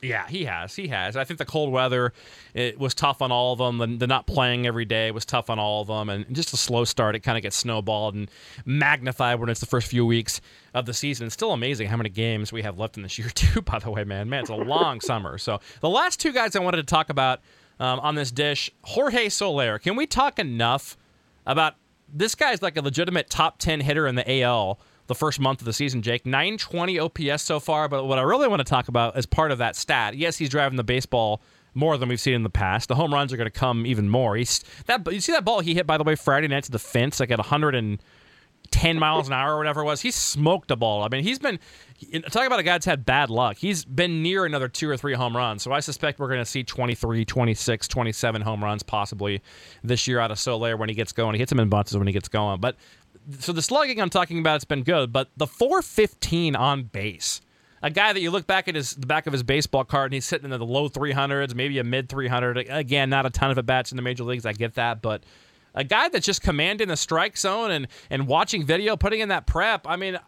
Yeah, 0.03 0.27
he 0.29 0.45
has. 0.45 0.77
He 0.77 0.89
has. 0.89 1.17
I 1.17 1.25
think 1.25 1.39
the 1.39 1.47
cold 1.47 1.73
weather 1.73 2.13
it 2.53 2.79
was 2.79 2.95
tough 2.95 3.23
on 3.23 3.33
all 3.33 3.53
of 3.53 3.59
them. 3.59 3.79
The, 3.79 3.99
the 3.99 4.07
not 4.07 4.27
playing 4.27 4.67
every 4.67 4.85
day 4.85 5.11
was 5.11 5.25
tough 5.25 5.49
on 5.49 5.59
all 5.59 5.81
of 5.81 5.89
them, 5.89 6.11
and 6.11 6.35
just 6.35 6.53
a 6.53 6.57
slow 6.57 6.85
start, 6.85 7.15
it 7.15 7.21
kind 7.21 7.39
of 7.39 7.43
gets 7.43 7.57
snowballed 7.57 8.15
and 8.15 8.31
magnified 8.67 9.41
when 9.41 9.49
it's 9.49 9.61
the 9.61 9.67
first 9.67 9.87
few 9.87 10.05
weeks 10.05 10.41
of 10.75 10.85
the 10.85 10.93
season. 10.93 11.27
It's 11.27 11.35
still 11.35 11.53
amazing 11.53 11.89
how 11.89 11.97
many 11.97 12.11
games 12.11 12.53
we 12.53 12.63
have 12.63 12.79
left 12.79 12.97
in 12.97 13.03
this 13.03 13.19
year, 13.19 13.31
too. 13.35 13.63
By 13.63 13.79
the 13.79 13.91
way, 13.91 14.05
man, 14.05 14.29
man, 14.29 14.41
it's 14.41 14.51
a 14.51 14.57
long 14.57 15.01
summer. 15.01 15.39
So 15.39 15.61
the 15.81 15.91
last 15.91 16.21
two 16.21 16.33
guys 16.33 16.55
I 16.55 16.59
wanted 16.59 16.79
to 16.79 16.83
talk 16.83 17.09
about 17.09 17.41
um, 17.81 17.99
on 18.01 18.15
this 18.15 18.31
dish, 18.31 18.71
Jorge 18.83 19.29
Soler. 19.29 19.79
Can 19.79 19.97
we 19.97 20.07
talk 20.07 20.39
enough 20.39 20.99
about 21.47 21.77
this 22.15 22.35
guy's 22.35 22.63
like 22.63 22.77
a 22.77 22.81
legitimate 22.81 23.29
top 23.29 23.59
10 23.59 23.81
hitter 23.81 24.07
in 24.07 24.15
the 24.15 24.43
AL 24.43 24.79
the 25.07 25.15
first 25.15 25.39
month 25.39 25.61
of 25.61 25.67
the 25.67 25.73
season, 25.73 26.01
Jake. 26.01 26.25
920 26.25 26.99
OPS 26.99 27.43
so 27.43 27.61
far, 27.61 27.89
but 27.89 28.07
what 28.07 28.19
I 28.19 28.23
really 28.23 28.49
want 28.49 28.61
to 28.61 28.65
talk 28.65 28.89
about 28.89 29.17
as 29.17 29.27
part 29.27 29.51
of 29.51 29.59
that 29.59 29.77
stat, 29.77 30.17
yes, 30.17 30.39
he's 30.39 30.49
driving 30.49 30.77
the 30.77 30.85
baseball 30.85 31.43
more 31.75 31.99
than 31.99 32.09
we've 32.09 32.21
seen 32.21 32.35
in 32.35 32.43
the 32.43 32.51
past. 32.51 32.89
The 32.89 32.95
home 32.95 33.13
runs 33.13 33.33
are 33.33 33.37
going 33.37 33.51
to 33.51 33.59
come 33.59 33.85
even 33.85 34.09
more. 34.09 34.37
He's 34.37 34.65
that 34.87 35.13
you 35.13 35.21
see 35.21 35.33
that 35.33 35.45
ball 35.45 35.61
he 35.61 35.75
hit 35.75 35.87
by 35.87 35.99
the 35.99 36.05
way 36.05 36.15
Friday 36.15 36.49
night 36.49 36.65
to 36.65 36.71
the 36.71 36.79
fence 36.79 37.21
like 37.21 37.31
at 37.31 37.41
110 38.75 38.99
miles 38.99 39.27
an 39.29 39.33
hour 39.33 39.55
or 39.55 39.59
whatever 39.59 39.83
it 39.83 39.85
was. 39.85 40.01
He 40.01 40.11
smoked 40.11 40.69
the 40.69 40.77
ball. 40.77 41.03
I 41.03 41.09
mean, 41.09 41.25
he's 41.25 41.39
been 41.39 41.59
talking 42.31 42.47
about 42.47 42.59
a 42.59 42.63
guy 42.63 42.73
that's 42.73 42.87
had 42.87 43.05
bad 43.07 43.31
luck. 43.31 43.57
He's 43.57 43.85
been 43.85 44.23
near 44.23 44.45
another 44.45 44.69
two 44.69 44.89
or 44.89 44.97
three 44.97 45.15
home 45.15 45.37
runs. 45.37 45.63
So 45.63 45.73
I 45.73 45.81
suspect 45.81 46.19
we're 46.19 46.29
going 46.29 46.41
to 46.41 46.45
see 46.45 46.63
23, 46.63 47.25
26, 47.25 47.89
27 47.89 48.43
home 48.43 48.63
runs 48.63 48.83
possibly 48.83 49.43
this 49.83 50.07
year 50.07 50.21
out 50.21 50.31
of 50.31 50.39
Soler 50.39 50.77
when 50.77 50.89
he 50.89 50.95
gets 50.95 51.13
going. 51.13 51.35
He 51.35 51.39
hits 51.39 51.51
them 51.51 51.61
in 51.61 51.69
bunches 51.69 51.97
when 51.97 52.07
he 52.07 52.13
gets 52.13 52.29
going. 52.29 52.61
But 52.61 52.77
so 53.39 53.53
the 53.53 53.63
slugging 53.63 54.01
I'm 54.01 54.11
talking 54.11 54.39
about 54.39 54.57
it's 54.57 54.65
been 54.65 54.83
good, 54.83 55.13
but 55.13 55.31
the 55.37 55.47
415 55.47 56.57
on 56.57 56.85
base 56.85 57.41
a 57.85 57.91
guy 57.91 58.15
that 58.15 58.21
you 58.21 58.31
look 58.31 58.47
back 58.47 58.67
at 58.67 58.75
his 58.75 58.95
the 58.95 59.07
back 59.07 59.27
of 59.27 59.35
his 59.35 59.43
baseball 59.43 59.85
card 59.85 60.07
and 60.07 60.15
he's 60.15 60.25
sitting 60.25 60.51
in 60.51 60.59
the 60.59 60.65
low 60.65 60.89
300s, 60.89 61.55
maybe 61.55 61.79
a 61.79 61.85
mid 61.85 62.09
300. 62.09 62.67
Again, 62.71 63.11
not 63.11 63.27
a 63.27 63.31
ton 63.31 63.51
of 63.51 63.59
at 63.59 63.67
bats 63.67 63.93
in 63.93 63.97
the 63.97 64.03
major 64.03 64.25
leagues. 64.25 64.47
I 64.47 64.55
get 64.55 64.75
that, 64.77 65.03
but 65.03 65.23
a 65.75 65.85
guy 65.85 66.09
that's 66.09 66.27
just 66.27 66.43
commanding 66.43 66.89
the 66.89 66.97
strike 66.97 67.37
zone 67.37 67.71
and 67.71 67.89
and 68.11 68.27
watching 68.27 68.65
video, 68.65 68.97
putting 68.97 69.21
in 69.21 69.29
that 69.29 69.47
prep. 69.47 69.87
I 69.87 69.97
mean, 69.97 70.19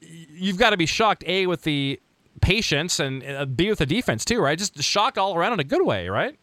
you've 0.00 0.58
got 0.58 0.70
to 0.70 0.76
be 0.76 0.86
shocked 0.86 1.24
a 1.26 1.46
with 1.46 1.62
the 1.62 2.00
patience 2.40 3.00
and 3.00 3.24
uh, 3.24 3.44
b 3.46 3.70
with 3.70 3.78
the 3.78 3.86
defense 3.86 4.24
too, 4.24 4.40
right? 4.40 4.58
Just 4.58 4.82
shocked 4.82 5.18
all 5.18 5.36
around 5.36 5.54
in 5.54 5.60
a 5.60 5.64
good 5.64 5.84
way, 5.84 6.08
right? 6.08 6.38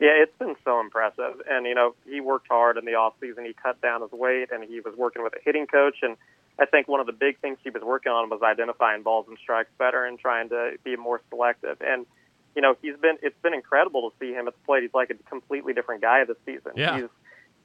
Yeah, 0.00 0.10
it's 0.16 0.36
been 0.38 0.56
so 0.64 0.80
impressive. 0.80 1.40
And, 1.48 1.66
you 1.66 1.74
know, 1.74 1.94
he 2.04 2.20
worked 2.20 2.48
hard 2.48 2.76
in 2.76 2.84
the 2.84 2.94
off 2.94 3.14
season. 3.20 3.44
He 3.44 3.54
cut 3.54 3.80
down 3.80 4.02
his 4.02 4.10
weight 4.12 4.50
and 4.52 4.64
he 4.64 4.80
was 4.80 4.94
working 4.96 5.22
with 5.22 5.32
a 5.34 5.38
hitting 5.44 5.66
coach 5.66 5.98
and 6.02 6.16
I 6.58 6.66
think 6.66 6.86
one 6.86 7.00
of 7.00 7.06
the 7.06 7.12
big 7.12 7.40
things 7.40 7.58
he 7.64 7.70
was 7.70 7.82
working 7.82 8.12
on 8.12 8.30
was 8.30 8.40
identifying 8.42 9.02
balls 9.02 9.26
and 9.28 9.36
strikes 9.42 9.70
better 9.76 10.04
and 10.04 10.18
trying 10.18 10.50
to 10.50 10.72
be 10.84 10.96
more 10.96 11.20
selective. 11.28 11.78
And 11.80 12.06
you 12.54 12.62
know, 12.62 12.76
he's 12.80 12.96
been 12.96 13.16
it's 13.22 13.38
been 13.42 13.54
incredible 13.54 14.10
to 14.10 14.16
see 14.20 14.32
him 14.32 14.46
at 14.46 14.54
the 14.54 14.60
plate. 14.64 14.82
He's 14.82 14.94
like 14.94 15.10
a 15.10 15.14
completely 15.28 15.72
different 15.72 16.02
guy 16.02 16.24
this 16.24 16.36
season. 16.46 16.72
Yeah. 16.76 17.00
He's 17.00 17.08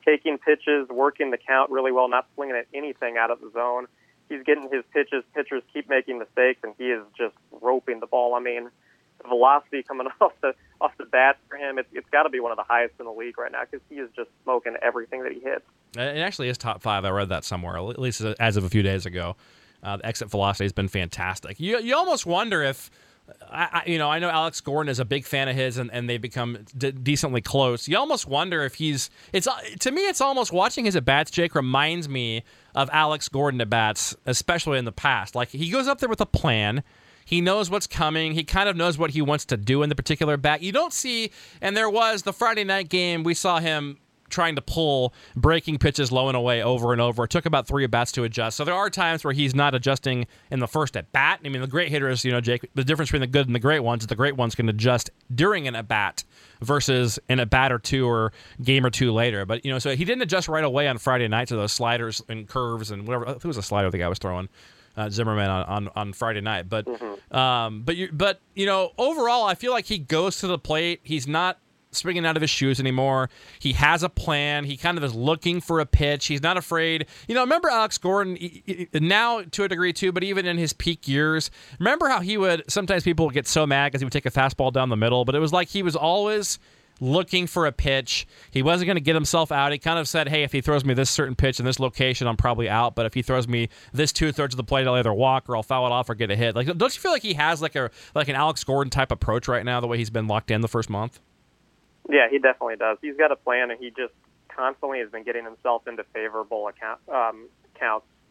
taking 0.05 0.37
pitches, 0.37 0.87
working 0.89 1.31
the 1.31 1.37
count 1.37 1.71
really 1.71 1.91
well, 1.91 2.09
not 2.09 2.27
swinging 2.35 2.55
at 2.55 2.67
anything 2.73 3.17
out 3.17 3.31
of 3.31 3.39
the 3.41 3.51
zone. 3.51 3.87
He's 4.27 4.43
getting 4.43 4.69
his 4.71 4.83
pitches. 4.93 5.23
Pitchers 5.33 5.63
keep 5.73 5.89
making 5.89 6.19
mistakes, 6.19 6.59
and 6.63 6.73
he 6.77 6.85
is 6.85 7.01
just 7.17 7.35
roping 7.61 7.99
the 7.99 8.07
ball. 8.07 8.35
I 8.35 8.39
mean, 8.39 8.69
the 9.21 9.27
velocity 9.27 9.83
coming 9.83 10.07
off 10.21 10.33
the 10.41 10.53
off 10.81 10.91
the 10.97 11.05
bat 11.05 11.37
for 11.49 11.57
him, 11.57 11.77
it's, 11.77 11.89
it's 11.93 12.09
got 12.09 12.23
to 12.23 12.29
be 12.29 12.39
one 12.39 12.51
of 12.51 12.57
the 12.57 12.63
highest 12.63 12.93
in 12.99 13.05
the 13.05 13.11
league 13.11 13.37
right 13.37 13.51
now 13.51 13.61
because 13.69 13.85
he 13.89 13.95
is 13.95 14.09
just 14.15 14.29
smoking 14.43 14.75
everything 14.81 15.23
that 15.23 15.31
he 15.31 15.39
hits. 15.39 15.65
It 15.97 16.19
actually 16.19 16.49
is 16.49 16.57
top 16.57 16.81
five. 16.81 17.05
I 17.05 17.09
read 17.09 17.29
that 17.29 17.43
somewhere, 17.43 17.77
at 17.77 17.99
least 17.99 18.21
as 18.39 18.57
of 18.57 18.63
a 18.63 18.69
few 18.69 18.83
days 18.83 19.05
ago. 19.05 19.35
Uh, 19.81 19.97
the 19.97 20.05
exit 20.05 20.29
velocity 20.29 20.65
has 20.65 20.73
been 20.73 20.89
fantastic. 20.89 21.59
You 21.59 21.79
you 21.79 21.95
almost 21.95 22.25
wonder 22.25 22.63
if. 22.63 22.89
I, 23.51 23.83
you 23.87 23.97
know, 23.97 24.09
I 24.09 24.19
know 24.19 24.29
Alex 24.29 24.61
Gordon 24.61 24.89
is 24.89 24.99
a 24.99 25.05
big 25.05 25.25
fan 25.25 25.47
of 25.47 25.55
his, 25.55 25.77
and, 25.77 25.91
and 25.91 26.09
they've 26.09 26.21
become 26.21 26.65
d- 26.77 26.91
decently 26.91 27.41
close. 27.41 27.87
You 27.87 27.97
almost 27.97 28.27
wonder 28.27 28.63
if 28.63 28.75
he's. 28.75 29.09
It's 29.33 29.47
uh, 29.47 29.59
to 29.79 29.91
me, 29.91 30.07
it's 30.07 30.21
almost 30.21 30.53
watching 30.53 30.85
his 30.85 30.95
at 30.95 31.05
bats. 31.05 31.31
Jake 31.31 31.55
reminds 31.55 32.07
me 32.07 32.43
of 32.75 32.89
Alex 32.93 33.27
Gordon 33.29 33.59
at 33.61 33.69
bats, 33.69 34.15
especially 34.25 34.77
in 34.77 34.85
the 34.85 34.91
past. 34.91 35.35
Like 35.35 35.49
he 35.49 35.69
goes 35.69 35.87
up 35.87 35.99
there 35.99 36.09
with 36.09 36.21
a 36.21 36.25
plan. 36.25 36.83
He 37.25 37.41
knows 37.41 37.69
what's 37.69 37.85
coming. 37.85 38.33
He 38.33 38.43
kind 38.43 38.67
of 38.67 38.75
knows 38.75 38.97
what 38.97 39.11
he 39.11 39.21
wants 39.21 39.45
to 39.45 39.57
do 39.57 39.83
in 39.83 39.89
the 39.89 39.95
particular 39.95 40.35
bat. 40.35 40.63
You 40.63 40.71
don't 40.71 40.93
see, 40.93 41.31
and 41.61 41.77
there 41.77 41.89
was 41.89 42.23
the 42.23 42.33
Friday 42.33 42.63
night 42.63 42.89
game. 42.89 43.23
We 43.23 43.35
saw 43.35 43.59
him 43.59 43.99
trying 44.29 44.55
to 44.55 44.61
pull 44.61 45.13
breaking 45.35 45.77
pitches 45.77 46.11
low 46.11 46.27
and 46.27 46.37
away 46.37 46.63
over 46.63 46.93
and 46.93 47.01
over. 47.01 47.23
It 47.23 47.29
took 47.29 47.45
about 47.45 47.67
three 47.67 47.83
at 47.83 47.91
bats 47.91 48.11
to 48.13 48.23
adjust. 48.23 48.57
So 48.57 48.63
there 48.63 48.75
are 48.75 48.89
times 48.89 49.23
where 49.23 49.33
he's 49.33 49.55
not 49.55 49.75
adjusting 49.75 50.27
in 50.51 50.59
the 50.59 50.67
first 50.67 50.95
at 50.95 51.11
bat. 51.11 51.39
I 51.43 51.49
mean, 51.49 51.61
the 51.61 51.67
great 51.67 51.89
hitters, 51.89 52.23
you 52.23 52.31
know, 52.31 52.41
Jake, 52.41 52.69
the 52.73 52.83
difference 52.83 53.09
between 53.09 53.21
the 53.21 53.27
good 53.27 53.47
and 53.47 53.55
the 53.55 53.59
great 53.59 53.79
ones 53.79 54.03
is 54.03 54.07
the 54.07 54.15
great 54.15 54.35
ones 54.35 54.55
can 54.55 54.69
adjust 54.69 55.09
during 55.33 55.67
an 55.67 55.75
at 55.75 55.87
bat 55.87 56.23
versus 56.61 57.19
in 57.29 57.39
a 57.39 57.45
bat 57.45 57.71
or 57.71 57.79
two 57.79 58.07
or 58.07 58.31
game 58.61 58.85
or 58.85 58.89
two 58.89 59.11
later. 59.11 59.45
But, 59.45 59.65
you 59.65 59.71
know, 59.71 59.79
so 59.79 59.95
he 59.95 60.05
didn't 60.05 60.21
adjust 60.21 60.47
right 60.47 60.63
away 60.63 60.87
on 60.87 60.97
Friday 60.97 61.27
night 61.27 61.47
to 61.49 61.55
those 61.55 61.71
sliders 61.71 62.21
and 62.29 62.47
curves 62.47 62.91
and 62.91 63.07
whatever. 63.07 63.31
It 63.31 63.45
was 63.45 63.57
a 63.57 63.63
slider 63.63 63.89
the 63.89 63.97
guy 63.97 64.07
was 64.07 64.19
throwing. 64.19 64.49
Uh, 64.97 65.09
Zimmermann 65.09 65.49
on, 65.49 65.63
on, 65.63 65.89
on 65.95 66.13
Friday 66.13 66.41
night, 66.41 66.67
but 66.67 66.85
mm-hmm. 66.85 67.37
um, 67.37 67.83
but 67.83 67.95
you 67.95 68.09
but 68.11 68.41
you 68.53 68.65
know 68.65 68.91
overall 68.97 69.45
I 69.45 69.55
feel 69.55 69.71
like 69.71 69.85
he 69.85 69.97
goes 69.97 70.39
to 70.39 70.47
the 70.47 70.57
plate. 70.57 70.99
He's 71.03 71.25
not 71.25 71.57
springing 71.91 72.25
out 72.25 72.35
of 72.35 72.41
his 72.41 72.49
shoes 72.49 72.79
anymore. 72.79 73.29
He 73.59 73.73
has 73.73 74.03
a 74.03 74.09
plan. 74.09 74.65
He 74.65 74.77
kind 74.77 74.97
of 74.97 75.03
is 75.03 75.13
looking 75.13 75.61
for 75.61 75.79
a 75.79 75.85
pitch. 75.85 76.27
He's 76.27 76.41
not 76.41 76.57
afraid. 76.57 77.07
You 77.27 77.35
know, 77.35 77.41
remember 77.41 77.69
Alex 77.69 77.97
Gordon 77.97 78.37
now 78.93 79.41
to 79.41 79.63
a 79.63 79.67
degree 79.67 79.93
too, 79.93 80.11
but 80.11 80.23
even 80.23 80.45
in 80.45 80.57
his 80.57 80.73
peak 80.73 81.07
years, 81.07 81.51
remember 81.79 82.07
how 82.07 82.19
he 82.19 82.37
would 82.37 82.63
sometimes 82.69 83.03
people 83.03 83.25
would 83.25 83.33
get 83.33 83.47
so 83.47 83.65
mad 83.65 83.91
because 83.91 84.01
he 84.01 84.05
would 84.05 84.13
take 84.13 84.25
a 84.25 84.31
fastball 84.31 84.71
down 84.71 84.89
the 84.89 84.97
middle, 84.97 85.25
but 85.25 85.35
it 85.35 85.39
was 85.39 85.53
like 85.53 85.69
he 85.69 85.83
was 85.83 85.95
always 85.95 86.59
looking 87.01 87.47
for 87.47 87.65
a 87.65 87.71
pitch. 87.71 88.27
He 88.51 88.61
wasn't 88.61 88.87
going 88.87 88.97
to 88.97 89.01
get 89.01 89.15
himself 89.15 89.51
out. 89.51 89.71
He 89.71 89.77
kind 89.77 89.99
of 89.99 90.07
said, 90.07 90.29
"Hey, 90.29 90.43
if 90.43 90.51
he 90.51 90.61
throws 90.61 90.83
me 90.83 90.93
this 90.93 91.09
certain 91.09 91.35
pitch 91.35 91.59
in 91.59 91.65
this 91.65 91.79
location, 91.79 92.27
I'm 92.27 92.37
probably 92.37 92.69
out. 92.69 92.95
But 92.95 93.05
if 93.05 93.13
he 93.13 93.21
throws 93.21 93.47
me 93.47 93.69
this 93.93 94.11
two 94.11 94.31
thirds 94.31 94.53
of 94.53 94.57
the 94.57 94.63
plate, 94.63 94.87
I'll 94.87 94.95
either 94.95 95.13
walk 95.13 95.49
or 95.49 95.55
I'll 95.55 95.63
foul 95.63 95.85
it 95.85 95.91
off 95.91 96.09
or 96.09 96.15
get 96.15 96.31
a 96.31 96.35
hit." 96.35 96.55
Like, 96.55 96.67
don't 96.67 96.93
you 96.93 97.01
feel 97.01 97.11
like 97.11 97.21
he 97.21 97.33
has 97.35 97.61
like 97.61 97.75
a 97.75 97.89
like 98.15 98.27
an 98.27 98.35
Alex 98.35 98.63
Gordon 98.63 98.91
type 98.91 99.11
approach 99.11 99.47
right 99.47 99.63
now, 99.63 99.79
the 99.79 99.87
way 99.87 99.97
he's 99.97 100.09
been 100.09 100.27
locked 100.27 100.51
in 100.51 100.61
the 100.61 100.67
first 100.67 100.89
month? 100.89 101.19
Yeah, 102.09 102.27
he 102.29 102.39
definitely 102.39 102.75
does. 102.75 102.97
He's 103.01 103.15
got 103.15 103.31
a 103.31 103.35
plan, 103.35 103.71
and 103.71 103.79
he 103.79 103.91
just 103.91 104.13
constantly 104.47 104.99
has 104.99 105.09
been 105.09 105.23
getting 105.23 105.45
himself 105.45 105.87
into 105.87 106.03
favorable 106.13 106.67
account, 106.67 106.99
um, 107.07 107.47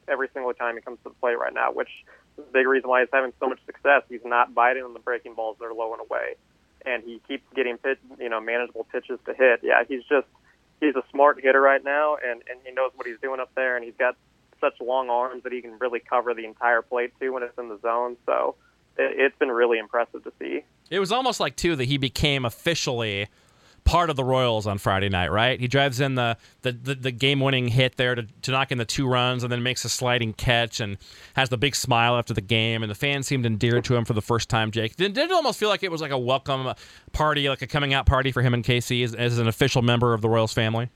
every 0.08 0.28
single 0.32 0.52
time 0.52 0.74
he 0.74 0.80
comes 0.80 0.98
to 0.98 1.10
the 1.10 1.14
plate 1.20 1.38
right 1.38 1.52
now, 1.52 1.70
which 1.72 1.88
is 2.36 2.44
a 2.48 2.52
big 2.52 2.66
reason 2.66 2.88
why 2.88 3.00
he's 3.00 3.08
having 3.12 3.32
so 3.38 3.48
much 3.48 3.58
success. 3.66 4.02
He's 4.08 4.24
not 4.24 4.54
biting 4.54 4.82
on 4.82 4.94
the 4.94 5.00
breaking 5.00 5.34
balls 5.34 5.56
that 5.60 5.66
are 5.66 5.74
low 5.74 5.92
and 5.92 6.00
away, 6.00 6.36
and 6.84 7.02
he 7.02 7.20
keeps 7.28 7.44
getting 7.54 7.78
pitch, 7.78 7.98
you 8.18 8.28
know, 8.28 8.40
manageable 8.40 8.84
pitches 8.90 9.18
to 9.26 9.34
hit. 9.34 9.60
Yeah, 9.62 9.84
he's 9.86 10.02
just 10.08 10.26
he's 10.80 10.96
a 10.96 11.02
smart 11.10 11.40
hitter 11.42 11.60
right 11.60 11.82
now, 11.82 12.16
and 12.16 12.42
and 12.50 12.58
he 12.64 12.72
knows 12.72 12.92
what 12.96 13.06
he's 13.06 13.20
doing 13.20 13.40
up 13.40 13.50
there, 13.54 13.76
and 13.76 13.84
he's 13.84 13.96
got 13.98 14.16
such 14.60 14.74
long 14.80 15.08
arms 15.08 15.44
that 15.44 15.52
he 15.52 15.62
can 15.62 15.78
really 15.78 16.00
cover 16.00 16.34
the 16.34 16.44
entire 16.44 16.82
plate 16.82 17.12
too 17.20 17.32
when 17.32 17.42
it's 17.42 17.56
in 17.58 17.68
the 17.68 17.78
zone. 17.80 18.16
So 18.26 18.56
it, 18.96 19.14
it's 19.18 19.38
been 19.38 19.50
really 19.50 19.78
impressive 19.78 20.24
to 20.24 20.32
see. 20.38 20.64
It 20.90 20.98
was 20.98 21.12
almost 21.12 21.38
like 21.38 21.54
too 21.56 21.76
that 21.76 21.84
he 21.84 21.98
became 21.98 22.44
officially 22.44 23.28
part 23.88 24.10
of 24.10 24.16
the 24.16 24.24
Royals 24.24 24.66
on 24.66 24.76
Friday 24.76 25.08
night, 25.08 25.32
right? 25.32 25.58
He 25.58 25.66
drives 25.66 25.98
in 25.98 26.14
the 26.14 26.36
the, 26.60 26.72
the, 26.72 26.94
the 26.94 27.10
game 27.10 27.40
winning 27.40 27.68
hit 27.68 27.96
there 27.96 28.14
to, 28.14 28.22
to 28.42 28.50
knock 28.50 28.70
in 28.70 28.76
the 28.76 28.84
two 28.84 29.08
runs 29.08 29.42
and 29.42 29.50
then 29.50 29.62
makes 29.62 29.82
a 29.82 29.88
sliding 29.88 30.34
catch 30.34 30.78
and 30.78 30.98
has 31.34 31.48
the 31.48 31.56
big 31.56 31.74
smile 31.74 32.18
after 32.18 32.34
the 32.34 32.42
game. 32.42 32.82
And 32.82 32.90
the 32.90 32.94
fans 32.94 33.26
seemed 33.26 33.46
endeared 33.46 33.84
to 33.84 33.96
him 33.96 34.04
for 34.04 34.12
the 34.12 34.20
first 34.20 34.50
time, 34.50 34.70
Jake. 34.70 34.96
Did, 34.96 35.14
did 35.14 35.30
it 35.30 35.32
almost 35.32 35.58
feel 35.58 35.70
like 35.70 35.82
it 35.82 35.90
was 35.90 36.02
like 36.02 36.10
a 36.10 36.18
welcome 36.18 36.74
party, 37.12 37.48
like 37.48 37.62
a 37.62 37.66
coming 37.66 37.94
out 37.94 38.04
party 38.04 38.30
for 38.30 38.42
him 38.42 38.52
and 38.52 38.62
KC 38.62 39.02
as, 39.04 39.14
as 39.14 39.38
an 39.38 39.48
official 39.48 39.80
member 39.80 40.12
of 40.12 40.20
the 40.20 40.28
Royals 40.28 40.52
family? 40.52 40.90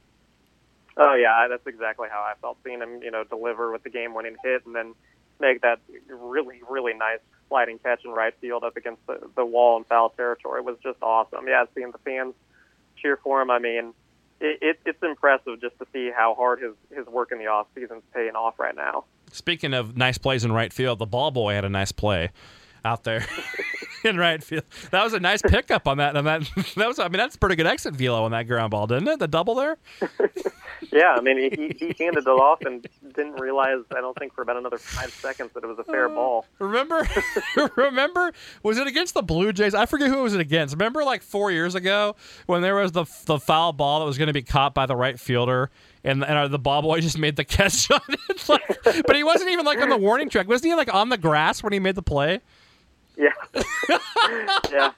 Oh, 0.99 1.15
yeah, 1.15 1.47
that's 1.49 1.67
exactly 1.67 2.09
how 2.11 2.21
I 2.21 2.35
felt 2.43 2.59
seeing 2.63 2.81
him, 2.81 3.03
you 3.03 3.11
know, 3.11 3.25
deliver 3.25 3.73
with 3.73 3.85
the 3.85 3.91
game 3.91 4.13
winning 4.13 4.37
hit 4.45 4.67
and 4.67 4.77
then 4.77 4.95
make 5.41 5.63
that 5.63 5.81
really, 6.11 6.61
really 6.69 6.93
nice 6.93 7.21
sliding 7.49 7.79
catch 7.79 8.05
in 8.05 8.11
right 8.11 8.35
field 8.43 8.65
up 8.65 8.77
against 8.77 9.01
the, 9.07 9.19
the 9.35 9.47
wall 9.47 9.79
in 9.79 9.85
foul 9.85 10.11
territory 10.11 10.61
was 10.61 10.77
just 10.83 10.99
awesome. 11.01 11.49
Yeah, 11.49 11.65
seeing 11.75 11.91
the 11.91 11.99
fans 11.99 12.35
cheer 13.03 13.19
for 13.23 13.43
him. 13.43 13.51
I 13.51 13.59
mean, 13.59 13.93
it, 14.41 14.59
it, 14.63 14.81
it's 14.87 15.03
impressive 15.03 15.61
just 15.61 15.79
to 15.79 15.87
see 15.93 16.11
how 16.15 16.35
hard 16.35 16.61
his, 16.63 16.73
his 16.97 17.07
work 17.07 17.33
in 17.33 17.39
the 17.39 17.47
off 17.47 17.67
season 17.75 17.99
is 17.99 18.03
paying 18.15 18.35
off 18.35 18.59
right 18.59 18.75
now. 18.75 19.05
Speaking 19.33 19.75
of 19.75 19.97
nice 19.97 20.19
plays 20.19 20.45
in 20.45 20.53
right 20.53 20.73
field, 20.73 20.99
the 20.99 21.07
ball 21.07 21.31
boy 21.31 21.55
had 21.55 21.65
a 21.65 21.69
nice 21.69 21.93
play 21.93 22.31
out 22.85 23.05
there 23.05 23.25
in 24.05 24.17
right 24.17 24.43
field. 24.43 24.65
That 24.91 25.05
was 25.05 25.13
a 25.13 25.21
nice 25.21 25.43
pickup 25.43 25.87
on 25.87 25.99
that. 25.99 26.17
And 26.17 26.27
that 26.27 26.43
that 26.77 26.89
was 26.89 26.99
I 26.99 27.05
mean 27.05 27.19
that's 27.19 27.37
pretty 27.37 27.57
good 27.57 27.67
exit 27.67 27.95
velo 27.95 28.25
on 28.25 28.31
that 28.33 28.45
ground 28.45 28.71
ball, 28.71 28.87
didn't 28.87 29.09
it? 29.09 29.19
The 29.19 29.29
double 29.29 29.55
there. 29.55 29.79
yeah, 30.93 31.15
I 31.17 31.21
mean 31.21 31.39
he, 31.39 31.75
he 31.79 31.95
handed 31.99 32.23
it 32.23 32.29
off 32.29 32.63
and 32.63 32.87
didn't 33.15 33.41
realize 33.41 33.79
I 33.91 34.01
don't 34.01 34.17
think 34.19 34.35
for 34.35 34.43
about 34.43 34.57
another 34.57 34.79
five 34.79 35.13
seconds 35.13 35.51
that 35.55 35.65
it 35.65 35.67
was 35.67 35.79
a 35.79 35.85
fair 35.85 36.07
uh, 36.07 36.15
ball. 36.15 36.47
Remember, 36.59 37.07
remember 37.77 38.33
was 38.63 38.79
it 38.79 38.87
against 38.87 39.15
the 39.15 39.23
Blue 39.23 39.53
Jays? 39.53 39.75
I 39.75 39.87
forget 39.87 40.09
who 40.09 40.21
it 40.21 40.23
was 40.23 40.35
against. 40.35 40.75
Remember 40.75 41.05
like 41.05 41.23
four 41.23 41.51
years 41.51 41.75
ago 41.75 42.17
when 42.47 42.63
there 42.63 42.77
was 42.77 42.93
the 42.93 43.05
the 43.27 43.39
foul 43.39 43.73
ball 43.73 44.01
that 44.01 44.07
was 44.07 44.19
going 44.19 44.29
to 44.29 44.33
be 44.33 44.43
caught 44.43 44.75
by 44.75 44.87
the 44.87 44.97
right 44.97 45.19
fielder 45.19 45.71
and, 46.05 46.25
and 46.25 46.39
uh, 46.39 46.49
the 46.49 46.59
ball 46.59 46.83
boy 46.83 47.01
just 47.01 47.19
made 47.19 47.37
the 47.37 47.45
catch 47.45 47.91
on 47.91 48.01
it. 48.09 48.49
Like, 48.49 49.05
but 49.07 49.17
he 49.17 49.23
wasn't 49.23 49.51
even 49.51 49.65
like 49.65 49.81
on 49.81 49.89
the 49.89 49.97
warning 49.97 50.29
track. 50.29 50.49
Wasn't 50.49 50.69
he 50.69 50.75
like 50.75 50.93
on 50.93 51.09
the 51.09 51.19
grass 51.19 51.63
when 51.63 51.73
he 51.73 51.79
made 51.79 51.95
the 51.95 52.03
play? 52.03 52.41
Yeah. 53.23 53.63
yeah. 54.71 54.93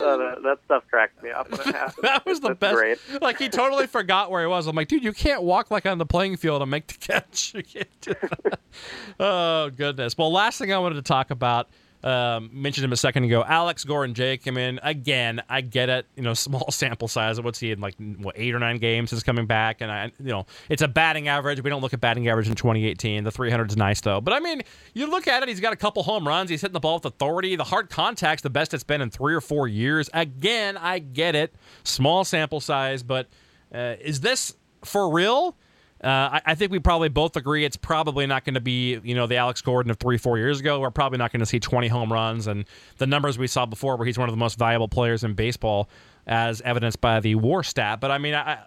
Uh, 0.00 0.16
that, 0.16 0.42
that, 0.44 0.58
stuff 0.64 0.84
cracked 0.88 1.20
me 1.24 1.30
up 1.30 1.50
when 1.50 1.60
it 1.60 1.74
happened. 1.74 2.04
that 2.04 2.24
was 2.24 2.38
the 2.38 2.48
That's 2.48 2.60
best. 2.60 2.74
Great. 2.76 2.98
Like 3.20 3.38
he 3.38 3.48
totally 3.48 3.88
forgot 3.88 4.30
where 4.30 4.40
he 4.42 4.46
was. 4.46 4.68
I'm 4.68 4.76
like, 4.76 4.86
dude, 4.86 5.02
you 5.02 5.12
can't 5.12 5.42
walk 5.42 5.72
like 5.72 5.86
on 5.86 5.98
the 5.98 6.06
playing 6.06 6.36
field 6.36 6.62
and 6.62 6.70
make 6.70 6.86
the 6.86 6.94
catch. 6.94 7.54
You 7.58 7.64
can't 7.64 8.00
do 8.00 8.14
that. 8.20 8.60
oh 9.20 9.70
goodness. 9.70 10.16
Well, 10.16 10.32
last 10.32 10.58
thing 10.58 10.72
I 10.72 10.78
wanted 10.78 10.96
to 10.96 11.02
talk 11.02 11.30
about 11.30 11.68
Um, 12.04 12.50
mentioned 12.52 12.84
him 12.84 12.92
a 12.92 12.96
second 12.96 13.24
ago. 13.24 13.42
Alex 13.44 13.82
Gordon, 13.82 14.14
Jake. 14.14 14.46
I 14.46 14.50
in 14.52 14.78
again, 14.84 15.42
I 15.48 15.62
get 15.62 15.88
it. 15.88 16.06
You 16.14 16.22
know, 16.22 16.34
small 16.48 16.70
sample 16.70 17.08
size. 17.08 17.40
What's 17.40 17.58
he 17.58 17.72
in 17.72 17.80
like 17.80 17.96
what 18.18 18.36
eight 18.38 18.54
or 18.54 18.60
nine 18.60 18.78
games 18.78 19.12
is 19.12 19.24
coming 19.24 19.46
back, 19.46 19.80
and 19.80 19.90
I, 19.90 20.12
you 20.18 20.30
know, 20.30 20.46
it's 20.68 20.82
a 20.82 20.88
batting 20.88 21.26
average. 21.26 21.60
We 21.62 21.70
don't 21.70 21.82
look 21.82 21.92
at 21.94 22.00
batting 22.00 22.28
average 22.28 22.48
in 22.48 22.54
2018. 22.54 23.24
The 23.24 23.32
300 23.32 23.70
is 23.70 23.76
nice 23.76 24.00
though, 24.00 24.20
but 24.20 24.32
I 24.32 24.38
mean, 24.38 24.62
you 24.94 25.10
look 25.10 25.26
at 25.26 25.42
it. 25.42 25.48
He's 25.48 25.60
got 25.60 25.72
a 25.72 25.76
couple 25.76 26.04
home 26.04 26.26
runs. 26.26 26.50
He's 26.50 26.60
hitting 26.60 26.72
the 26.72 26.80
ball 26.80 26.94
with 26.96 27.06
authority. 27.06 27.56
The 27.56 27.64
hard 27.64 27.90
contact's 27.90 28.42
the 28.42 28.50
best 28.50 28.74
it's 28.74 28.84
been 28.84 29.00
in 29.00 29.10
three 29.10 29.34
or 29.34 29.40
four 29.40 29.66
years. 29.66 30.08
Again, 30.14 30.76
I 30.76 31.00
get 31.00 31.34
it. 31.34 31.52
Small 31.82 32.24
sample 32.24 32.60
size, 32.60 33.02
but 33.02 33.28
uh, 33.74 33.96
is 34.00 34.20
this 34.20 34.54
for 34.84 35.10
real? 35.10 35.56
Uh, 36.02 36.06
I, 36.06 36.42
I, 36.46 36.54
think 36.54 36.70
we 36.70 36.78
probably 36.78 37.08
both 37.08 37.36
agree 37.36 37.64
it's 37.64 37.76
probably 37.76 38.24
not 38.26 38.44
going 38.44 38.54
to 38.54 38.60
be, 38.60 39.00
you 39.02 39.16
know, 39.16 39.26
the 39.26 39.36
Alex 39.36 39.60
Gordon 39.60 39.90
of 39.90 39.96
three, 39.98 40.16
four 40.16 40.38
years 40.38 40.60
ago. 40.60 40.78
We're 40.78 40.92
probably 40.92 41.18
not 41.18 41.32
going 41.32 41.40
to 41.40 41.46
see 41.46 41.58
20 41.58 41.88
home 41.88 42.12
runs 42.12 42.46
and 42.46 42.66
the 42.98 43.06
numbers 43.06 43.36
we 43.36 43.48
saw 43.48 43.66
before, 43.66 43.96
where 43.96 44.06
he's 44.06 44.16
one 44.16 44.28
of 44.28 44.32
the 44.32 44.38
most 44.38 44.60
valuable 44.60 44.86
players 44.86 45.24
in 45.24 45.34
baseball, 45.34 45.88
as 46.24 46.60
evidenced 46.60 47.00
by 47.00 47.18
the 47.18 47.34
WAR 47.34 47.64
stat. 47.64 48.00
But 48.00 48.12
I 48.12 48.18
mean, 48.18 48.34
I, 48.34 48.58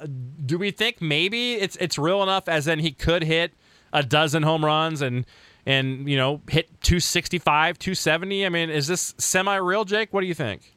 do 0.45 0.57
we 0.57 0.71
think 0.71 1.01
maybe 1.01 1.53
it's 1.53 1.77
it's 1.77 1.97
real 1.97 2.21
enough, 2.21 2.49
as 2.49 2.67
in 2.67 2.79
he 2.79 2.91
could 2.91 3.23
hit 3.23 3.53
a 3.93 4.03
dozen 4.03 4.43
home 4.43 4.65
runs 4.65 5.01
and 5.01 5.25
and 5.65 6.09
you 6.09 6.17
know 6.17 6.41
hit 6.49 6.81
265, 6.81 7.79
270? 7.79 8.45
I 8.45 8.49
mean, 8.49 8.69
is 8.69 8.87
this 8.87 9.15
semi 9.17 9.55
real, 9.55 9.85
Jake? 9.85 10.11
What 10.11 10.19
do 10.19 10.27
you 10.27 10.33
think? 10.33 10.75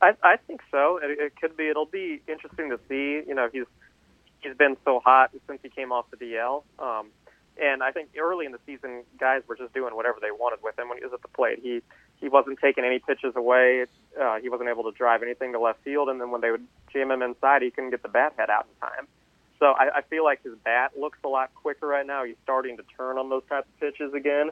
I, 0.00 0.12
I 0.22 0.36
think 0.36 0.60
so. 0.70 1.00
It, 1.02 1.18
it 1.18 1.32
could 1.40 1.56
be. 1.56 1.68
It'll 1.68 1.86
be 1.86 2.20
interesting 2.28 2.70
to 2.70 2.78
see. 2.88 3.26
You 3.26 3.34
know, 3.34 3.48
he's 3.52 3.64
he's 4.46 4.56
been 4.56 4.76
so 4.84 5.00
hot 5.04 5.30
since 5.46 5.60
he 5.62 5.68
came 5.68 5.92
off 5.92 6.06
the 6.10 6.16
DL. 6.16 6.62
Um, 6.78 7.08
and 7.60 7.82
I 7.82 7.90
think 7.90 8.10
early 8.18 8.46
in 8.46 8.52
the 8.52 8.60
season, 8.66 9.02
guys 9.18 9.42
were 9.48 9.56
just 9.56 9.72
doing 9.72 9.96
whatever 9.96 10.18
they 10.20 10.30
wanted 10.30 10.62
with 10.62 10.78
him 10.78 10.88
when 10.88 10.98
he 10.98 11.04
was 11.04 11.12
at 11.12 11.22
the 11.22 11.28
plate. 11.28 11.60
He 11.62 11.82
he 12.18 12.28
wasn't 12.28 12.58
taking 12.60 12.84
any 12.84 12.98
pitches 12.98 13.34
away. 13.36 13.84
Uh, 14.18 14.36
he 14.36 14.48
wasn't 14.48 14.70
able 14.70 14.84
to 14.84 14.96
drive 14.96 15.22
anything 15.22 15.52
to 15.52 15.60
left 15.60 15.82
field. 15.84 16.08
And 16.08 16.18
then 16.18 16.30
when 16.30 16.40
they 16.40 16.50
would 16.50 16.66
jam 16.90 17.10
him 17.10 17.20
inside, 17.20 17.60
he 17.60 17.70
couldn't 17.70 17.90
get 17.90 18.02
the 18.02 18.08
bat 18.08 18.32
head 18.38 18.48
out 18.48 18.66
in 18.66 18.88
time. 18.88 19.06
So 19.58 19.66
I, 19.66 19.98
I 19.98 20.02
feel 20.02 20.24
like 20.24 20.42
his 20.42 20.54
bat 20.64 20.92
looks 20.98 21.18
a 21.24 21.28
lot 21.28 21.54
quicker 21.54 21.86
right 21.86 22.06
now. 22.06 22.24
He's 22.24 22.36
starting 22.42 22.78
to 22.78 22.82
turn 22.96 23.18
on 23.18 23.28
those 23.28 23.42
types 23.50 23.66
of 23.68 23.80
pitches 23.80 24.14
again. 24.14 24.50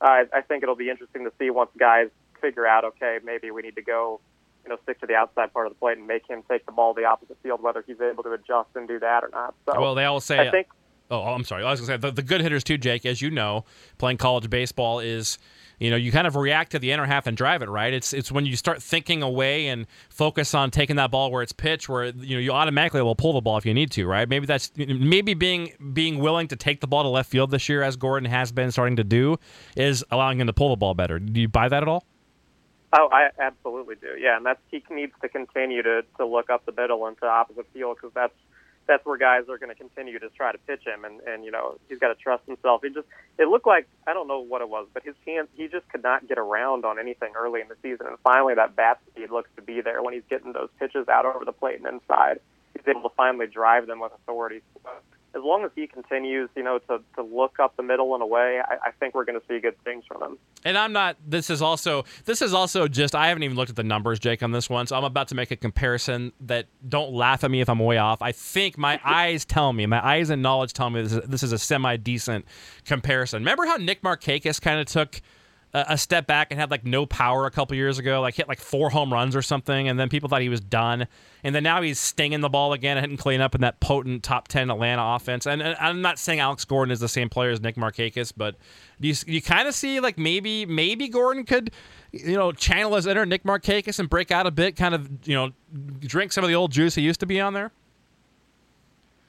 Uh, 0.00 0.24
I 0.32 0.40
think 0.40 0.62
it'll 0.62 0.74
be 0.74 0.88
interesting 0.88 1.24
to 1.24 1.32
see 1.38 1.50
once 1.50 1.70
guys 1.78 2.08
figure 2.40 2.66
out, 2.66 2.84
okay, 2.84 3.18
maybe 3.22 3.50
we 3.50 3.60
need 3.60 3.76
to 3.76 3.82
go 3.82 4.20
you 4.64 4.70
know, 4.70 4.76
stick 4.82 5.00
to 5.00 5.06
the 5.06 5.14
outside 5.14 5.52
part 5.52 5.66
of 5.66 5.72
the 5.72 5.78
plate 5.78 5.98
and 5.98 6.06
make 6.06 6.28
him 6.28 6.42
take 6.48 6.66
the 6.66 6.72
ball 6.72 6.94
to 6.94 7.00
the 7.00 7.06
opposite 7.06 7.36
field, 7.42 7.62
whether 7.62 7.82
he's 7.86 8.00
able 8.00 8.22
to 8.22 8.32
adjust 8.32 8.70
and 8.74 8.88
do 8.88 8.98
that 9.00 9.24
or 9.24 9.30
not. 9.32 9.54
So, 9.66 9.80
well, 9.80 9.94
they 9.94 10.04
all 10.04 10.20
say. 10.20 10.48
I 10.48 10.50
think. 10.50 10.68
Uh, 11.10 11.20
oh, 11.20 11.34
I'm 11.34 11.44
sorry. 11.44 11.64
I 11.64 11.70
was 11.70 11.80
going 11.80 12.00
to 12.00 12.06
say 12.06 12.10
the, 12.10 12.14
the 12.14 12.22
good 12.22 12.40
hitters 12.40 12.64
too, 12.64 12.78
Jake. 12.78 13.04
As 13.04 13.20
you 13.20 13.30
know, 13.30 13.64
playing 13.98 14.18
college 14.18 14.48
baseball 14.48 15.00
is 15.00 15.38
you 15.82 15.90
know 15.90 15.96
you 15.96 16.12
kind 16.12 16.28
of 16.28 16.36
react 16.36 16.70
to 16.72 16.78
the 16.78 16.92
inner 16.92 17.06
half 17.06 17.26
and 17.26 17.36
drive 17.36 17.60
it 17.60 17.68
right 17.68 17.92
it's 17.92 18.12
it's 18.12 18.30
when 18.30 18.46
you 18.46 18.56
start 18.56 18.80
thinking 18.80 19.20
away 19.20 19.66
and 19.66 19.86
focus 20.08 20.54
on 20.54 20.70
taking 20.70 20.94
that 20.96 21.10
ball 21.10 21.32
where 21.32 21.42
it's 21.42 21.52
pitched 21.52 21.88
where 21.88 22.06
you 22.06 22.36
know 22.36 22.40
you 22.40 22.52
automatically 22.52 23.02
will 23.02 23.16
pull 23.16 23.32
the 23.32 23.40
ball 23.40 23.56
if 23.56 23.66
you 23.66 23.74
need 23.74 23.90
to 23.90 24.06
right 24.06 24.28
maybe 24.28 24.46
that's 24.46 24.70
maybe 24.76 25.34
being 25.34 25.72
being 25.92 26.18
willing 26.18 26.46
to 26.46 26.54
take 26.54 26.80
the 26.80 26.86
ball 26.86 27.02
to 27.02 27.08
left 27.08 27.28
field 27.28 27.50
this 27.50 27.68
year 27.68 27.82
as 27.82 27.96
Gordon 27.96 28.30
has 28.30 28.52
been 28.52 28.70
starting 28.70 28.96
to 28.96 29.04
do 29.04 29.38
is 29.76 30.04
allowing 30.12 30.40
him 30.40 30.46
to 30.46 30.52
pull 30.52 30.70
the 30.70 30.76
ball 30.76 30.94
better 30.94 31.18
do 31.18 31.40
you 31.40 31.48
buy 31.48 31.68
that 31.68 31.82
at 31.82 31.88
all 31.88 32.04
Oh, 32.92 33.08
I 33.10 33.30
absolutely 33.40 33.94
do. 33.96 34.16
Yeah, 34.18 34.36
and 34.36 34.44
that's 34.44 34.60
he 34.70 34.82
needs 34.90 35.12
to 35.22 35.28
continue 35.28 35.82
to 35.82 36.02
to 36.18 36.26
look 36.26 36.50
up 36.50 36.66
the 36.66 36.72
middle 36.72 37.06
into 37.06 37.26
opposite 37.26 37.66
field 37.72 37.96
because 37.96 38.12
that's 38.14 38.34
that's 38.86 39.06
where 39.06 39.16
guys 39.16 39.42
are 39.48 39.58
going 39.58 39.70
to 39.70 39.74
continue 39.74 40.18
to 40.18 40.28
try 40.30 40.52
to 40.52 40.58
pitch 40.58 40.82
him, 40.84 41.04
and 41.04 41.20
and 41.22 41.44
you 41.44 41.50
know 41.50 41.78
he's 41.88 41.98
got 41.98 42.08
to 42.08 42.14
trust 42.14 42.44
himself. 42.46 42.82
He 42.84 42.90
just 42.90 43.06
it 43.38 43.48
looked 43.48 43.66
like 43.66 43.88
I 44.06 44.12
don't 44.12 44.28
know 44.28 44.40
what 44.40 44.60
it 44.60 44.68
was, 44.68 44.88
but 44.92 45.04
his 45.04 45.14
hands 45.26 45.48
he 45.54 45.68
just 45.68 45.88
could 45.88 46.02
not 46.02 46.28
get 46.28 46.38
around 46.38 46.84
on 46.84 46.98
anything 46.98 47.32
early 47.36 47.62
in 47.62 47.68
the 47.68 47.76
season, 47.82 48.06
and 48.08 48.18
finally 48.22 48.54
that 48.54 48.76
bat 48.76 48.98
speed 49.10 49.30
looks 49.30 49.50
to 49.56 49.62
be 49.62 49.80
there 49.80 50.02
when 50.02 50.12
he's 50.12 50.26
getting 50.28 50.52
those 50.52 50.68
pitches 50.78 51.08
out 51.08 51.24
over 51.24 51.44
the 51.44 51.52
plate 51.52 51.78
and 51.78 51.86
inside. 51.86 52.40
He's 52.74 52.86
able 52.88 53.08
to 53.08 53.14
finally 53.16 53.46
drive 53.46 53.86
them 53.86 54.00
with 54.00 54.12
authority 54.12 54.62
as 55.34 55.42
long 55.42 55.64
as 55.64 55.70
he 55.74 55.86
continues, 55.86 56.50
you 56.54 56.62
know, 56.62 56.78
to, 56.78 57.00
to 57.16 57.22
look 57.22 57.58
up 57.58 57.76
the 57.76 57.82
middle 57.82 58.14
in 58.14 58.20
a 58.20 58.26
way, 58.26 58.60
I, 58.64 58.88
I 58.88 58.90
think 58.92 59.14
we're 59.14 59.24
going 59.24 59.40
to 59.40 59.46
see 59.48 59.60
good 59.60 59.82
things 59.82 60.04
from 60.06 60.22
him. 60.22 60.38
And 60.64 60.76
I'm 60.76 60.92
not. 60.92 61.16
This 61.26 61.48
is 61.48 61.62
also. 61.62 62.04
This 62.24 62.42
is 62.42 62.52
also 62.52 62.88
just. 62.88 63.14
I 63.14 63.28
haven't 63.28 63.42
even 63.42 63.56
looked 63.56 63.70
at 63.70 63.76
the 63.76 63.84
numbers, 63.84 64.18
Jake, 64.18 64.42
on 64.42 64.52
this 64.52 64.68
one. 64.68 64.86
So 64.86 64.96
I'm 64.96 65.04
about 65.04 65.28
to 65.28 65.34
make 65.34 65.50
a 65.50 65.56
comparison. 65.56 66.32
That 66.40 66.66
don't 66.86 67.12
laugh 67.12 67.44
at 67.44 67.50
me 67.50 67.60
if 67.60 67.68
I'm 67.68 67.78
way 67.78 67.98
off. 67.98 68.20
I 68.20 68.32
think 68.32 68.76
my 68.76 69.00
eyes 69.04 69.44
tell 69.44 69.72
me, 69.72 69.86
my 69.86 70.04
eyes 70.06 70.30
and 70.30 70.42
knowledge 70.42 70.72
tell 70.72 70.90
me 70.90 71.02
this 71.02 71.12
is, 71.12 71.28
this 71.28 71.42
is 71.42 71.52
a 71.52 71.58
semi 71.58 71.96
decent 71.96 72.44
comparison. 72.84 73.42
Remember 73.42 73.64
how 73.66 73.76
Nick 73.76 74.02
Markakis 74.02 74.60
kind 74.60 74.80
of 74.80 74.86
took 74.86 75.20
a 75.74 75.96
step 75.96 76.26
back 76.26 76.48
and 76.50 76.60
had 76.60 76.70
like 76.70 76.84
no 76.84 77.06
power 77.06 77.46
a 77.46 77.50
couple 77.50 77.74
years 77.74 77.98
ago, 77.98 78.20
like 78.20 78.34
hit 78.34 78.46
like 78.46 78.60
four 78.60 78.90
home 78.90 79.10
runs 79.10 79.34
or 79.34 79.40
something, 79.40 79.88
and 79.88 79.98
then 79.98 80.10
people 80.10 80.28
thought 80.28 80.42
he 80.42 80.50
was 80.50 80.60
done. 80.60 81.06
And 81.42 81.54
then 81.54 81.62
now 81.62 81.80
he's 81.80 81.98
stinging 81.98 82.40
the 82.40 82.50
ball 82.50 82.74
again 82.74 82.98
and 82.98 83.18
clean 83.18 83.40
up 83.40 83.54
in 83.54 83.62
that 83.62 83.80
potent 83.80 84.22
top 84.22 84.48
ten 84.48 84.70
Atlanta 84.70 85.02
offense. 85.02 85.46
And, 85.46 85.62
and 85.62 85.74
I'm 85.80 86.02
not 86.02 86.18
saying 86.18 86.40
Alex 86.40 86.66
Gordon 86.66 86.92
is 86.92 87.00
the 87.00 87.08
same 87.08 87.30
player 87.30 87.50
as 87.50 87.62
Nick 87.62 87.76
Markakis, 87.76 88.34
but 88.36 88.56
you 89.00 89.14
you 89.26 89.40
kind 89.40 89.66
of 89.66 89.74
see 89.74 89.98
like 90.00 90.18
maybe 90.18 90.66
maybe 90.66 91.08
Gordon 91.08 91.44
could 91.44 91.70
you 92.12 92.36
know 92.36 92.52
channel 92.52 92.94
his 92.96 93.06
inner 93.06 93.24
Nick 93.24 93.44
Markakis 93.44 93.98
and 93.98 94.10
break 94.10 94.30
out 94.30 94.46
a 94.46 94.50
bit, 94.50 94.76
kind 94.76 94.94
of 94.94 95.26
you 95.26 95.34
know 95.34 95.52
drink 96.00 96.32
some 96.32 96.44
of 96.44 96.48
the 96.48 96.54
old 96.54 96.70
juice 96.70 96.94
he 96.94 97.02
used 97.02 97.20
to 97.20 97.26
be 97.26 97.40
on 97.40 97.54
there. 97.54 97.72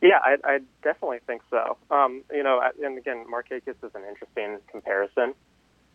Yeah, 0.02 0.20
I, 0.22 0.36
I 0.44 0.60
definitely 0.84 1.20
think 1.26 1.42
so. 1.50 1.78
Um, 1.90 2.24
you 2.30 2.44
know, 2.44 2.62
and 2.84 2.98
again, 2.98 3.24
Markakis 3.32 3.82
is 3.82 3.96
an 3.96 4.02
interesting 4.10 4.58
comparison 4.70 5.34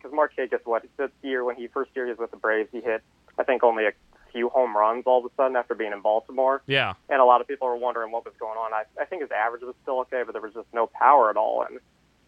because 0.00 0.16
Markakis, 0.16 0.60
what 0.64 0.84
this 0.96 1.10
year 1.22 1.44
when 1.44 1.56
he 1.56 1.66
first 1.66 1.90
year 1.94 2.06
he 2.06 2.10
was 2.10 2.18
with 2.18 2.30
the 2.30 2.36
Braves, 2.36 2.68
he 2.72 2.80
hit 2.80 3.02
I 3.38 3.44
think 3.44 3.62
only 3.62 3.86
a 3.86 3.92
few 4.32 4.48
home 4.48 4.76
runs 4.76 5.04
all 5.06 5.24
of 5.24 5.24
a 5.24 5.34
sudden 5.36 5.56
after 5.56 5.74
being 5.74 5.92
in 5.92 6.00
Baltimore. 6.00 6.62
Yeah, 6.66 6.94
and 7.08 7.20
a 7.20 7.24
lot 7.24 7.40
of 7.40 7.48
people 7.48 7.68
were 7.68 7.76
wondering 7.76 8.12
what 8.12 8.24
was 8.24 8.34
going 8.38 8.58
on. 8.58 8.72
I, 8.72 8.84
I 9.00 9.04
think 9.04 9.22
his 9.22 9.30
average 9.30 9.62
was 9.62 9.74
still 9.82 10.00
okay, 10.00 10.22
but 10.24 10.32
there 10.32 10.42
was 10.42 10.54
just 10.54 10.68
no 10.72 10.86
power 10.86 11.30
at 11.30 11.36
all, 11.36 11.64
and 11.68 11.80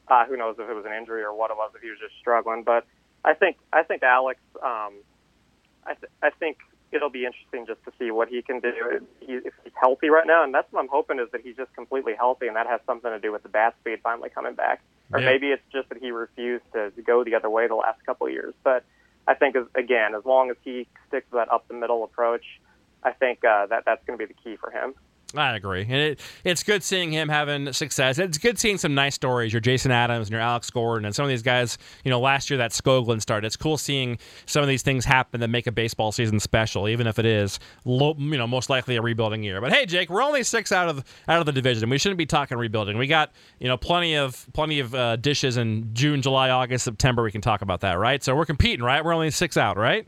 uh, 0.09 0.24
who 0.26 0.37
knows 0.37 0.56
if 0.59 0.68
it 0.68 0.74
was 0.74 0.85
an 0.85 0.92
injury 0.92 1.22
or 1.22 1.35
what 1.35 1.50
it 1.50 1.56
was 1.56 1.70
if 1.74 1.83
he 1.83 1.90
was 1.90 1.98
just 1.98 2.14
struggling. 2.18 2.62
But 2.62 2.87
I 3.24 3.35
think 3.35 3.59
I 3.72 3.83
think 3.83 4.02
Alex, 4.02 4.40
um, 4.62 4.94
I 5.87 5.94
th- 5.94 6.12
I 6.22 6.30
think 6.30 6.59
it'll 6.92 7.11
be 7.11 7.24
interesting 7.24 7.66
just 7.66 7.83
to 7.85 7.92
see 7.98 8.11
what 8.11 8.29
he 8.29 8.42
can 8.42 8.61
do 8.61 8.72
he, 9.20 9.35
if 9.35 9.55
he's 9.64 9.72
healthy 9.81 10.09
right 10.09 10.26
now, 10.26 10.42
and 10.44 10.53
that's 10.53 10.70
what 10.72 10.81
I'm 10.81 10.88
hoping 10.88 11.18
is 11.18 11.29
that 11.33 11.40
he's 11.42 11.57
just 11.57 11.72
completely 11.74 12.14
healthy, 12.14 12.46
and 12.46 12.57
that 12.57 12.66
has 12.66 12.81
something 12.87 13.11
to 13.11 13.18
do 13.18 13.33
with 13.33 13.42
the 13.42 13.48
bat 13.48 13.74
speed 13.81 14.00
finally 14.03 14.31
coming 14.31 14.55
back 14.55 14.83
or 15.12 15.20
yeah. 15.20 15.26
maybe 15.26 15.48
it's 15.48 15.62
just 15.72 15.88
that 15.88 15.98
he 15.98 16.11
refused 16.11 16.64
to, 16.72 16.90
to 16.90 17.03
go 17.03 17.24
the 17.24 17.35
other 17.35 17.50
way 17.50 17.66
the 17.66 17.74
last 17.74 18.05
couple 18.07 18.26
of 18.26 18.33
years. 18.33 18.55
But 18.62 18.85
I 19.26 19.35
think, 19.35 19.57
as, 19.57 19.64
again, 19.74 20.14
as 20.14 20.24
long 20.24 20.50
as 20.50 20.57
he 20.64 20.87
sticks 21.09 21.29
to 21.31 21.37
that 21.37 21.53
up 21.53 21.66
the 21.68 21.74
middle 21.74 22.05
approach, 22.05 22.44
I 23.03 23.12
think 23.12 23.44
uh, 23.44 23.66
that 23.66 23.85
that's 23.85 24.05
going 24.07 24.18
to 24.18 24.26
be 24.26 24.33
the 24.33 24.40
key 24.40 24.57
for 24.57 24.70
him. 24.70 24.94
I 25.36 25.54
agree, 25.54 25.82
and 25.82 25.92
it, 25.92 26.20
it's 26.44 26.62
good 26.62 26.82
seeing 26.82 27.12
him 27.12 27.28
having 27.28 27.72
success. 27.72 28.18
It's 28.18 28.38
good 28.38 28.58
seeing 28.58 28.78
some 28.78 28.94
nice 28.94 29.14
stories. 29.14 29.52
Your 29.52 29.60
Jason 29.60 29.92
Adams 29.92 30.26
and 30.26 30.32
your 30.32 30.40
Alex 30.40 30.70
Gordon, 30.70 31.04
and 31.04 31.14
some 31.14 31.24
of 31.24 31.28
these 31.28 31.42
guys. 31.42 31.78
You 32.04 32.10
know, 32.10 32.18
last 32.18 32.50
year 32.50 32.58
that 32.58 32.72
Skoglund 32.72 33.22
started. 33.22 33.46
It's 33.46 33.56
cool 33.56 33.78
seeing 33.78 34.18
some 34.46 34.62
of 34.62 34.68
these 34.68 34.82
things 34.82 35.04
happen 35.04 35.40
that 35.40 35.48
make 35.48 35.66
a 35.66 35.72
baseball 35.72 36.10
season 36.10 36.40
special, 36.40 36.88
even 36.88 37.06
if 37.06 37.18
it 37.18 37.26
is, 37.26 37.60
you 37.84 38.14
know, 38.16 38.46
most 38.46 38.70
likely 38.70 38.96
a 38.96 39.02
rebuilding 39.02 39.42
year. 39.42 39.60
But 39.60 39.72
hey, 39.72 39.86
Jake, 39.86 40.10
we're 40.10 40.22
only 40.22 40.42
six 40.42 40.72
out 40.72 40.88
of 40.88 41.04
out 41.28 41.38
of 41.38 41.46
the 41.46 41.52
division. 41.52 41.88
We 41.90 41.98
shouldn't 41.98 42.18
be 42.18 42.26
talking 42.26 42.58
rebuilding. 42.58 42.98
We 42.98 43.06
got 43.06 43.30
you 43.60 43.68
know 43.68 43.76
plenty 43.76 44.16
of 44.16 44.46
plenty 44.52 44.80
of 44.80 44.94
uh, 44.94 45.16
dishes 45.16 45.56
in 45.56 45.94
June, 45.94 46.22
July, 46.22 46.50
August, 46.50 46.84
September. 46.84 47.22
We 47.22 47.32
can 47.32 47.40
talk 47.40 47.62
about 47.62 47.80
that, 47.80 47.98
right? 47.98 48.22
So 48.22 48.34
we're 48.34 48.46
competing, 48.46 48.84
right? 48.84 49.04
We're 49.04 49.14
only 49.14 49.30
six 49.30 49.56
out, 49.56 49.76
right? 49.76 50.06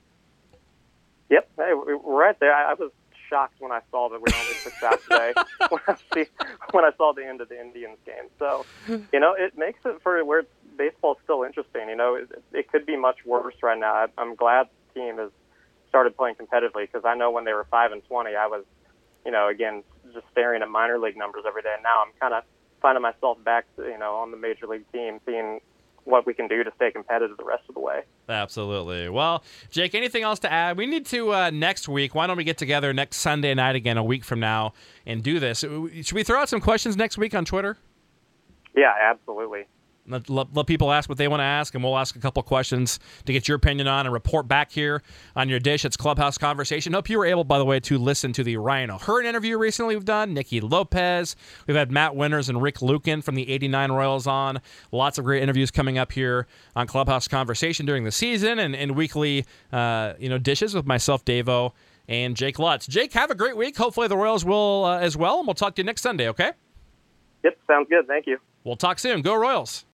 Yep, 1.30 1.48
hey, 1.56 1.72
we're 1.74 1.96
right 1.96 2.38
there. 2.40 2.54
I 2.54 2.74
was 2.74 2.90
shocked 3.32 3.54
when 3.60 3.72
I 3.72 3.80
saw 3.90 4.10
that 4.10 4.20
we 4.20 4.30
only 4.30 4.54
six 4.54 4.82
out 4.82 5.00
today 5.08 5.32
when 5.70 5.80
I 5.88 5.94
see 6.12 6.26
when 6.72 6.84
I 6.84 6.90
saw 6.98 7.14
the 7.14 7.26
end 7.26 7.40
of 7.40 7.48
the 7.48 7.58
Indians 7.58 7.96
game. 8.04 8.28
So, 8.38 8.66
you 9.10 9.20
know, 9.20 9.32
it 9.32 9.56
makes 9.56 9.80
it 9.86 10.02
for 10.02 10.22
where 10.22 10.42
baseball's 10.76 11.16
still 11.24 11.42
interesting. 11.42 11.88
You 11.88 11.96
know, 11.96 12.14
it, 12.16 12.28
it 12.52 12.70
could 12.70 12.84
be 12.84 12.96
much 12.96 13.24
worse 13.24 13.54
right 13.62 13.78
now. 13.78 13.94
I, 13.94 14.06
I'm 14.18 14.34
glad 14.34 14.68
the 14.94 15.00
team 15.00 15.16
has 15.16 15.30
started 15.88 16.14
playing 16.14 16.36
competitively 16.36 16.84
because 16.84 17.04
I 17.06 17.14
know 17.14 17.30
when 17.30 17.44
they 17.44 17.54
were 17.54 17.66
five 17.70 17.92
and 17.92 18.04
twenty, 18.04 18.36
I 18.36 18.48
was, 18.48 18.64
you 19.24 19.32
know, 19.32 19.48
again 19.48 19.82
just 20.12 20.26
staring 20.30 20.60
at 20.60 20.68
minor 20.68 20.98
league 20.98 21.16
numbers 21.16 21.44
every 21.46 21.62
day. 21.62 21.72
And 21.72 21.82
now 21.82 22.02
I'm 22.04 22.12
kind 22.20 22.34
of 22.34 22.44
finding 22.82 23.02
myself 23.02 23.42
back, 23.42 23.64
you 23.78 23.98
know, 23.98 24.16
on 24.16 24.30
the 24.30 24.36
major 24.36 24.66
league 24.66 24.84
team, 24.92 25.20
seeing 25.24 25.60
what 26.04 26.26
we 26.26 26.34
can 26.34 26.48
do 26.48 26.64
to 26.64 26.72
stay 26.76 26.90
competitive 26.90 27.36
the 27.36 27.44
rest 27.44 27.62
of 27.68 27.74
the 27.74 27.80
way. 27.80 28.02
Absolutely. 28.28 29.08
Well, 29.08 29.44
Jake, 29.70 29.94
anything 29.94 30.22
else 30.22 30.38
to 30.40 30.52
add? 30.52 30.76
We 30.76 30.86
need 30.86 31.06
to 31.06 31.32
uh, 31.32 31.50
next 31.50 31.88
week. 31.88 32.14
Why 32.14 32.26
don't 32.26 32.36
we 32.36 32.44
get 32.44 32.58
together 32.58 32.92
next 32.92 33.18
Sunday 33.18 33.54
night 33.54 33.76
again, 33.76 33.96
a 33.96 34.04
week 34.04 34.24
from 34.24 34.40
now, 34.40 34.72
and 35.06 35.22
do 35.22 35.38
this? 35.38 35.60
Should 35.60 36.12
we 36.12 36.22
throw 36.22 36.40
out 36.40 36.48
some 36.48 36.60
questions 36.60 36.96
next 36.96 37.18
week 37.18 37.34
on 37.34 37.44
Twitter? 37.44 37.78
Yeah, 38.74 38.92
absolutely. 39.02 39.66
Let, 40.08 40.28
let, 40.28 40.52
let, 40.52 40.66
people 40.66 40.90
ask 40.90 41.08
what 41.08 41.16
they 41.16 41.28
want 41.28 41.40
to 41.40 41.44
ask, 41.44 41.74
and 41.74 41.84
we'll 41.84 41.96
ask 41.96 42.16
a 42.16 42.18
couple 42.18 42.42
questions 42.42 42.98
to 43.24 43.32
get 43.32 43.46
your 43.46 43.54
opinion 43.56 43.86
on 43.86 44.04
and 44.04 44.12
report 44.12 44.48
back 44.48 44.72
here 44.72 45.00
on 45.36 45.48
your 45.48 45.60
dish. 45.60 45.84
It's 45.84 45.96
Clubhouse 45.96 46.36
Conversation. 46.38 46.92
Hope 46.92 47.08
you 47.08 47.18
were 47.18 47.24
able, 47.24 47.44
by 47.44 47.58
the 47.58 47.64
way, 47.64 47.78
to 47.80 47.98
listen 47.98 48.32
to 48.32 48.42
the 48.42 48.56
Ryan 48.56 48.90
O'Hearn 48.90 49.26
interview 49.26 49.56
recently 49.56 49.94
we've 49.94 50.04
done, 50.04 50.34
Nicky 50.34 50.60
Lopez. 50.60 51.36
We've 51.68 51.76
had 51.76 51.92
Matt 51.92 52.16
Winters 52.16 52.48
and 52.48 52.60
Rick 52.60 52.78
Luecken 52.78 53.22
from 53.22 53.36
the 53.36 53.48
89 53.48 53.92
Royals 53.92 54.26
on. 54.26 54.60
Lots 54.90 55.18
of 55.18 55.24
great 55.24 55.40
interviews 55.40 55.70
coming 55.70 55.98
up 55.98 56.10
here 56.10 56.48
on 56.74 56.88
Clubhouse 56.88 57.28
Conversation 57.28 57.86
during 57.86 58.02
the 58.02 58.12
season 58.12 58.58
and, 58.58 58.74
and 58.74 58.96
weekly 58.96 59.46
uh, 59.72 60.14
you 60.18 60.28
know, 60.28 60.38
dishes 60.38 60.74
with 60.74 60.84
myself, 60.84 61.24
Davo, 61.24 61.72
and 62.08 62.36
Jake 62.36 62.58
Lutz. 62.58 62.88
Jake, 62.88 63.12
have 63.12 63.30
a 63.30 63.36
great 63.36 63.56
week. 63.56 63.76
Hopefully 63.76 64.08
the 64.08 64.16
Royals 64.16 64.44
will 64.44 64.84
uh, 64.84 64.98
as 64.98 65.16
well, 65.16 65.38
and 65.38 65.46
we'll 65.46 65.54
talk 65.54 65.76
to 65.76 65.82
you 65.82 65.86
next 65.86 66.02
Sunday, 66.02 66.28
okay? 66.28 66.50
Yep, 67.44 67.58
sounds 67.68 67.88
good. 67.88 68.08
Thank 68.08 68.26
you. 68.26 68.38
We'll 68.64 68.76
talk 68.76 68.98
soon. 68.98 69.22
Go 69.22 69.34
Royals. 69.34 69.84